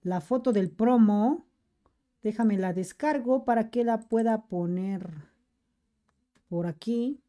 la 0.03 0.21
foto 0.21 0.53
del 0.53 0.71
promo. 0.71 1.49
Déjame 2.23 2.57
la 2.57 2.73
descargo 2.73 3.45
para 3.45 3.71
que 3.71 3.83
la 3.83 3.99
pueda 3.99 4.43
poner 4.43 5.11
por 6.49 6.69
aquí. 6.69 7.21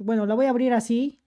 Bueno, 0.00 0.26
la 0.26 0.34
voy 0.34 0.44
a 0.44 0.50
abrir 0.50 0.74
así. 0.74 1.22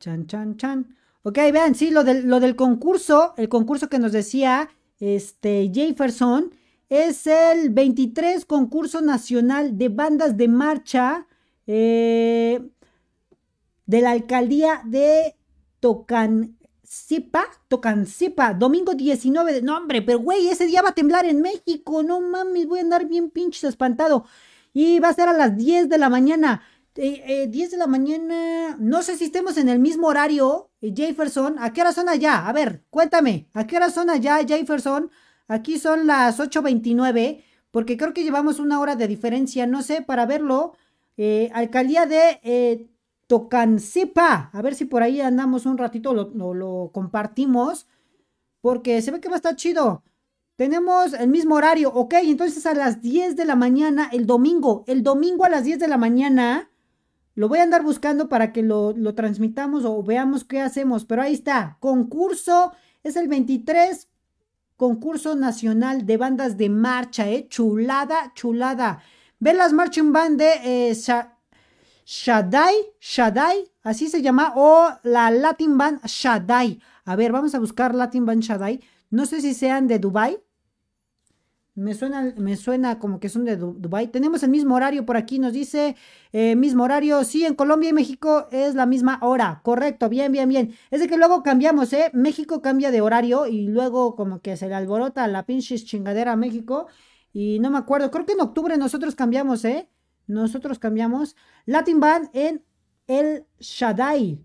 Chan, 0.00 0.26
chan, 0.26 0.56
chan. 0.56 0.96
Ok, 1.24 1.38
vean, 1.52 1.74
sí, 1.74 1.90
lo 1.90 2.02
del, 2.02 2.26
lo 2.26 2.40
del 2.40 2.56
concurso, 2.56 3.34
el 3.36 3.48
concurso 3.48 3.88
que 3.88 4.00
nos 4.00 4.10
decía 4.10 4.68
este 4.98 5.70
Jefferson, 5.72 6.50
es 6.88 7.26
el 7.26 7.70
23 7.70 8.44
concurso 8.44 9.00
nacional 9.00 9.78
de 9.78 9.88
bandas 9.88 10.36
de 10.36 10.48
marcha 10.48 11.26
eh, 11.66 12.60
de 13.86 14.00
la 14.00 14.10
alcaldía 14.10 14.82
de 14.84 15.36
Tocancipa, 15.78 17.44
Tocancipa, 17.68 18.52
domingo 18.54 18.94
19 18.94 19.52
de... 19.52 19.62
No, 19.62 19.76
hombre, 19.76 20.02
pero 20.02 20.18
güey, 20.18 20.48
ese 20.48 20.66
día 20.66 20.82
va 20.82 20.90
a 20.90 20.94
temblar 20.94 21.24
en 21.24 21.40
México, 21.40 22.02
no 22.02 22.20
mames, 22.20 22.66
voy 22.66 22.80
a 22.80 22.82
andar 22.82 23.06
bien 23.06 23.30
pinches 23.30 23.64
espantado. 23.64 24.24
Y 24.74 24.98
va 24.98 25.08
a 25.08 25.14
ser 25.14 25.28
a 25.28 25.32
las 25.32 25.56
10 25.56 25.88
de 25.88 25.98
la 25.98 26.08
mañana. 26.08 26.62
10 26.94 27.20
eh, 27.26 27.48
de 27.48 27.76
la 27.76 27.86
mañana. 27.86 28.76
No 28.80 29.02
sé 29.02 29.16
si 29.16 29.26
estemos 29.26 29.56
en 29.56 29.68
el 29.68 29.78
mismo 29.78 30.08
horario, 30.08 30.71
eh, 30.71 30.71
Jefferson. 30.82 31.58
¿A 31.58 31.72
qué 31.72 31.80
hora 31.82 31.92
son 31.92 32.08
allá? 32.08 32.46
A 32.46 32.52
ver, 32.52 32.84
cuéntame. 32.90 33.48
¿A 33.54 33.66
qué 33.66 33.76
hora 33.76 33.90
son 33.90 34.10
allá, 34.10 34.38
Jefferson? 34.46 35.10
Aquí 35.48 35.78
son 35.78 36.06
las 36.06 36.40
8.29, 36.40 37.42
porque 37.70 37.96
creo 37.96 38.12
que 38.12 38.24
llevamos 38.24 38.58
una 38.58 38.80
hora 38.80 38.96
de 38.96 39.08
diferencia. 39.08 39.66
No 39.66 39.82
sé, 39.82 40.02
para 40.02 40.26
verlo. 40.26 40.74
Eh, 41.16 41.50
alcaldía 41.54 42.06
de 42.06 42.88
Tocancipa. 43.26 44.50
A 44.52 44.62
ver 44.62 44.74
si 44.74 44.84
por 44.84 45.02
ahí 45.02 45.20
andamos 45.20 45.66
un 45.66 45.78
ratito, 45.78 46.14
lo, 46.14 46.54
lo 46.54 46.90
compartimos. 46.92 47.86
Porque 48.60 49.02
se 49.02 49.10
ve 49.10 49.20
que 49.20 49.28
va 49.28 49.34
a 49.34 49.36
estar 49.36 49.56
chido. 49.56 50.02
Tenemos 50.56 51.14
el 51.14 51.28
mismo 51.28 51.54
horario, 51.54 51.90
ok, 51.92 52.14
entonces 52.22 52.66
a 52.66 52.74
las 52.74 53.00
10 53.00 53.36
de 53.36 53.46
la 53.46 53.56
mañana, 53.56 54.10
el 54.12 54.26
domingo, 54.26 54.84
el 54.86 55.02
domingo 55.02 55.44
a 55.44 55.48
las 55.48 55.64
10 55.64 55.78
de 55.78 55.88
la 55.88 55.96
mañana, 55.96 56.70
lo 57.34 57.48
voy 57.48 57.58
a 57.58 57.62
andar 57.62 57.82
buscando 57.82 58.28
para 58.28 58.52
que 58.52 58.62
lo, 58.62 58.94
transmitamos 59.14 59.84
o 59.84 60.02
veamos 60.02 60.44
qué 60.44 60.60
hacemos. 60.60 61.04
Pero 61.04 61.22
ahí 61.22 61.32
está. 61.34 61.76
Concurso. 61.80 62.72
Es 63.02 63.16
el 63.16 63.28
23. 63.28 64.08
Concurso 64.76 65.34
Nacional 65.34 66.06
de 66.06 66.16
Bandas 66.16 66.56
de 66.56 66.68
Marcha, 66.68 67.28
¿eh? 67.28 67.46
Chulada, 67.48 68.32
chulada. 68.34 69.02
Ven 69.38 69.56
las 69.56 69.72
Marching 69.72 70.12
Band 70.12 70.38
de 70.38 70.90
eh, 70.90 70.94
Shaddai, 72.04 72.74
así 73.82 74.08
se 74.08 74.22
llama, 74.22 74.52
o 74.56 74.88
la 75.04 75.30
Latin 75.30 75.78
Band 75.78 76.04
Shaddai. 76.04 76.80
A 77.04 77.16
ver, 77.16 77.32
vamos 77.32 77.54
a 77.54 77.58
buscar 77.58 77.94
Latin 77.94 78.26
Band 78.26 78.42
Shaddai. 78.42 78.80
No 79.10 79.26
sé 79.26 79.40
si 79.40 79.54
sean 79.54 79.86
de 79.86 79.98
Dubai. 79.98 80.38
Me 81.74 81.94
suena, 81.94 82.34
me 82.36 82.56
suena 82.56 82.98
como 82.98 83.18
que 83.18 83.30
son 83.30 83.46
de 83.46 83.56
Dubai. 83.56 84.08
Tenemos 84.08 84.42
el 84.42 84.50
mismo 84.50 84.74
horario 84.74 85.06
por 85.06 85.16
aquí, 85.16 85.38
nos 85.38 85.54
dice 85.54 85.96
eh, 86.32 86.54
mismo 86.54 86.84
horario. 86.84 87.24
Sí, 87.24 87.46
en 87.46 87.54
Colombia 87.54 87.88
y 87.88 87.92
México 87.94 88.46
es 88.52 88.74
la 88.74 88.84
misma 88.84 89.18
hora. 89.22 89.62
Correcto, 89.64 90.10
bien, 90.10 90.32
bien, 90.32 90.50
bien. 90.50 90.74
Es 90.90 91.00
de 91.00 91.08
que 91.08 91.16
luego 91.16 91.42
cambiamos, 91.42 91.94
¿eh? 91.94 92.10
México 92.12 92.60
cambia 92.60 92.90
de 92.90 93.00
horario 93.00 93.46
y 93.46 93.68
luego 93.68 94.16
como 94.16 94.42
que 94.42 94.58
se 94.58 94.68
le 94.68 94.74
alborota 94.74 95.26
la 95.28 95.46
pinche 95.46 95.78
chingadera 95.78 96.32
a 96.32 96.36
México. 96.36 96.88
Y 97.32 97.58
no 97.60 97.70
me 97.70 97.78
acuerdo, 97.78 98.10
creo 98.10 98.26
que 98.26 98.32
en 98.34 98.40
octubre 98.42 98.76
nosotros 98.76 99.14
cambiamos, 99.14 99.64
¿eh? 99.64 99.88
Nosotros 100.26 100.78
cambiamos. 100.78 101.36
Latin 101.64 102.00
Band 102.00 102.28
en 102.34 102.64
El 103.06 103.46
Shaddai. 103.58 104.44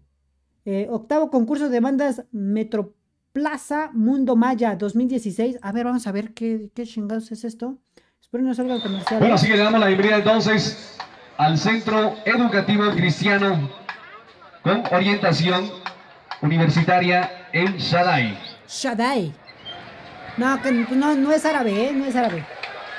Eh, 0.64 0.88
octavo 0.90 1.30
concurso 1.30 1.70
de 1.70 1.80
bandas 1.82 2.26
Metro 2.32 2.97
Plaza 3.38 3.92
Mundo 3.94 4.36
Maya 4.36 4.76
2016. 4.76 5.60
A 5.62 5.72
ver, 5.72 5.86
vamos 5.86 6.08
a 6.08 6.12
ver 6.12 6.34
qué, 6.34 6.72
qué 6.74 6.88
chingados 6.88 7.32
es 7.32 7.44
esto. 7.44 7.78
Espero 8.20 8.44
no 8.44 8.56
salga 8.56 8.82
comercial. 8.82 9.20
Bueno, 9.20 9.36
así 9.36 9.46
que 9.46 9.56
le 9.56 9.62
damos 9.62 9.80
la 9.80 9.86
bienvenida 9.86 10.18
entonces 10.18 10.98
al 11.38 11.56
Centro 11.60 12.16
Educativo 12.26 12.90
Cristiano 12.96 13.70
con 14.64 14.82
orientación 14.92 15.70
universitaria 16.42 17.48
en 17.54 17.78
Shaddai. 17.78 18.40
Shaddai. 18.68 19.32
No, 20.38 20.60
que 20.60 20.72
no, 20.72 21.14
no 21.14 21.32
es 21.32 21.46
árabe, 21.46 21.90
¿eh? 21.90 21.94
No 21.94 22.06
es 22.06 22.16
árabe. 22.16 22.44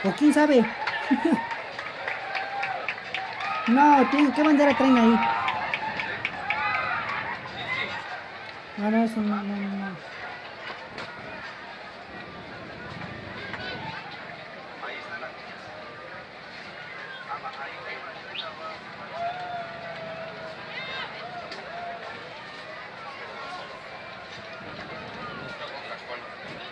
O 0.05 0.13
quién 0.13 0.33
sabe. 0.33 0.61
no, 3.67 4.09
¿qué 4.37 4.43
bandera 4.45 4.77
traen 4.77 4.99
ahí? 4.99 5.19
No, 8.77 8.89
no, 8.89 8.99
no, 8.99 9.43
no, 9.43 9.43
no. 9.43 10.08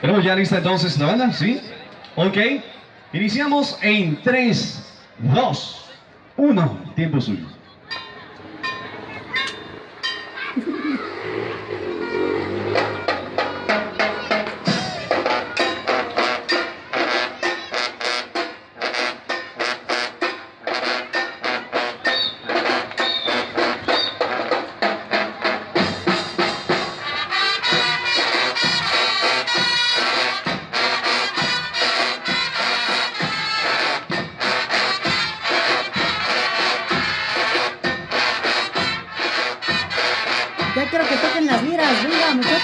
¿Tenemos 0.06 0.24
ya 0.24 0.36
lista 0.36 0.58
entonces 0.58 0.96
la 1.00 1.06
banda? 1.06 1.32
¿Sí? 1.32 1.60
Ok. 2.14 2.36
Iniciamos 3.12 3.76
en 3.82 4.22
3, 4.22 4.84
2, 5.18 5.84
1. 6.36 6.78
Tiempo 6.94 7.20
suyo. 7.20 7.55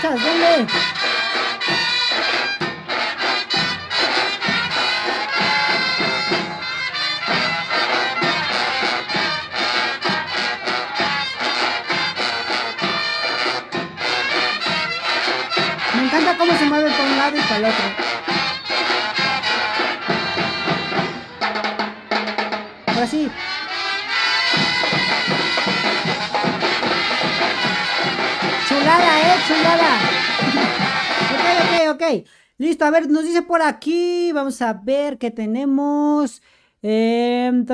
Tá, 0.02 0.08
casamento. 0.08 1.21
A 32.80 32.90
ver, 32.90 33.10
nos 33.10 33.24
dice 33.24 33.42
por 33.42 33.62
aquí, 33.62 34.30
vamos 34.32 34.62
a 34.62 34.72
ver 34.72 35.18
qué 35.18 35.30
tenemos. 35.30 36.42
Em, 36.82 37.64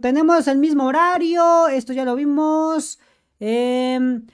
tenemos 0.00 0.48
el 0.48 0.58
mismo 0.58 0.84
horario, 0.84 1.68
esto 1.68 1.92
ya 1.92 2.04
lo 2.04 2.14
vimos. 2.14 2.98
Em, 3.40 4.26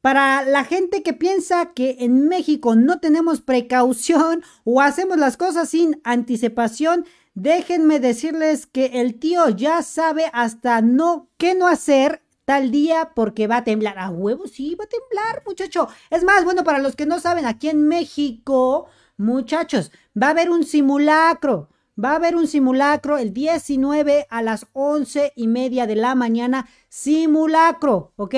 para 0.00 0.44
la 0.44 0.64
gente 0.64 1.02
que 1.02 1.12
piensa 1.12 1.72
que 1.74 1.96
en 2.00 2.28
México 2.28 2.74
no 2.76 2.98
tenemos 3.00 3.40
precaución 3.40 4.42
o 4.64 4.80
hacemos 4.80 5.18
las 5.18 5.36
cosas 5.36 5.68
sin 5.70 6.00
anticipación, 6.04 7.04
déjenme 7.34 8.00
decirles 8.00 8.66
que 8.66 9.00
el 9.00 9.18
tío 9.18 9.48
ya 9.50 9.82
sabe 9.82 10.30
hasta 10.32 10.80
no 10.80 11.28
qué 11.36 11.54
no 11.54 11.66
hacer 11.66 12.22
tal 12.48 12.70
día 12.70 13.10
porque 13.14 13.46
va 13.46 13.58
a 13.58 13.64
temblar. 13.64 13.98
A 13.98 14.08
huevo, 14.08 14.46
sí, 14.46 14.74
va 14.74 14.84
a 14.84 14.88
temblar, 14.88 15.42
muchacho. 15.44 15.86
Es 16.08 16.24
más, 16.24 16.46
bueno, 16.46 16.64
para 16.64 16.78
los 16.78 16.96
que 16.96 17.04
no 17.04 17.20
saben, 17.20 17.44
aquí 17.44 17.68
en 17.68 17.86
México, 17.86 18.86
muchachos, 19.18 19.92
va 20.20 20.28
a 20.28 20.30
haber 20.30 20.48
un 20.48 20.64
simulacro. 20.64 21.68
Va 22.02 22.12
a 22.12 22.16
haber 22.16 22.36
un 22.36 22.46
simulacro 22.46 23.18
el 23.18 23.34
19 23.34 24.28
a 24.30 24.40
las 24.40 24.66
11 24.72 25.34
y 25.36 25.46
media 25.46 25.86
de 25.86 25.96
la 25.96 26.14
mañana. 26.14 26.66
Simulacro, 26.88 28.14
¿ok? 28.16 28.34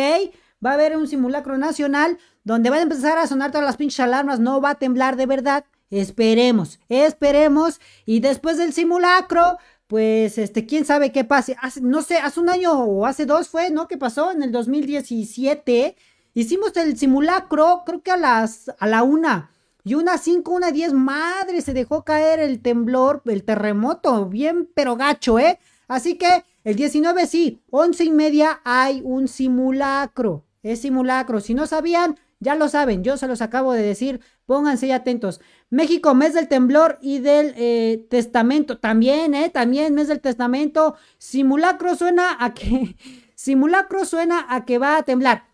Va 0.65 0.73
a 0.73 0.75
haber 0.75 0.97
un 0.97 1.07
simulacro 1.07 1.57
nacional 1.57 2.19
donde 2.43 2.69
van 2.69 2.81
a 2.81 2.83
empezar 2.83 3.17
a 3.17 3.29
sonar 3.29 3.53
todas 3.53 3.65
las 3.65 3.77
pinches 3.77 4.01
alarmas. 4.01 4.41
No 4.41 4.61
va 4.61 4.71
a 4.71 4.79
temblar 4.81 5.15
de 5.15 5.27
verdad. 5.27 5.67
Esperemos, 5.89 6.81
esperemos. 6.89 7.81
Y 8.07 8.19
después 8.19 8.59
del 8.59 8.73
simulacro, 8.73 9.59
pues, 9.91 10.39
este, 10.39 10.67
quién 10.67 10.85
sabe 10.85 11.11
qué 11.11 11.25
pase. 11.25 11.57
No 11.83 12.01
sé, 12.03 12.19
hace 12.19 12.39
un 12.39 12.49
año 12.49 12.85
o 12.85 13.07
hace 13.07 13.27
dos 13.27 13.49
fue, 13.49 13.71
¿no? 13.71 13.89
¿Qué 13.89 13.99
pasó? 13.99 14.31
En 14.31 14.41
el 14.45 14.53
2017. 14.53 15.97
Hicimos 16.33 16.77
el 16.77 16.97
simulacro, 16.97 17.83
creo 17.85 18.01
que 18.01 18.13
a 18.13 18.17
las, 18.17 18.71
a 18.79 18.87
la 18.87 19.03
una. 19.03 19.51
Y 19.83 19.95
una 19.95 20.17
5, 20.17 20.49
una 20.53 20.71
10, 20.71 20.93
madre, 20.93 21.61
se 21.61 21.75
dejó 21.75 22.05
caer 22.05 22.39
el 22.39 22.63
temblor, 22.63 23.23
el 23.27 23.43
terremoto, 23.43 24.27
bien 24.27 24.71
pero 24.77 24.95
gacho, 24.95 25.41
¿eh? 25.41 25.59
Así 25.89 26.17
que 26.17 26.45
el 26.63 26.77
19 26.77 27.27
sí, 27.27 27.61
11 27.71 28.05
y 28.05 28.13
media 28.13 28.61
hay 28.63 29.03
un 29.05 29.27
simulacro, 29.27 30.45
es 30.63 30.83
simulacro. 30.83 31.41
Si 31.41 31.53
no 31.53 31.67
sabían, 31.67 32.17
ya 32.39 32.55
lo 32.55 32.69
saben, 32.69 33.03
yo 33.03 33.17
se 33.17 33.27
los 33.27 33.43
acabo 33.43 33.73
de 33.73 33.83
decir, 33.83 34.21
pónganse 34.51 34.93
atentos. 34.93 35.41
México, 35.71 36.13
mes 36.13 36.35
del 36.35 36.49
temblor 36.49 36.99
y 37.01 37.21
del 37.21 37.55
eh, 37.57 38.05
testamento, 38.11 38.79
también, 38.79 39.33
¿eh? 39.33 39.49
También 39.49 39.95
mes 39.95 40.09
del 40.09 40.21
testamento. 40.21 40.97
Simulacro 41.19 41.95
suena 41.95 42.37
a 42.37 42.53
que, 42.53 42.97
simulacro 43.37 44.05
suena 44.05 44.45
a 44.49 44.65
que 44.65 44.79
va 44.79 44.97
a 44.97 45.05
temblar 45.05 45.45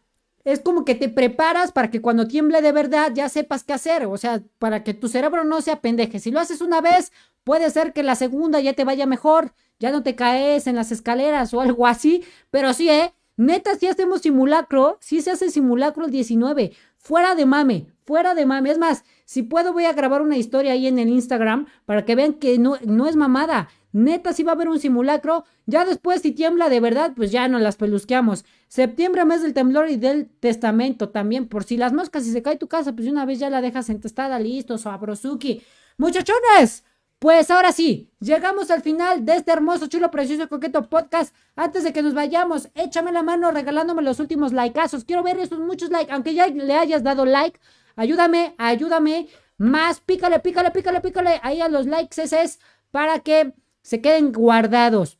es 0.44 0.60
como 0.60 0.84
que 0.84 0.94
te 0.94 1.08
preparas 1.08 1.72
para 1.72 1.90
que 1.90 2.00
cuando 2.00 2.28
tiemble 2.28 2.62
de 2.62 2.70
verdad 2.70 3.10
ya 3.12 3.28
sepas 3.28 3.64
qué 3.64 3.72
hacer, 3.72 4.06
o 4.06 4.16
sea, 4.16 4.44
para 4.60 4.84
que 4.84 4.94
tu 4.94 5.08
cerebro 5.08 5.42
no 5.42 5.60
se 5.60 5.72
apendeje. 5.72 6.20
Si 6.20 6.30
lo 6.30 6.38
haces 6.38 6.60
una 6.60 6.80
vez, 6.80 7.10
puede 7.42 7.68
ser 7.68 7.92
que 7.92 8.04
la 8.04 8.14
segunda 8.14 8.60
ya 8.60 8.72
te 8.72 8.84
vaya 8.84 9.06
mejor, 9.06 9.52
ya 9.80 9.90
no 9.90 10.04
te 10.04 10.14
caes 10.14 10.68
en 10.68 10.76
las 10.76 10.92
escaleras 10.92 11.52
o 11.52 11.60
algo 11.60 11.84
así, 11.86 12.24
pero 12.50 12.72
sí, 12.74 12.88
¿eh? 12.88 13.12
Neta, 13.36 13.74
si 13.74 13.86
hacemos 13.88 14.22
simulacro, 14.22 14.96
si 15.00 15.20
se 15.20 15.32
hace 15.32 15.50
simulacro 15.50 16.06
el 16.06 16.10
19, 16.10 16.72
fuera 17.06 17.36
de 17.36 17.46
mame, 17.46 17.86
fuera 18.04 18.34
de 18.34 18.46
mame. 18.46 18.72
Es 18.72 18.78
más, 18.78 19.04
si 19.24 19.44
puedo 19.44 19.72
voy 19.72 19.84
a 19.84 19.92
grabar 19.92 20.22
una 20.22 20.36
historia 20.36 20.72
ahí 20.72 20.88
en 20.88 20.98
el 20.98 21.08
Instagram 21.08 21.66
para 21.84 22.04
que 22.04 22.16
vean 22.16 22.34
que 22.34 22.58
no, 22.58 22.78
no 22.84 23.06
es 23.06 23.14
mamada. 23.14 23.68
Neta, 23.92 24.32
si 24.32 24.42
va 24.42 24.52
a 24.52 24.54
haber 24.56 24.68
un 24.68 24.80
simulacro. 24.80 25.44
Ya 25.66 25.84
después, 25.84 26.22
si 26.22 26.32
tiembla 26.32 26.68
de 26.68 26.80
verdad, 26.80 27.12
pues 27.14 27.30
ya 27.30 27.46
no 27.46 27.60
las 27.60 27.76
pelusqueamos. 27.76 28.44
Septiembre, 28.66 29.24
mes 29.24 29.40
del 29.42 29.54
temblor 29.54 29.88
y 29.88 29.96
del 29.96 30.28
testamento 30.28 31.10
también. 31.10 31.46
Por 31.46 31.62
si 31.62 31.76
las 31.76 31.92
moscas, 31.92 32.24
si 32.24 32.32
se 32.32 32.42
cae 32.42 32.56
tu 32.56 32.66
casa, 32.66 32.92
pues 32.92 33.06
una 33.06 33.24
vez 33.24 33.38
ya 33.38 33.50
la 33.50 33.60
dejas 33.60 33.88
entestada, 33.88 34.40
listo, 34.40 34.76
sabrosuki. 34.76 35.62
Muchachones, 35.98 36.82
pues 37.18 37.50
ahora 37.50 37.72
sí, 37.72 38.10
llegamos 38.20 38.70
al 38.70 38.82
final 38.82 39.24
de 39.24 39.36
este 39.36 39.50
hermoso, 39.50 39.86
chulo, 39.86 40.10
precioso 40.10 40.48
coqueto 40.48 40.88
podcast. 40.90 41.34
Antes 41.54 41.82
de 41.82 41.92
que 41.92 42.02
nos 42.02 42.12
vayamos, 42.12 42.68
échame 42.74 43.10
la 43.10 43.22
mano 43.22 43.50
regalándome 43.50 44.02
los 44.02 44.20
últimos 44.20 44.52
likeazos. 44.52 45.04
Quiero 45.04 45.22
ver 45.22 45.38
esos 45.38 45.58
muchos 45.58 45.90
likes, 45.90 46.12
aunque 46.12 46.34
ya 46.34 46.46
le 46.46 46.74
hayas 46.74 47.02
dado 47.02 47.24
like. 47.24 47.58
Ayúdame, 47.96 48.54
ayúdame. 48.58 49.28
Más, 49.56 50.00
pícale, 50.00 50.40
pícale, 50.40 50.70
pícale, 50.70 51.00
pícale 51.00 51.40
ahí 51.42 51.62
a 51.62 51.68
los 51.68 51.86
likes 51.86 52.22
ese 52.22 52.58
para 52.90 53.20
que 53.20 53.54
se 53.80 54.02
queden 54.02 54.32
guardados. 54.32 55.18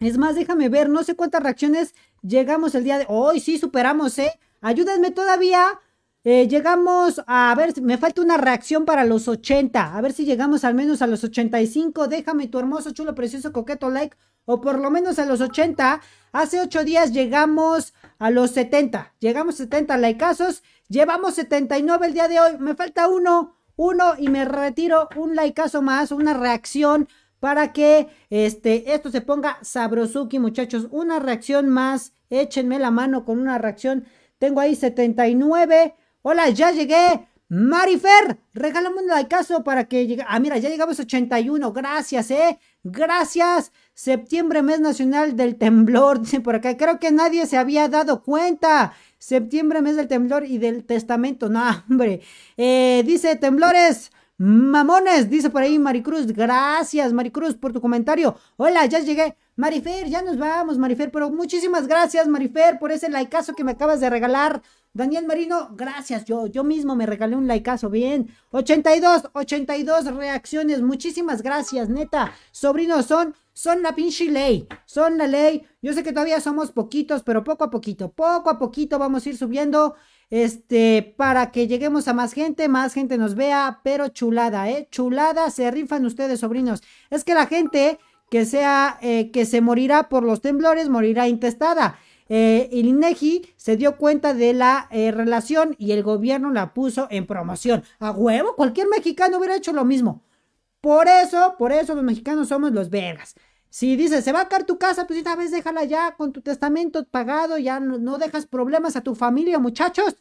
Es 0.00 0.18
más, 0.18 0.34
déjame 0.34 0.68
ver, 0.68 0.90
no 0.90 1.02
sé 1.02 1.14
cuántas 1.16 1.42
reacciones 1.42 1.94
llegamos 2.20 2.74
el 2.74 2.84
día 2.84 2.98
de 2.98 3.06
hoy. 3.08 3.40
Sí, 3.40 3.56
superamos, 3.56 4.18
¿eh? 4.18 4.38
Ayúdenme 4.60 5.10
todavía. 5.10 5.80
Eh, 6.24 6.46
llegamos 6.46 7.20
a, 7.26 7.52
ver, 7.56 7.82
me 7.82 7.98
falta 7.98 8.22
una 8.22 8.36
reacción 8.36 8.84
para 8.84 9.04
los 9.04 9.26
80. 9.26 9.96
A 9.96 10.00
ver 10.00 10.12
si 10.12 10.24
llegamos 10.24 10.64
al 10.64 10.74
menos 10.74 11.02
a 11.02 11.08
los 11.08 11.24
85. 11.24 12.06
Déjame 12.06 12.46
tu 12.46 12.58
hermoso, 12.60 12.92
chulo, 12.92 13.14
precioso, 13.14 13.52
coqueto 13.52 13.90
like. 13.90 14.16
O 14.44 14.60
por 14.60 14.78
lo 14.78 14.90
menos 14.90 15.18
a 15.18 15.26
los 15.26 15.40
80. 15.40 16.00
Hace 16.32 16.60
8 16.60 16.84
días 16.84 17.12
llegamos 17.12 17.94
a 18.18 18.30
los 18.30 18.52
70. 18.52 19.14
Llegamos 19.18 19.56
a 19.56 19.58
70 19.64 19.98
likeazos. 19.98 20.62
Llevamos 20.88 21.34
79 21.34 22.06
el 22.06 22.14
día 22.14 22.28
de 22.28 22.40
hoy. 22.40 22.58
Me 22.58 22.74
falta 22.74 23.08
uno. 23.08 23.56
Uno 23.74 24.14
y 24.18 24.28
me 24.28 24.44
retiro 24.44 25.08
un 25.16 25.34
likeazo 25.34 25.80
más, 25.82 26.12
una 26.12 26.34
reacción 26.34 27.08
para 27.40 27.72
que 27.72 28.08
este, 28.28 28.94
esto 28.94 29.10
se 29.10 29.22
ponga 29.22 29.58
sabrosuki, 29.62 30.38
muchachos. 30.38 30.86
Una 30.92 31.18
reacción 31.18 31.68
más. 31.68 32.12
Échenme 32.30 32.78
la 32.78 32.92
mano 32.92 33.24
con 33.24 33.40
una 33.40 33.58
reacción. 33.58 34.04
Tengo 34.38 34.60
ahí 34.60 34.76
79. 34.76 35.96
Hola, 36.22 36.50
ya 36.50 36.70
llegué. 36.70 37.26
Marifer, 37.48 38.38
regálame 38.54 39.02
un 39.02 39.08
likeazo 39.08 39.62
para 39.64 39.84
que 39.88 40.06
llegue. 40.06 40.24
Ah, 40.26 40.38
mira, 40.38 40.56
ya 40.56 40.70
llegamos 40.70 40.98
a 40.98 41.02
81. 41.02 41.72
Gracias, 41.72 42.30
eh. 42.30 42.58
Gracias. 42.84 43.72
Septiembre, 43.92 44.62
mes 44.62 44.80
nacional 44.80 45.36
del 45.36 45.56
temblor. 45.56 46.20
Dice 46.22 46.40
por 46.40 46.54
acá. 46.54 46.76
Creo 46.76 46.98
que 47.00 47.10
nadie 47.10 47.46
se 47.46 47.58
había 47.58 47.88
dado 47.88 48.22
cuenta. 48.22 48.94
Septiembre, 49.18 49.82
mes 49.82 49.96
del 49.96 50.08
temblor 50.08 50.44
y 50.46 50.58
del 50.58 50.84
testamento. 50.84 51.48
No, 51.48 51.62
hombre. 51.90 52.20
Eh, 52.56 53.02
dice 53.04 53.36
temblores. 53.36 54.10
Mamones, 54.38 55.30
dice 55.30 55.50
por 55.50 55.62
ahí 55.62 55.78
Maricruz. 55.78 56.26
Gracias, 56.32 57.12
Maricruz, 57.12 57.54
por 57.54 57.72
tu 57.72 57.80
comentario. 57.80 58.36
Hola, 58.56 58.86
ya 58.86 58.98
llegué. 58.98 59.36
Marifer, 59.54 60.08
ya 60.08 60.22
nos 60.22 60.38
vamos, 60.38 60.78
Marifer. 60.78 61.12
Pero 61.12 61.30
muchísimas 61.30 61.86
gracias, 61.86 62.26
Marifer, 62.26 62.78
por 62.78 62.90
ese 62.90 63.08
likeazo 63.08 63.54
que 63.54 63.62
me 63.62 63.72
acabas 63.72 64.00
de 64.00 64.10
regalar. 64.10 64.62
Daniel 64.94 65.26
Marino, 65.26 65.70
gracias. 65.74 66.26
Yo, 66.26 66.46
yo 66.46 66.64
mismo 66.64 66.94
me 66.94 67.06
regalé 67.06 67.34
un 67.34 67.48
likeazo. 67.48 67.88
Bien. 67.88 68.28
82, 68.50 69.30
82 69.32 70.14
reacciones. 70.14 70.82
Muchísimas 70.82 71.42
gracias, 71.42 71.88
neta. 71.88 72.32
Sobrinos, 72.50 73.06
son, 73.06 73.34
son 73.54 73.82
la 73.82 73.94
pinche 73.94 74.30
ley. 74.30 74.68
Son 74.84 75.16
la 75.16 75.26
ley. 75.26 75.62
Yo 75.80 75.94
sé 75.94 76.02
que 76.02 76.12
todavía 76.12 76.40
somos 76.40 76.72
poquitos, 76.72 77.22
pero 77.22 77.42
poco 77.42 77.64
a 77.64 77.70
poquito, 77.70 78.12
poco 78.12 78.50
a 78.50 78.58
poquito 78.58 78.98
vamos 78.98 79.24
a 79.24 79.30
ir 79.30 79.36
subiendo 79.38 79.94
este, 80.28 81.14
para 81.16 81.50
que 81.50 81.66
lleguemos 81.68 82.06
a 82.08 82.12
más 82.12 82.34
gente, 82.34 82.68
más 82.68 82.92
gente 82.92 83.16
nos 83.16 83.34
vea, 83.34 83.80
pero 83.82 84.08
chulada, 84.08 84.68
¿eh? 84.70 84.88
Chulada, 84.90 85.50
se 85.50 85.70
rifan 85.70 86.04
ustedes, 86.04 86.40
sobrinos. 86.40 86.82
Es 87.10 87.24
que 87.24 87.34
la 87.34 87.46
gente 87.46 87.98
que 88.30 88.46
sea, 88.46 88.98
eh, 89.02 89.30
que 89.30 89.44
se 89.44 89.60
morirá 89.60 90.08
por 90.08 90.22
los 90.22 90.40
temblores, 90.40 90.88
morirá 90.88 91.28
intestada. 91.28 91.98
Eh, 92.34 92.70
el 92.72 93.44
se 93.56 93.76
dio 93.76 93.98
cuenta 93.98 94.32
de 94.32 94.54
la 94.54 94.88
eh, 94.90 95.10
relación 95.10 95.76
y 95.76 95.92
el 95.92 96.02
gobierno 96.02 96.50
la 96.50 96.72
puso 96.72 97.06
en 97.10 97.26
promoción. 97.26 97.84
A 97.98 98.10
huevo, 98.10 98.56
cualquier 98.56 98.88
mexicano 98.88 99.36
hubiera 99.36 99.54
hecho 99.54 99.74
lo 99.74 99.84
mismo. 99.84 100.22
Por 100.80 101.08
eso, 101.08 101.56
por 101.58 101.72
eso 101.72 101.94
los 101.94 102.02
mexicanos 102.02 102.48
somos 102.48 102.72
los 102.72 102.88
vergas. 102.88 103.34
Si 103.68 103.96
dices, 103.96 104.24
se 104.24 104.32
va 104.32 104.40
a 104.40 104.48
caer 104.48 104.64
tu 104.64 104.78
casa, 104.78 105.06
pues 105.06 105.20
una 105.20 105.36
vez 105.36 105.50
déjala 105.50 105.84
ya 105.84 106.14
con 106.16 106.32
tu 106.32 106.40
testamento 106.40 107.04
pagado, 107.04 107.58
ya 107.58 107.80
no, 107.80 108.16
dejas 108.16 108.46
problemas 108.46 108.96
a 108.96 109.02
tu 109.02 109.14
familia, 109.14 109.58
muchachos. 109.58 110.16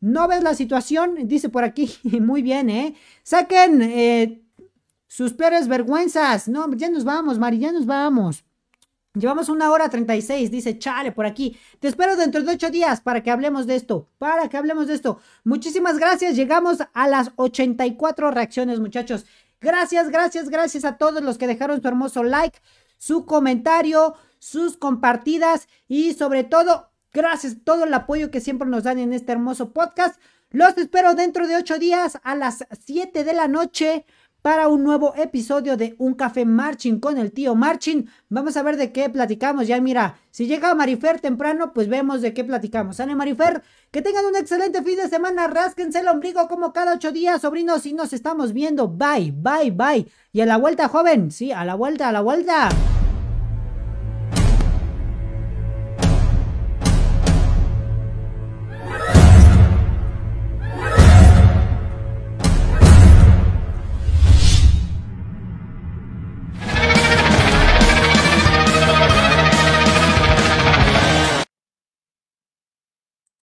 ¿No 0.00 0.26
ves 0.26 0.42
la 0.42 0.54
situación? 0.54 1.28
Dice 1.28 1.50
por 1.50 1.62
aquí, 1.62 1.88
muy 2.20 2.42
bien, 2.42 2.68
¿eh? 2.68 2.96
Saquen 3.22 3.80
eh, 3.80 4.42
sus 5.06 5.32
peores 5.34 5.68
vergüenzas. 5.68 6.48
No, 6.48 6.68
ya 6.74 6.90
nos 6.90 7.04
vamos, 7.04 7.38
Mari, 7.38 7.60
ya 7.60 7.70
nos 7.70 7.86
vamos. 7.86 8.44
Llevamos 9.14 9.48
una 9.48 9.70
hora 9.70 9.88
36, 9.88 10.50
dice 10.50 10.78
Chale 10.78 11.12
por 11.12 11.24
aquí. 11.24 11.56
Te 11.80 11.88
espero 11.88 12.16
dentro 12.16 12.42
de 12.42 12.52
ocho 12.52 12.70
días 12.70 13.00
para 13.00 13.22
que 13.22 13.30
hablemos 13.30 13.66
de 13.66 13.76
esto. 13.76 14.08
Para 14.18 14.48
que 14.48 14.56
hablemos 14.56 14.88
de 14.88 14.94
esto. 14.94 15.20
Muchísimas 15.44 15.98
gracias. 15.98 16.36
Llegamos 16.36 16.78
a 16.92 17.08
las 17.08 17.30
84 17.36 18.30
reacciones, 18.30 18.80
muchachos. 18.80 19.24
Gracias, 19.60 20.10
gracias, 20.10 20.50
gracias 20.50 20.84
a 20.84 20.96
todos 20.96 21.22
los 21.22 21.38
que 21.38 21.46
dejaron 21.46 21.80
su 21.80 21.88
hermoso 21.88 22.22
like 22.22 22.58
su 23.04 23.26
comentario, 23.26 24.14
sus 24.38 24.78
compartidas 24.78 25.68
y 25.88 26.14
sobre 26.14 26.42
todo, 26.42 26.90
gracias 27.12 27.56
todo 27.64 27.84
el 27.84 27.92
apoyo 27.94 28.30
que 28.30 28.40
siempre 28.40 28.66
nos 28.66 28.84
dan 28.84 28.98
en 28.98 29.12
este 29.12 29.32
hermoso 29.32 29.74
podcast. 29.74 30.18
Los 30.50 30.78
espero 30.78 31.14
dentro 31.14 31.46
de 31.46 31.56
ocho 31.56 31.78
días 31.78 32.18
a 32.22 32.34
las 32.34 32.64
7 32.86 33.24
de 33.24 33.34
la 33.34 33.46
noche 33.46 34.06
para 34.44 34.68
un 34.68 34.84
nuevo 34.84 35.14
episodio 35.16 35.78
de 35.78 35.94
Un 35.96 36.12
Café 36.12 36.44
Marching 36.44 37.00
con 37.00 37.16
el 37.16 37.32
tío 37.32 37.54
Marching. 37.54 38.04
Vamos 38.28 38.58
a 38.58 38.62
ver 38.62 38.76
de 38.76 38.92
qué 38.92 39.08
platicamos. 39.08 39.66
Ya 39.66 39.80
mira, 39.80 40.18
si 40.30 40.46
llega 40.46 40.74
Marifer 40.74 41.18
temprano, 41.18 41.72
pues 41.72 41.88
vemos 41.88 42.20
de 42.20 42.34
qué 42.34 42.44
platicamos. 42.44 42.96
¿Sale 42.96 43.14
Marifer? 43.14 43.62
Que 43.90 44.02
tengan 44.02 44.26
un 44.26 44.36
excelente 44.36 44.82
fin 44.82 44.96
de 44.98 45.08
semana. 45.08 45.46
Rásquense 45.46 46.00
el 46.00 46.08
ombligo 46.08 46.46
como 46.46 46.74
cada 46.74 46.92
ocho 46.92 47.10
días, 47.10 47.40
sobrinos, 47.40 47.86
y 47.86 47.94
nos 47.94 48.12
estamos 48.12 48.52
viendo. 48.52 48.86
Bye, 48.86 49.32
bye, 49.34 49.70
bye. 49.70 50.06
Y 50.30 50.42
a 50.42 50.46
la 50.46 50.58
vuelta, 50.58 50.88
joven. 50.88 51.30
Sí, 51.30 51.50
a 51.50 51.64
la 51.64 51.74
vuelta, 51.74 52.10
a 52.10 52.12
la 52.12 52.20
vuelta. 52.20 52.68